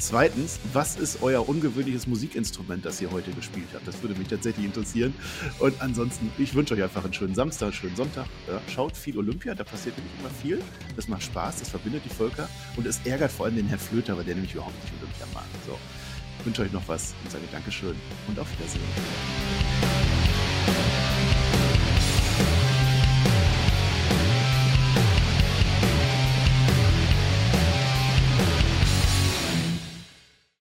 Zweitens, 0.06 0.60
was 0.74 0.98
ist 0.98 1.24
euer 1.24 1.48
ungewöhnliches 1.48 2.08
Musikinstrument, 2.08 2.84
das 2.84 3.00
ihr 3.00 3.10
heute 3.10 3.32
gespielt 3.32 3.70
habt? 3.74 3.88
Das 3.88 4.02
würde 4.02 4.20
mich 4.20 4.28
tatsächlich 4.28 4.66
interessieren. 4.66 5.14
Und 5.60 5.82
ansonsten, 5.82 6.30
ich 6.38 6.54
wünsche 6.54 6.74
euch 6.74 6.84
einfach 6.84 7.06
einen 7.06 7.14
schönen 7.14 7.34
Samstag, 7.34 7.68
einen 7.68 7.74
schönen 7.74 7.96
Sonntag. 7.96 8.26
Ja, 8.50 8.60
schaut 8.68 8.98
viel 8.98 9.18
Olympia, 9.18 9.56
da 9.56 9.64
passiert 9.64 9.98
nämlich 9.98 10.14
immer 10.20 10.30
viel. 10.30 10.62
Das 10.98 11.08
macht 11.08 11.24
Spaß, 11.24 11.60
das 11.60 11.70
verbindet 11.70 12.02
die 12.04 12.10
Völker 12.10 12.50
und 12.76 12.86
es 12.86 13.00
ärgert 13.06 13.32
vor 13.32 13.46
allem 13.46 13.56
den 13.56 13.68
Herrn 13.68 13.80
Flöter, 13.80 14.18
weil 14.18 14.26
der 14.26 14.36
nämlich 14.36 14.54
überhaupt 14.54 14.76
nicht 14.84 14.94
Olympia 15.02 15.26
mag. 15.34 15.46
So, 15.66 15.80
ich 16.40 16.46
wünsche 16.46 16.64
euch 16.64 16.74
noch 16.74 16.86
was 16.86 17.14
und 17.24 17.32
sage 17.32 17.46
Dankeschön 17.50 17.96
und 18.28 18.38
auf 18.38 18.48
Wiedersehen. 18.60 18.84